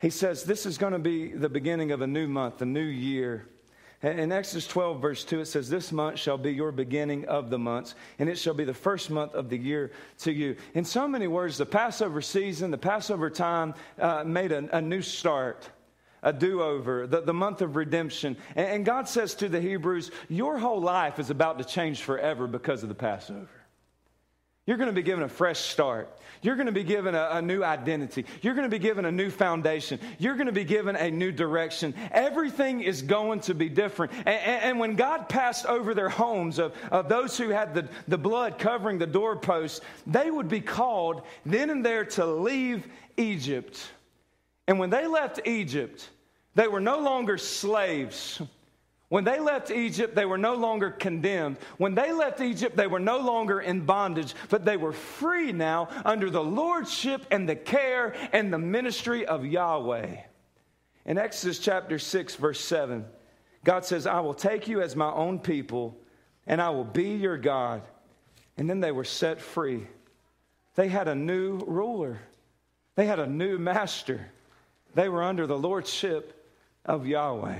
He 0.00 0.10
says 0.10 0.44
this 0.44 0.66
is 0.66 0.78
going 0.78 0.94
to 0.94 0.98
be 0.98 1.32
the 1.32 1.48
beginning 1.48 1.92
of 1.92 2.02
a 2.02 2.06
new 2.06 2.26
month, 2.26 2.62
a 2.62 2.66
new 2.66 2.80
year. 2.80 3.46
In 4.02 4.32
Exodus 4.32 4.66
12, 4.66 5.00
verse 5.00 5.22
2, 5.22 5.42
it 5.42 5.46
says, 5.46 5.70
This 5.70 5.92
month 5.92 6.18
shall 6.18 6.36
be 6.36 6.52
your 6.52 6.72
beginning 6.72 7.24
of 7.26 7.50
the 7.50 7.58
months, 7.58 7.94
and 8.18 8.28
it 8.28 8.36
shall 8.36 8.54
be 8.54 8.64
the 8.64 8.74
first 8.74 9.10
month 9.10 9.34
of 9.34 9.48
the 9.48 9.56
year 9.56 9.92
to 10.20 10.32
you. 10.32 10.56
In 10.74 10.84
so 10.84 11.06
many 11.06 11.28
words, 11.28 11.56
the 11.56 11.66
Passover 11.66 12.20
season, 12.20 12.72
the 12.72 12.78
Passover 12.78 13.30
time 13.30 13.74
uh, 14.00 14.24
made 14.24 14.50
a, 14.50 14.76
a 14.76 14.82
new 14.82 15.02
start 15.02 15.70
a 16.22 16.32
do 16.32 16.62
over, 16.62 17.06
the, 17.06 17.20
the 17.20 17.34
month 17.34 17.62
of 17.62 17.76
redemption. 17.76 18.36
And, 18.54 18.68
and 18.68 18.84
God 18.84 19.08
says 19.08 19.34
to 19.36 19.48
the 19.48 19.60
Hebrews, 19.60 20.10
Your 20.28 20.58
whole 20.58 20.80
life 20.80 21.18
is 21.18 21.30
about 21.30 21.58
to 21.58 21.64
change 21.64 22.02
forever 22.02 22.46
because 22.46 22.82
of 22.82 22.88
the 22.88 22.94
Passover. 22.94 23.48
You're 24.64 24.76
going 24.76 24.88
to 24.88 24.94
be 24.94 25.02
given 25.02 25.24
a 25.24 25.28
fresh 25.28 25.58
start. 25.58 26.08
You're 26.40 26.54
going 26.54 26.66
to 26.66 26.72
be 26.72 26.84
given 26.84 27.16
a, 27.16 27.30
a, 27.32 27.42
new 27.42 27.64
identity. 27.64 28.26
You're 28.42 28.54
going 28.54 28.68
to 28.68 28.74
be 28.74 28.78
given 28.78 29.04
a 29.04 29.10
new 29.10 29.28
foundation. 29.28 29.98
You're 30.20 30.36
going 30.36 30.46
to 30.46 30.52
be 30.52 30.62
given 30.62 30.94
a 30.94 31.10
new 31.10 31.32
direction. 31.32 31.94
Everything 32.12 32.80
is 32.80 33.02
going 33.02 33.40
to 33.40 33.54
be 33.54 33.68
different. 33.68 34.12
And, 34.18 34.28
and, 34.28 34.62
and 34.62 34.78
when 34.78 34.94
God 34.94 35.28
passed 35.28 35.66
over 35.66 35.94
their 35.94 36.08
homes 36.08 36.60
of, 36.60 36.74
of 36.92 37.08
those 37.08 37.36
who 37.36 37.48
had 37.48 37.74
the, 37.74 37.88
the 38.06 38.18
blood 38.18 38.58
covering 38.58 38.98
the 38.98 39.06
doorposts, 39.06 39.80
they 40.06 40.30
would 40.30 40.48
be 40.48 40.60
called 40.60 41.22
then 41.44 41.70
and 41.70 41.84
there 41.84 42.04
to 42.04 42.24
leave 42.24 42.86
Egypt. 43.16 43.84
And 44.66 44.78
when 44.78 44.90
they 44.90 45.06
left 45.06 45.40
Egypt, 45.46 46.08
they 46.54 46.68
were 46.68 46.80
no 46.80 47.00
longer 47.00 47.38
slaves. 47.38 48.40
When 49.08 49.24
they 49.24 49.40
left 49.40 49.70
Egypt, 49.70 50.14
they 50.14 50.24
were 50.24 50.38
no 50.38 50.54
longer 50.54 50.90
condemned. 50.90 51.58
When 51.76 51.94
they 51.94 52.12
left 52.12 52.40
Egypt, 52.40 52.76
they 52.76 52.86
were 52.86 52.98
no 52.98 53.18
longer 53.18 53.60
in 53.60 53.84
bondage, 53.84 54.34
but 54.48 54.64
they 54.64 54.78
were 54.78 54.92
free 54.92 55.52
now 55.52 55.88
under 56.04 56.30
the 56.30 56.42
lordship 56.42 57.26
and 57.30 57.46
the 57.46 57.56
care 57.56 58.14
and 58.32 58.50
the 58.50 58.58
ministry 58.58 59.26
of 59.26 59.44
Yahweh. 59.44 60.16
In 61.04 61.18
Exodus 61.18 61.58
chapter 61.58 61.98
6, 61.98 62.36
verse 62.36 62.60
7, 62.60 63.04
God 63.64 63.84
says, 63.84 64.06
I 64.06 64.20
will 64.20 64.34
take 64.34 64.66
you 64.66 64.80
as 64.80 64.96
my 64.96 65.12
own 65.12 65.38
people, 65.38 65.94
and 66.46 66.60
I 66.62 66.70
will 66.70 66.84
be 66.84 67.10
your 67.10 67.36
God. 67.36 67.82
And 68.56 68.68
then 68.70 68.80
they 68.80 68.92
were 68.92 69.04
set 69.04 69.40
free. 69.40 69.86
They 70.74 70.88
had 70.88 71.08
a 71.08 71.14
new 71.14 71.58
ruler, 71.66 72.18
they 72.94 73.04
had 73.04 73.18
a 73.18 73.26
new 73.26 73.58
master. 73.58 74.26
They 74.94 75.08
were 75.08 75.22
under 75.22 75.46
the 75.46 75.58
lordship 75.58 76.50
of 76.84 77.06
Yahweh. 77.06 77.58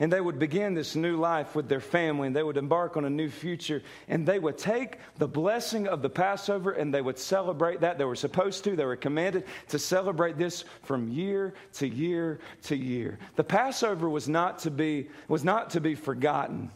And 0.00 0.10
they 0.10 0.20
would 0.20 0.38
begin 0.38 0.72
this 0.72 0.96
new 0.96 1.18
life 1.18 1.54
with 1.54 1.68
their 1.68 1.80
family, 1.80 2.26
and 2.26 2.34
they 2.34 2.42
would 2.42 2.56
embark 2.56 2.96
on 2.96 3.04
a 3.04 3.10
new 3.10 3.28
future. 3.28 3.82
And 4.08 4.26
they 4.26 4.38
would 4.38 4.56
take 4.56 4.96
the 5.18 5.28
blessing 5.28 5.88
of 5.88 6.00
the 6.00 6.08
Passover 6.08 6.70
and 6.70 6.92
they 6.92 7.02
would 7.02 7.18
celebrate 7.18 7.82
that. 7.82 7.98
They 7.98 8.06
were 8.06 8.16
supposed 8.16 8.64
to, 8.64 8.74
they 8.74 8.86
were 8.86 8.96
commanded 8.96 9.44
to 9.68 9.78
celebrate 9.78 10.38
this 10.38 10.64
from 10.84 11.08
year 11.08 11.52
to 11.74 11.86
year 11.86 12.40
to 12.62 12.76
year. 12.76 13.18
The 13.36 13.44
Passover 13.44 14.08
was 14.08 14.26
not 14.26 14.60
to 14.60 14.70
be, 14.70 15.10
was 15.28 15.44
not 15.44 15.70
to 15.70 15.82
be 15.82 15.94
forgotten. 15.94 16.70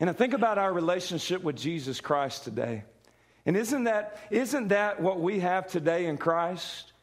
And 0.00 0.08
I 0.08 0.14
think 0.14 0.32
about 0.32 0.56
our 0.56 0.72
relationship 0.72 1.42
with 1.42 1.56
Jesus 1.56 2.00
Christ 2.00 2.44
today. 2.44 2.84
And 3.44 3.58
isn't 3.58 3.84
that, 3.84 4.16
isn't 4.30 4.68
that 4.68 5.02
what 5.02 5.20
we 5.20 5.40
have 5.40 5.66
today 5.66 6.06
in 6.06 6.16
Christ? 6.16 6.93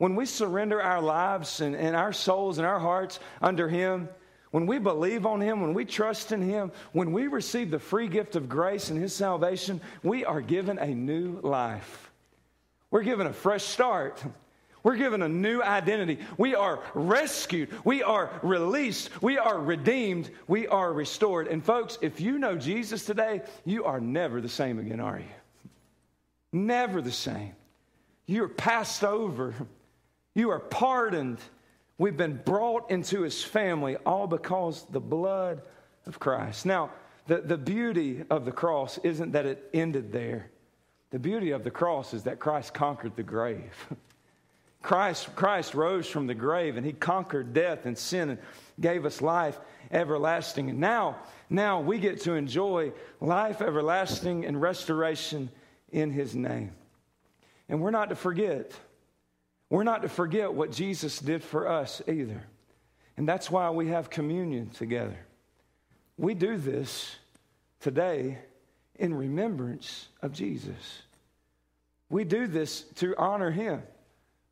When 0.00 0.16
we 0.16 0.24
surrender 0.24 0.80
our 0.80 1.02
lives 1.02 1.60
and, 1.60 1.76
and 1.76 1.94
our 1.94 2.14
souls 2.14 2.56
and 2.56 2.66
our 2.66 2.78
hearts 2.78 3.20
under 3.42 3.68
Him, 3.68 4.08
when 4.50 4.64
we 4.66 4.78
believe 4.78 5.26
on 5.26 5.42
Him, 5.42 5.60
when 5.60 5.74
we 5.74 5.84
trust 5.84 6.32
in 6.32 6.40
Him, 6.40 6.72
when 6.92 7.12
we 7.12 7.26
receive 7.26 7.70
the 7.70 7.78
free 7.78 8.08
gift 8.08 8.34
of 8.34 8.48
grace 8.48 8.88
and 8.88 8.98
His 8.98 9.14
salvation, 9.14 9.78
we 10.02 10.24
are 10.24 10.40
given 10.40 10.78
a 10.78 10.86
new 10.86 11.38
life. 11.42 12.10
We're 12.90 13.02
given 13.02 13.26
a 13.26 13.32
fresh 13.34 13.62
start. 13.62 14.24
We're 14.82 14.96
given 14.96 15.20
a 15.20 15.28
new 15.28 15.60
identity. 15.60 16.20
We 16.38 16.54
are 16.54 16.82
rescued. 16.94 17.68
We 17.84 18.02
are 18.02 18.30
released. 18.42 19.10
We 19.20 19.36
are 19.36 19.60
redeemed. 19.60 20.30
We 20.48 20.66
are 20.66 20.94
restored. 20.94 21.46
And 21.46 21.62
folks, 21.62 21.98
if 22.00 22.22
you 22.22 22.38
know 22.38 22.56
Jesus 22.56 23.04
today, 23.04 23.42
you 23.66 23.84
are 23.84 24.00
never 24.00 24.40
the 24.40 24.48
same 24.48 24.78
again, 24.78 25.00
are 25.00 25.18
you? 25.18 25.26
Never 26.54 27.02
the 27.02 27.12
same. 27.12 27.52
You 28.24 28.44
are 28.44 28.48
passed 28.48 29.04
over. 29.04 29.54
You 30.34 30.50
are 30.50 30.60
pardoned. 30.60 31.38
We've 31.98 32.16
been 32.16 32.40
brought 32.44 32.90
into 32.90 33.22
his 33.22 33.42
family 33.42 33.96
all 34.06 34.26
because 34.26 34.84
the 34.90 35.00
blood 35.00 35.62
of 36.06 36.18
Christ. 36.18 36.66
Now, 36.66 36.90
the, 37.26 37.40
the 37.40 37.58
beauty 37.58 38.24
of 38.30 38.44
the 38.44 38.52
cross 38.52 38.98
isn't 38.98 39.32
that 39.32 39.46
it 39.46 39.68
ended 39.74 40.12
there. 40.12 40.50
The 41.10 41.18
beauty 41.18 41.50
of 41.50 41.64
the 41.64 41.70
cross 41.70 42.14
is 42.14 42.24
that 42.24 42.38
Christ 42.38 42.72
conquered 42.72 43.16
the 43.16 43.22
grave. 43.22 43.86
Christ, 44.82 45.34
Christ 45.36 45.74
rose 45.74 46.06
from 46.06 46.26
the 46.26 46.34
grave 46.34 46.76
and 46.76 46.86
he 46.86 46.92
conquered 46.92 47.52
death 47.52 47.84
and 47.84 47.98
sin 47.98 48.30
and 48.30 48.38
gave 48.80 49.04
us 49.04 49.20
life 49.20 49.58
everlasting. 49.90 50.70
And 50.70 50.80
now, 50.80 51.18
now 51.50 51.80
we 51.80 51.98
get 51.98 52.22
to 52.22 52.32
enjoy 52.32 52.92
life 53.20 53.60
everlasting 53.60 54.46
and 54.46 54.60
restoration 54.60 55.50
in 55.92 56.10
his 56.10 56.34
name. 56.34 56.72
And 57.68 57.80
we're 57.80 57.90
not 57.90 58.08
to 58.08 58.16
forget. 58.16 58.72
We're 59.70 59.84
not 59.84 60.02
to 60.02 60.08
forget 60.08 60.52
what 60.52 60.72
Jesus 60.72 61.18
did 61.20 61.42
for 61.42 61.68
us 61.68 62.02
either. 62.06 62.42
And 63.16 63.26
that's 63.26 63.50
why 63.50 63.70
we 63.70 63.88
have 63.88 64.10
communion 64.10 64.70
together. 64.70 65.16
We 66.18 66.34
do 66.34 66.56
this 66.56 67.16
today 67.80 68.38
in 68.96 69.14
remembrance 69.14 70.08
of 70.20 70.32
Jesus. 70.32 71.02
We 72.10 72.24
do 72.24 72.46
this 72.46 72.82
to 72.96 73.14
honor 73.16 73.50
him. 73.50 73.82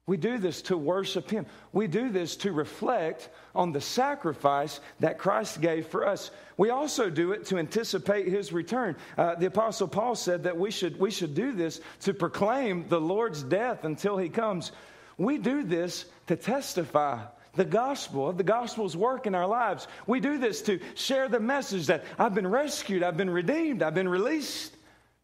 We 0.09 0.17
do 0.17 0.39
this 0.39 0.63
to 0.63 0.79
worship 0.79 1.29
Him. 1.31 1.45
We 1.75 1.87
do 1.87 2.09
this 2.09 2.35
to 2.37 2.51
reflect 2.51 3.29
on 3.55 3.73
the 3.73 3.81
sacrifice 3.83 4.81
that 5.01 5.19
Christ 5.19 5.61
gave 5.61 5.87
for 5.87 6.07
us. 6.07 6.31
We 6.57 6.71
also 6.71 7.11
do 7.11 7.33
it 7.33 7.45
to 7.47 7.59
anticipate 7.59 8.27
His 8.27 8.51
return. 8.51 8.97
Uh, 9.19 9.35
the 9.35 9.49
Apostle 9.49 9.87
Paul 9.87 10.15
said 10.15 10.45
that 10.45 10.57
we 10.57 10.71
should, 10.71 10.99
we 10.99 11.11
should 11.11 11.35
do 11.35 11.53
this 11.53 11.83
to 12.01 12.15
proclaim 12.15 12.89
the 12.89 12.99
Lord's 12.99 13.43
death 13.43 13.85
until 13.85 14.17
He 14.17 14.31
comes. 14.31 14.73
We 15.19 15.37
do 15.37 15.65
this 15.65 16.07
to 16.29 16.37
testify 16.37 17.25
the 17.55 17.65
gospel 17.65 18.29
of 18.29 18.39
the 18.39 18.45
gospel's 18.45 18.97
work 18.97 19.27
in 19.27 19.35
our 19.35 19.47
lives. 19.47 19.89
We 20.07 20.21
do 20.21 20.39
this 20.39 20.63
to 20.63 20.79
share 20.95 21.29
the 21.29 21.41
message 21.41 21.89
that 21.89 22.05
I've 22.19 22.35
been 22.35 22.47
rescued, 22.47 23.03
I've 23.03 23.17
been 23.17 23.31
redeemed, 23.31 23.83
I've 23.83 23.95
been 23.95 24.09
released, 24.09 24.75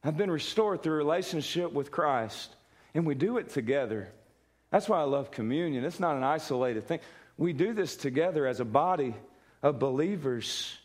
I've 0.03 0.17
been 0.17 0.31
restored 0.31 0.83
through 0.83 0.97
relationship 0.97 1.73
with 1.73 1.93
Christ. 1.93 2.55
And 2.93 3.07
we 3.07 3.15
do 3.15 3.39
it 3.39 3.51
together. 3.51 4.09
That's 4.71 4.89
why 4.89 4.99
I 4.99 5.05
love 5.05 5.31
communion. 5.31 5.85
It's 5.85 6.01
not 6.01 6.17
an 6.17 6.25
isolated 6.25 6.89
thing. 6.89 6.99
We 7.39 7.53
do 7.53 7.73
this 7.73 7.97
together 7.97 8.47
as 8.47 8.59
a 8.59 8.65
body 8.65 9.15
of 9.63 9.79
believers 9.79 10.77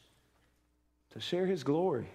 to 1.14 1.20
share 1.20 1.47
His 1.47 1.64
glory, 1.64 2.07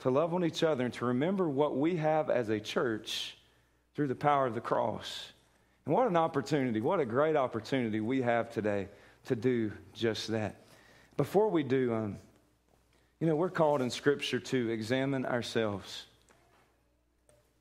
to 0.00 0.10
love 0.10 0.34
on 0.34 0.44
each 0.44 0.62
other, 0.62 0.84
and 0.84 0.92
to 0.94 1.06
remember 1.06 1.48
what 1.48 1.76
we 1.76 1.96
have 1.96 2.28
as 2.28 2.50
a 2.50 2.60
church 2.60 3.36
through 3.94 4.08
the 4.08 4.14
power 4.14 4.46
of 4.46 4.54
the 4.54 4.60
cross. 4.60 5.32
And 5.84 5.94
what 5.94 6.06
an 6.06 6.16
opportunity, 6.16 6.80
what 6.80 7.00
a 7.00 7.04
great 7.04 7.36
opportunity 7.36 8.00
we 8.00 8.22
have 8.22 8.50
today 8.50 8.88
to 9.26 9.36
do 9.36 9.72
just 9.92 10.28
that. 10.28 10.56
Before 11.16 11.48
we 11.48 11.62
do, 11.62 11.94
um, 11.94 12.18
you 13.20 13.26
know, 13.26 13.36
we're 13.36 13.50
called 13.50 13.82
in 13.82 13.90
Scripture 13.90 14.40
to 14.40 14.70
examine 14.70 15.26
ourselves. 15.26 16.06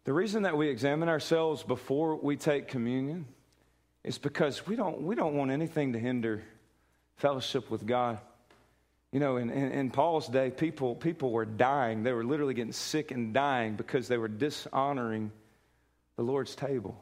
The 0.03 0.13
reason 0.13 0.43
that 0.43 0.57
we 0.57 0.69
examine 0.69 1.09
ourselves 1.09 1.63
before 1.63 2.15
we 2.15 2.35
take 2.35 2.67
communion 2.67 3.25
is 4.03 4.17
because 4.17 4.65
we 4.65 4.75
don't, 4.75 5.01
we 5.01 5.15
don't 5.15 5.35
want 5.35 5.51
anything 5.51 5.93
to 5.93 5.99
hinder 5.99 6.41
fellowship 7.17 7.69
with 7.69 7.85
God. 7.85 8.19
You 9.11 9.19
know, 9.19 9.37
in, 9.37 9.49
in, 9.49 9.71
in, 9.71 9.91
Paul's 9.91 10.27
day, 10.27 10.49
people, 10.49 10.95
people 10.95 11.31
were 11.31 11.45
dying. 11.45 12.01
They 12.01 12.13
were 12.13 12.23
literally 12.23 12.53
getting 12.53 12.71
sick 12.71 13.11
and 13.11 13.33
dying 13.33 13.75
because 13.75 14.07
they 14.07 14.17
were 14.17 14.29
dishonoring 14.29 15.31
the 16.15 16.23
Lord's 16.23 16.55
table. 16.55 16.97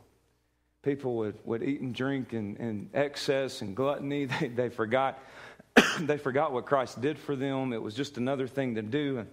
People 0.82 1.18
would, 1.18 1.38
would 1.44 1.62
eat 1.62 1.82
and 1.82 1.94
drink 1.94 2.34
in, 2.34 2.56
in 2.56 2.90
excess 2.94 3.62
and 3.62 3.76
gluttony. 3.76 4.26
They, 4.40 4.48
they, 4.48 4.70
forgot, 4.70 5.22
they 6.00 6.18
forgot 6.18 6.54
what 6.54 6.66
Christ 6.66 7.02
did 7.02 7.20
for 7.20 7.36
them. 7.36 7.74
It 7.74 7.82
was 7.82 7.96
just 7.96 8.18
another 8.18 8.48
thing 8.48 8.76
to 8.76 8.82
do. 8.82 9.20
And 9.20 9.28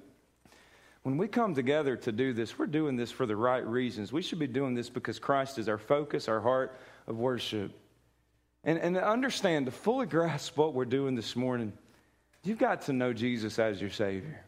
when 1.03 1.19
we 1.19 1.29
come 1.29 1.55
together 1.55 1.97
to 1.99 2.11
do 2.11 2.33
this, 2.33 2.59
we're 2.59 2.67
doing 2.67 2.97
this 2.97 3.13
for 3.13 3.27
the 3.27 3.37
right 3.37 3.65
reasons. 3.65 4.13
We 4.13 4.23
should 4.23 4.41
be 4.41 4.49
doing 4.49 4.75
this 4.75 4.91
because 4.91 5.21
Christ 5.21 5.57
is 5.59 5.69
our 5.69 5.79
focus, 5.79 6.29
our 6.29 6.41
heart 6.41 6.77
of 7.07 7.17
worship. 7.17 7.71
And, 8.65 8.79
and 8.79 8.97
to 8.97 9.09
understand, 9.09 9.67
to 9.67 9.73
fully 9.73 10.07
grasp 10.09 10.57
what 10.57 10.75
we're 10.75 10.85
doing 10.85 11.15
this 11.15 11.37
morning, 11.37 11.73
you've 12.43 12.59
got 12.59 12.83
to 12.83 12.93
know 12.93 13.13
Jesus 13.13 13.59
as 13.61 13.81
your 13.81 13.91
Savior. 13.91 14.45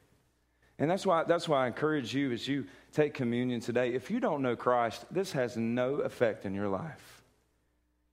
And 0.79 0.91
that's 0.91 1.05
why, 1.05 1.25
that's 1.25 1.49
why 1.49 1.65
I 1.65 1.67
encourage 1.67 2.15
you 2.15 2.33
as 2.33 2.47
you 2.47 2.67
take 2.93 3.15
communion 3.15 3.61
today. 3.61 3.95
If 3.95 4.11
you 4.11 4.21
don't 4.21 4.43
know 4.43 4.55
Christ, 4.55 5.05
this 5.11 5.33
has 5.33 5.57
no 5.57 5.97
effect 5.97 6.47
in 6.47 6.55
your 6.55 6.69
life. 6.69 7.23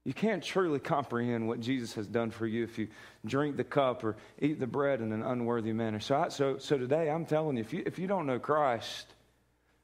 You 0.04 0.14
can't 0.14 0.44
truly 0.44 0.80
comprehend 0.80 1.48
what 1.48 1.60
Jesus 1.60 1.94
has 1.94 2.08
done 2.08 2.30
for 2.30 2.46
you 2.46 2.64
if 2.64 2.78
you 2.78 2.88
drink 3.26 3.58
the 3.58 3.64
cup 3.64 4.04
or 4.04 4.16
eat 4.40 4.60
the 4.60 4.68
bread 4.68 5.02
in 5.02 5.12
an 5.12 5.24
unworthy 5.24 5.74
manner. 5.74 6.00
So, 6.00 6.16
I, 6.16 6.30
so, 6.30 6.58
so 6.60 6.78
today, 6.78 7.10
I'm 7.10 7.26
telling 7.26 7.58
you 7.58 7.62
if, 7.62 7.74
you, 7.74 7.84
if 7.86 7.98
you 7.98 8.06
don't 8.08 8.28
know 8.28 8.38
Christ, 8.38 9.08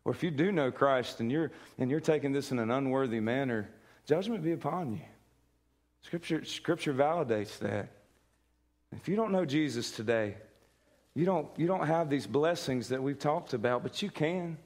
or 0.05 0.13
if 0.13 0.23
you 0.23 0.31
do 0.31 0.51
know 0.51 0.71
Christ 0.71 1.19
and 1.19 1.31
you're, 1.31 1.51
and 1.77 1.89
you're 1.89 1.99
taking 1.99 2.31
this 2.31 2.51
in 2.51 2.59
an 2.59 2.71
unworthy 2.71 3.19
manner, 3.19 3.69
judgment 4.05 4.43
be 4.43 4.51
upon 4.51 4.93
you. 4.93 5.01
Scripture, 6.03 6.45
scripture 6.45 6.93
validates 6.93 7.57
that. 7.59 7.89
If 8.91 9.07
you 9.07 9.15
don't 9.15 9.31
know 9.31 9.45
Jesus 9.45 9.91
today, 9.91 10.35
you 11.15 11.25
don't, 11.25 11.47
you 11.57 11.67
don't 11.67 11.87
have 11.87 12.09
these 12.09 12.25
blessings 12.25 12.89
that 12.89 13.01
we've 13.01 13.19
talked 13.19 13.53
about, 13.53 13.83
but 13.83 14.01
you 14.01 14.09
can. 14.09 14.57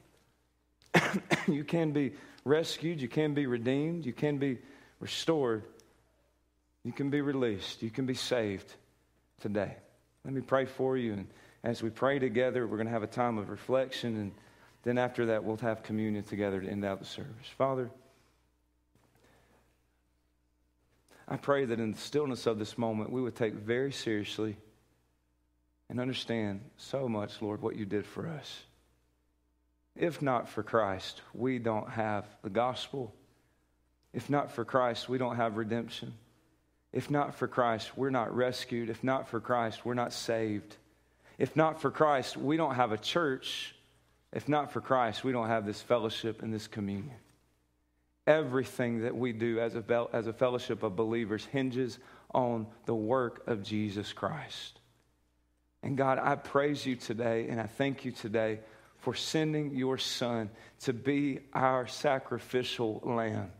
you 1.48 1.64
can 1.64 1.92
be 1.92 2.12
rescued, 2.44 3.00
you 3.00 3.08
can 3.08 3.34
be 3.34 3.46
redeemed, 3.46 4.06
you 4.06 4.12
can 4.12 4.38
be 4.38 4.58
restored, 5.00 5.64
you 6.86 6.92
can 6.92 7.10
be 7.10 7.20
released. 7.20 7.82
You 7.82 7.90
can 7.90 8.06
be 8.06 8.14
saved 8.14 8.72
today. 9.40 9.74
Let 10.24 10.32
me 10.32 10.40
pray 10.40 10.66
for 10.66 10.96
you. 10.96 11.14
And 11.14 11.26
as 11.64 11.82
we 11.82 11.90
pray 11.90 12.20
together, 12.20 12.64
we're 12.64 12.76
going 12.76 12.86
to 12.86 12.92
have 12.92 13.02
a 13.02 13.08
time 13.08 13.38
of 13.38 13.48
reflection. 13.48 14.16
And 14.16 14.32
then 14.84 14.96
after 14.96 15.26
that, 15.26 15.42
we'll 15.42 15.56
have 15.56 15.82
communion 15.82 16.22
together 16.22 16.60
to 16.60 16.68
end 16.68 16.84
out 16.84 17.00
the 17.00 17.04
service. 17.04 17.48
Father, 17.58 17.90
I 21.26 21.36
pray 21.36 21.64
that 21.64 21.80
in 21.80 21.90
the 21.90 21.98
stillness 21.98 22.46
of 22.46 22.60
this 22.60 22.78
moment, 22.78 23.10
we 23.10 23.20
would 23.20 23.34
take 23.34 23.54
very 23.54 23.90
seriously 23.90 24.56
and 25.88 26.00
understand 26.00 26.60
so 26.76 27.08
much, 27.08 27.40
Lord, 27.40 27.62
what 27.62 27.76
you 27.76 27.84
did 27.84 28.06
for 28.06 28.28
us. 28.28 28.62
If 29.94 30.20
not 30.20 30.48
for 30.48 30.62
Christ, 30.62 31.22
we 31.32 31.58
don't 31.58 31.88
have 31.90 32.26
the 32.42 32.50
gospel. 32.50 33.14
If 34.12 34.28
not 34.28 34.50
for 34.52 34.64
Christ, 34.64 35.08
we 35.08 35.18
don't 35.18 35.36
have 35.36 35.56
redemption. 35.56 36.14
If 36.92 37.10
not 37.10 37.34
for 37.34 37.48
Christ, 37.48 37.96
we're 37.96 38.10
not 38.10 38.34
rescued. 38.34 38.90
If 38.90 39.02
not 39.04 39.28
for 39.28 39.40
Christ, 39.40 39.84
we're 39.84 39.94
not 39.94 40.12
saved. 40.12 40.76
If 41.38 41.56
not 41.56 41.80
for 41.80 41.90
Christ, 41.90 42.36
we 42.36 42.56
don't 42.56 42.74
have 42.74 42.92
a 42.92 42.98
church. 42.98 43.74
If 44.32 44.48
not 44.48 44.72
for 44.72 44.80
Christ, 44.80 45.24
we 45.24 45.32
don't 45.32 45.48
have 45.48 45.66
this 45.66 45.80
fellowship 45.80 46.42
and 46.42 46.52
this 46.52 46.66
communion. 46.66 47.16
Everything 48.26 49.02
that 49.02 49.16
we 49.16 49.32
do 49.32 49.60
as 49.60 49.74
a, 49.76 50.08
as 50.12 50.26
a 50.26 50.32
fellowship 50.32 50.82
of 50.82 50.96
believers 50.96 51.44
hinges 51.46 51.98
on 52.34 52.66
the 52.86 52.94
work 52.94 53.46
of 53.46 53.62
Jesus 53.62 54.12
Christ. 54.12 54.80
And 55.86 55.96
God, 55.96 56.18
I 56.18 56.34
praise 56.34 56.84
you 56.84 56.96
today 56.96 57.46
and 57.48 57.60
I 57.60 57.66
thank 57.66 58.04
you 58.04 58.10
today 58.10 58.58
for 58.98 59.14
sending 59.14 59.76
your 59.76 59.98
Son 59.98 60.50
to 60.80 60.92
be 60.92 61.38
our 61.54 61.86
sacrificial 61.86 63.00
lamb. 63.04 63.52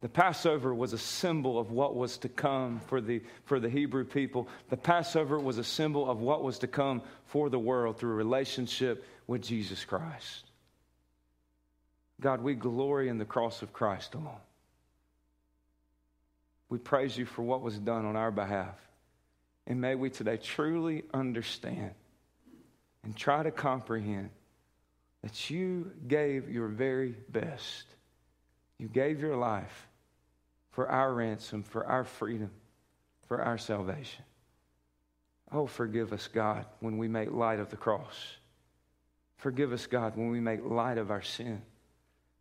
The 0.00 0.08
Passover 0.08 0.74
was 0.74 0.94
a 0.94 0.98
symbol 0.98 1.58
of 1.58 1.70
what 1.70 1.94
was 1.94 2.16
to 2.18 2.30
come 2.30 2.80
for 2.86 3.02
the, 3.02 3.20
for 3.44 3.60
the 3.60 3.68
Hebrew 3.68 4.04
people. 4.04 4.48
The 4.70 4.78
Passover 4.78 5.38
was 5.38 5.58
a 5.58 5.64
symbol 5.64 6.10
of 6.10 6.22
what 6.22 6.42
was 6.42 6.60
to 6.60 6.66
come 6.66 7.02
for 7.26 7.50
the 7.50 7.58
world 7.58 7.98
through 7.98 8.12
a 8.12 8.14
relationship 8.14 9.04
with 9.26 9.42
Jesus 9.42 9.84
Christ. 9.84 10.44
God, 12.18 12.40
we 12.40 12.54
glory 12.54 13.10
in 13.10 13.18
the 13.18 13.26
cross 13.26 13.60
of 13.60 13.74
Christ 13.74 14.14
alone. 14.14 14.40
We 16.70 16.78
praise 16.78 17.18
you 17.18 17.26
for 17.26 17.42
what 17.42 17.60
was 17.60 17.78
done 17.78 18.06
on 18.06 18.16
our 18.16 18.30
behalf. 18.30 18.78
And 19.66 19.80
may 19.80 19.94
we 19.94 20.10
today 20.10 20.36
truly 20.36 21.04
understand 21.12 21.92
and 23.02 23.16
try 23.16 23.42
to 23.42 23.50
comprehend 23.50 24.30
that 25.22 25.48
you 25.48 25.90
gave 26.06 26.50
your 26.50 26.68
very 26.68 27.14
best. 27.30 27.86
You 28.78 28.88
gave 28.88 29.20
your 29.20 29.36
life 29.36 29.88
for 30.70 30.88
our 30.88 31.12
ransom, 31.14 31.62
for 31.62 31.86
our 31.86 32.04
freedom, 32.04 32.50
for 33.26 33.40
our 33.40 33.56
salvation. 33.56 34.24
Oh, 35.50 35.66
forgive 35.66 36.12
us, 36.12 36.28
God, 36.28 36.66
when 36.80 36.98
we 36.98 37.08
make 37.08 37.30
light 37.30 37.60
of 37.60 37.70
the 37.70 37.76
cross. 37.76 38.36
Forgive 39.36 39.72
us, 39.72 39.86
God, 39.86 40.16
when 40.16 40.30
we 40.30 40.40
make 40.40 40.64
light 40.64 40.98
of 40.98 41.10
our 41.10 41.22
sin. 41.22 41.62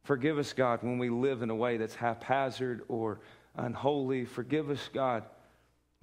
Forgive 0.04 0.38
us, 0.38 0.52
God, 0.52 0.84
when 0.84 0.98
we 0.98 1.10
live 1.10 1.42
in 1.42 1.50
a 1.50 1.56
way 1.56 1.78
that's 1.78 1.96
haphazard 1.96 2.82
or 2.88 3.20
unholy. 3.56 4.26
Forgive 4.26 4.70
us, 4.70 4.90
God, 4.94 5.24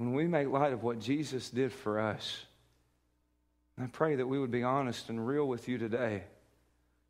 when 0.01 0.15
we 0.15 0.27
make 0.27 0.49
light 0.49 0.73
of 0.73 0.83
what 0.83 0.99
Jesus 0.99 1.51
did 1.51 1.71
for 1.71 2.01
us. 2.01 2.47
I 3.79 3.85
pray 3.85 4.15
that 4.15 4.27
we 4.27 4.39
would 4.39 4.51
be 4.51 4.63
honest 4.63 5.11
and 5.11 5.27
real 5.27 5.47
with 5.47 5.69
you 5.69 5.77
today. 5.77 6.23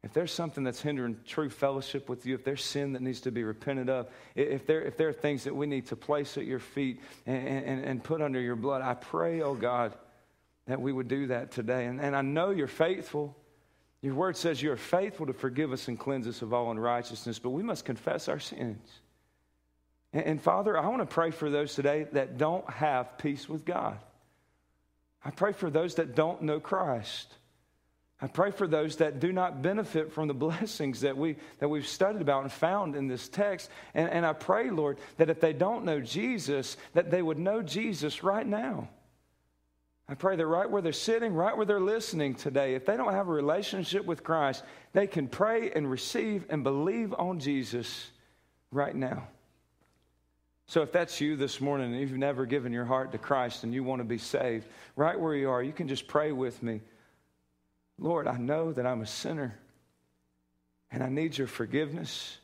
If 0.03 0.13
there's 0.13 0.33
something 0.33 0.65
that's 0.65 0.83
hindering 0.83 1.17
true 1.25 1.51
fellowship 1.51 2.09
with 2.09 2.27
you, 2.27 2.35
if 2.35 2.43
there's 2.43 2.65
sin 2.65 2.95
that 2.95 3.03
needs 3.03 3.21
to 3.21 3.31
be 3.31 3.45
repented 3.45 3.89
of, 3.89 4.09
if 4.35 4.67
there, 4.67 4.83
if 4.83 4.97
there 4.97 5.09
are 5.09 5.13
things 5.13 5.45
that 5.45 5.55
we 5.55 5.69
need 5.69 5.87
to 5.87 5.95
place 5.95 6.37
at 6.37 6.47
your 6.47 6.59
feet 6.59 7.01
and, 7.27 7.47
and, 7.65 7.85
and 7.85 8.03
put 8.03 8.21
under 8.21 8.41
your 8.41 8.57
blood, 8.57 8.83
I 8.83 8.95
pray, 8.95 9.41
oh 9.41 9.55
God, 9.55 9.95
that 10.67 10.81
we 10.81 10.93
would 10.93 11.07
do 11.07 11.29
that 11.29 11.53
today. 11.53 11.87
And, 11.87 12.01
and 12.01 12.17
I 12.17 12.23
know 12.23 12.51
you're 12.51 12.67
faithful. 12.67 13.37
Your 14.03 14.15
word 14.17 14.37
says 14.37 14.61
you 14.61 14.73
are 14.73 14.77
faithful 14.77 15.27
to 15.27 15.33
forgive 15.33 15.71
us 15.71 15.87
and 15.87 15.97
cleanse 15.97 16.27
us 16.27 16.43
of 16.43 16.53
all 16.53 16.73
unrighteousness, 16.73 17.39
but 17.39 17.51
we 17.51 17.63
must 17.63 17.85
confess 17.85 18.29
our 18.29 18.41
sins. 18.41 19.01
And, 20.13 20.25
and 20.25 20.43
Father, 20.43 20.77
I 20.77 20.87
want 20.89 21.01
to 21.01 21.07
pray 21.07 21.31
for 21.31 21.51
those 21.51 21.75
today 21.75 22.07
that 22.13 22.39
don't 22.39 22.69
have 22.71 23.19
peace 23.19 23.49
with 23.49 23.65
God. 23.65 23.99
I 25.25 25.31
pray 25.31 25.53
for 25.53 25.71
those 25.71 25.97
that 25.97 26.15
don't 26.15 26.43
know 26.43 26.61
Christ. 26.61 27.35
I 28.23 28.27
pray 28.27 28.51
for 28.51 28.67
those 28.67 28.97
that 28.97 29.19
do 29.19 29.33
not 29.33 29.63
benefit 29.63 30.13
from 30.13 30.29
the 30.29 30.35
blessings 30.47 31.01
that, 31.03 31.17
we, 31.17 31.37
that 31.59 31.69
we've 31.69 31.87
studied 31.87 32.23
about 32.23 32.43
and 32.43 32.53
found 32.53 32.97
in 32.97 33.07
this 33.07 33.29
text. 33.29 33.71
And, 33.95 34.11
and 34.11 34.27
I 34.27 34.33
pray, 34.33 34.71
Lord, 34.71 34.99
that 35.17 35.31
if 35.31 35.41
they 35.41 35.53
don't 35.53 35.85
know 35.85 36.01
Jesus, 36.01 36.77
that 36.95 37.11
they 37.11 37.23
would 37.23 37.39
know 37.39 37.63
Jesus 37.63 38.23
right 38.23 38.47
now. 38.47 38.89
I 40.09 40.15
pray 40.15 40.35
that 40.35 40.47
right 40.47 40.69
where 40.69 40.83
they're 40.83 40.93
sitting, 40.93 41.35
right 41.35 41.57
where 41.57 41.65
they're 41.65 41.79
listening 41.79 42.35
today, 42.35 42.75
if 42.75 42.85
they 42.85 42.97
don't 42.97 43.13
have 43.13 43.29
a 43.29 43.33
relationship 43.33 44.05
with 44.05 44.25
Christ, 44.25 44.65
they 44.93 45.07
can 45.07 45.29
pray 45.29 45.71
and 45.71 45.89
receive 45.89 46.47
and 46.51 46.65
believe 46.65 47.15
on 47.17 47.39
Jesus 47.39 48.11
right 48.73 48.95
now. 48.95 49.29
So 50.71 50.83
if 50.83 50.93
that's 50.93 51.21
you 51.21 51.35
this 51.35 51.61
morning 51.61 51.91
and 51.91 52.01
you've 52.01 52.13
never 52.13 52.47
given 52.47 52.73
your 52.73 52.85
heart 52.85 53.11
to 53.11 53.19
Christ 53.19 53.65
and 53.65 53.75
you 53.75 53.83
want 53.83 53.99
to 53.99 54.05
be 54.05 54.19
saved, 54.19 54.69
right 54.95 55.19
where 55.19 55.35
you 55.35 55.51
are, 55.51 55.61
you 55.61 55.73
can 55.73 55.89
just 55.89 56.07
pray 56.07 56.31
with 56.31 56.63
me. 56.63 56.81
Lord, 57.99 58.29
I 58.29 58.37
know 58.37 58.71
that 58.71 58.87
I'm 58.87 59.01
a 59.01 59.07
sinner 59.07 59.59
and 60.93 61.03
I 61.03 61.09
need 61.09 61.37
your 61.37 61.49
forgiveness. 61.49 62.39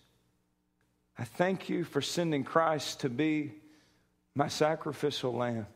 I 1.17 1.23
thank 1.23 1.69
you 1.69 1.85
for 1.85 2.03
sending 2.03 2.43
Christ 2.43 3.03
to 3.03 3.09
be 3.09 3.53
my 4.35 4.49
sacrificial 4.49 5.33
lamb. 5.33 5.69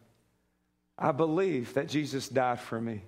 I 0.98 1.12
believe 1.12 1.74
that 1.74 1.88
Jesus 1.88 2.28
died 2.28 2.58
for 2.58 2.80
me. 2.80 3.02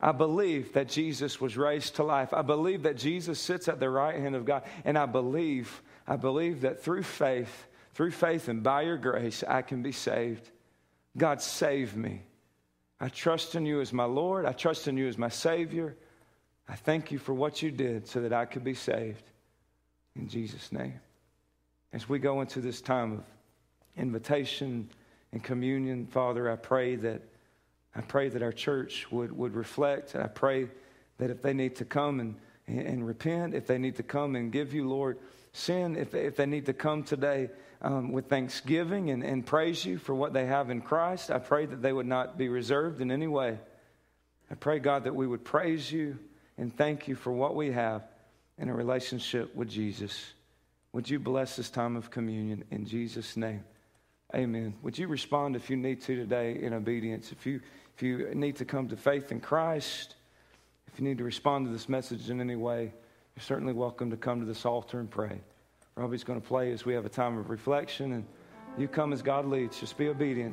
I 0.00 0.12
believe 0.12 0.72
that 0.72 0.88
Jesus 0.88 1.38
was 1.42 1.58
raised 1.58 1.96
to 1.96 2.04
life. 2.04 2.32
I 2.32 2.40
believe 2.40 2.84
that 2.84 2.96
Jesus 2.96 3.38
sits 3.38 3.68
at 3.68 3.80
the 3.80 3.90
right 3.90 4.18
hand 4.18 4.34
of 4.34 4.46
God. 4.46 4.62
And 4.86 4.96
I 4.96 5.04
believe, 5.04 5.82
I 6.08 6.16
believe 6.16 6.62
that 6.62 6.82
through 6.82 7.02
faith, 7.02 7.66
through 7.94 8.10
faith 8.12 8.48
and 8.48 8.62
by 8.62 8.82
your 8.82 8.96
grace, 8.96 9.44
I 9.46 9.62
can 9.62 9.82
be 9.82 9.92
saved. 9.92 10.50
God, 11.16 11.42
save 11.42 11.96
me. 11.96 12.22
I 13.00 13.08
trust 13.08 13.54
in 13.54 13.66
you 13.66 13.80
as 13.80 13.92
my 13.92 14.04
Lord. 14.04 14.46
I 14.46 14.52
trust 14.52 14.88
in 14.88 14.96
you 14.96 15.08
as 15.08 15.18
my 15.18 15.28
Savior. 15.28 15.96
I 16.68 16.74
thank 16.74 17.10
you 17.10 17.18
for 17.18 17.34
what 17.34 17.62
you 17.62 17.70
did 17.70 18.06
so 18.06 18.20
that 18.22 18.32
I 18.32 18.44
could 18.44 18.64
be 18.64 18.74
saved. 18.74 19.24
In 20.16 20.28
Jesus' 20.28 20.72
name. 20.72 21.00
As 21.92 22.08
we 22.08 22.18
go 22.18 22.40
into 22.40 22.60
this 22.60 22.80
time 22.80 23.12
of 23.12 23.24
invitation, 23.96 24.88
and 25.32 25.42
communion, 25.42 26.06
Father, 26.06 26.50
I 26.50 26.56
pray 26.56 26.96
that 26.96 27.22
I 27.94 28.00
pray 28.00 28.30
that 28.30 28.42
our 28.42 28.52
church 28.52 29.10
would, 29.10 29.36
would 29.36 29.54
reflect. 29.54 30.16
I 30.16 30.26
pray 30.26 30.68
that 31.18 31.28
if 31.28 31.42
they 31.42 31.52
need 31.52 31.76
to 31.76 31.84
come 31.84 32.20
and, 32.20 32.36
and 32.66 33.06
repent, 33.06 33.54
if 33.54 33.66
they 33.66 33.76
need 33.76 33.96
to 33.96 34.02
come 34.02 34.34
and 34.34 34.50
give 34.50 34.72
you, 34.72 34.88
Lord, 34.88 35.18
sin, 35.52 35.96
if 35.96 36.14
if 36.14 36.36
they 36.36 36.46
need 36.46 36.66
to 36.66 36.72
come 36.72 37.02
today 37.02 37.50
um, 37.82 38.12
with 38.12 38.28
thanksgiving 38.28 39.10
and, 39.10 39.24
and 39.24 39.44
praise 39.44 39.84
you 39.84 39.98
for 39.98 40.14
what 40.14 40.32
they 40.32 40.46
have 40.46 40.70
in 40.70 40.80
Christ, 40.80 41.30
I 41.30 41.38
pray 41.38 41.66
that 41.66 41.82
they 41.82 41.92
would 41.92 42.06
not 42.06 42.38
be 42.38 42.48
reserved 42.48 43.00
in 43.00 43.10
any 43.10 43.26
way. 43.26 43.58
I 44.50 44.54
pray, 44.54 44.78
God, 44.78 45.04
that 45.04 45.14
we 45.14 45.26
would 45.26 45.44
praise 45.44 45.90
you 45.90 46.18
and 46.56 46.74
thank 46.74 47.08
you 47.08 47.16
for 47.16 47.32
what 47.32 47.56
we 47.56 47.72
have 47.72 48.06
in 48.58 48.68
a 48.68 48.74
relationship 48.74 49.54
with 49.54 49.68
Jesus. 49.68 50.32
Would 50.92 51.10
you 51.10 51.18
bless 51.18 51.56
this 51.56 51.70
time 51.70 51.96
of 51.96 52.10
communion 52.10 52.64
in 52.70 52.86
Jesus' 52.86 53.36
name? 53.36 53.64
Amen. 54.34 54.74
Would 54.82 54.96
you 54.96 55.08
respond 55.08 55.56
if 55.56 55.68
you 55.68 55.76
need 55.76 56.00
to 56.02 56.14
today 56.14 56.58
in 56.60 56.72
obedience? 56.72 57.32
If 57.32 57.44
you, 57.46 57.60
if 57.96 58.02
you 58.02 58.32
need 58.34 58.56
to 58.56 58.64
come 58.64 58.88
to 58.88 58.96
faith 58.96 59.32
in 59.32 59.40
Christ, 59.40 60.14
if 60.86 61.00
you 61.00 61.04
need 61.04 61.18
to 61.18 61.24
respond 61.24 61.66
to 61.66 61.72
this 61.72 61.88
message 61.88 62.30
in 62.30 62.40
any 62.40 62.56
way, 62.56 62.92
you're 63.34 63.42
certainly 63.42 63.72
welcome 63.72 64.10
to 64.10 64.16
come 64.16 64.40
to 64.40 64.46
this 64.46 64.64
altar 64.64 65.00
and 65.00 65.10
pray. 65.10 65.40
Robbie's 65.94 66.24
going 66.24 66.40
to 66.40 66.46
play 66.46 66.72
as 66.72 66.86
we 66.86 66.94
have 66.94 67.04
a 67.04 67.10
time 67.10 67.36
of 67.36 67.50
reflection, 67.50 68.12
and 68.12 68.24
you 68.78 68.88
come 68.88 69.12
as 69.12 69.20
God 69.20 69.44
leads. 69.44 69.78
Just 69.78 69.98
be 69.98 70.08
obedient. 70.08 70.50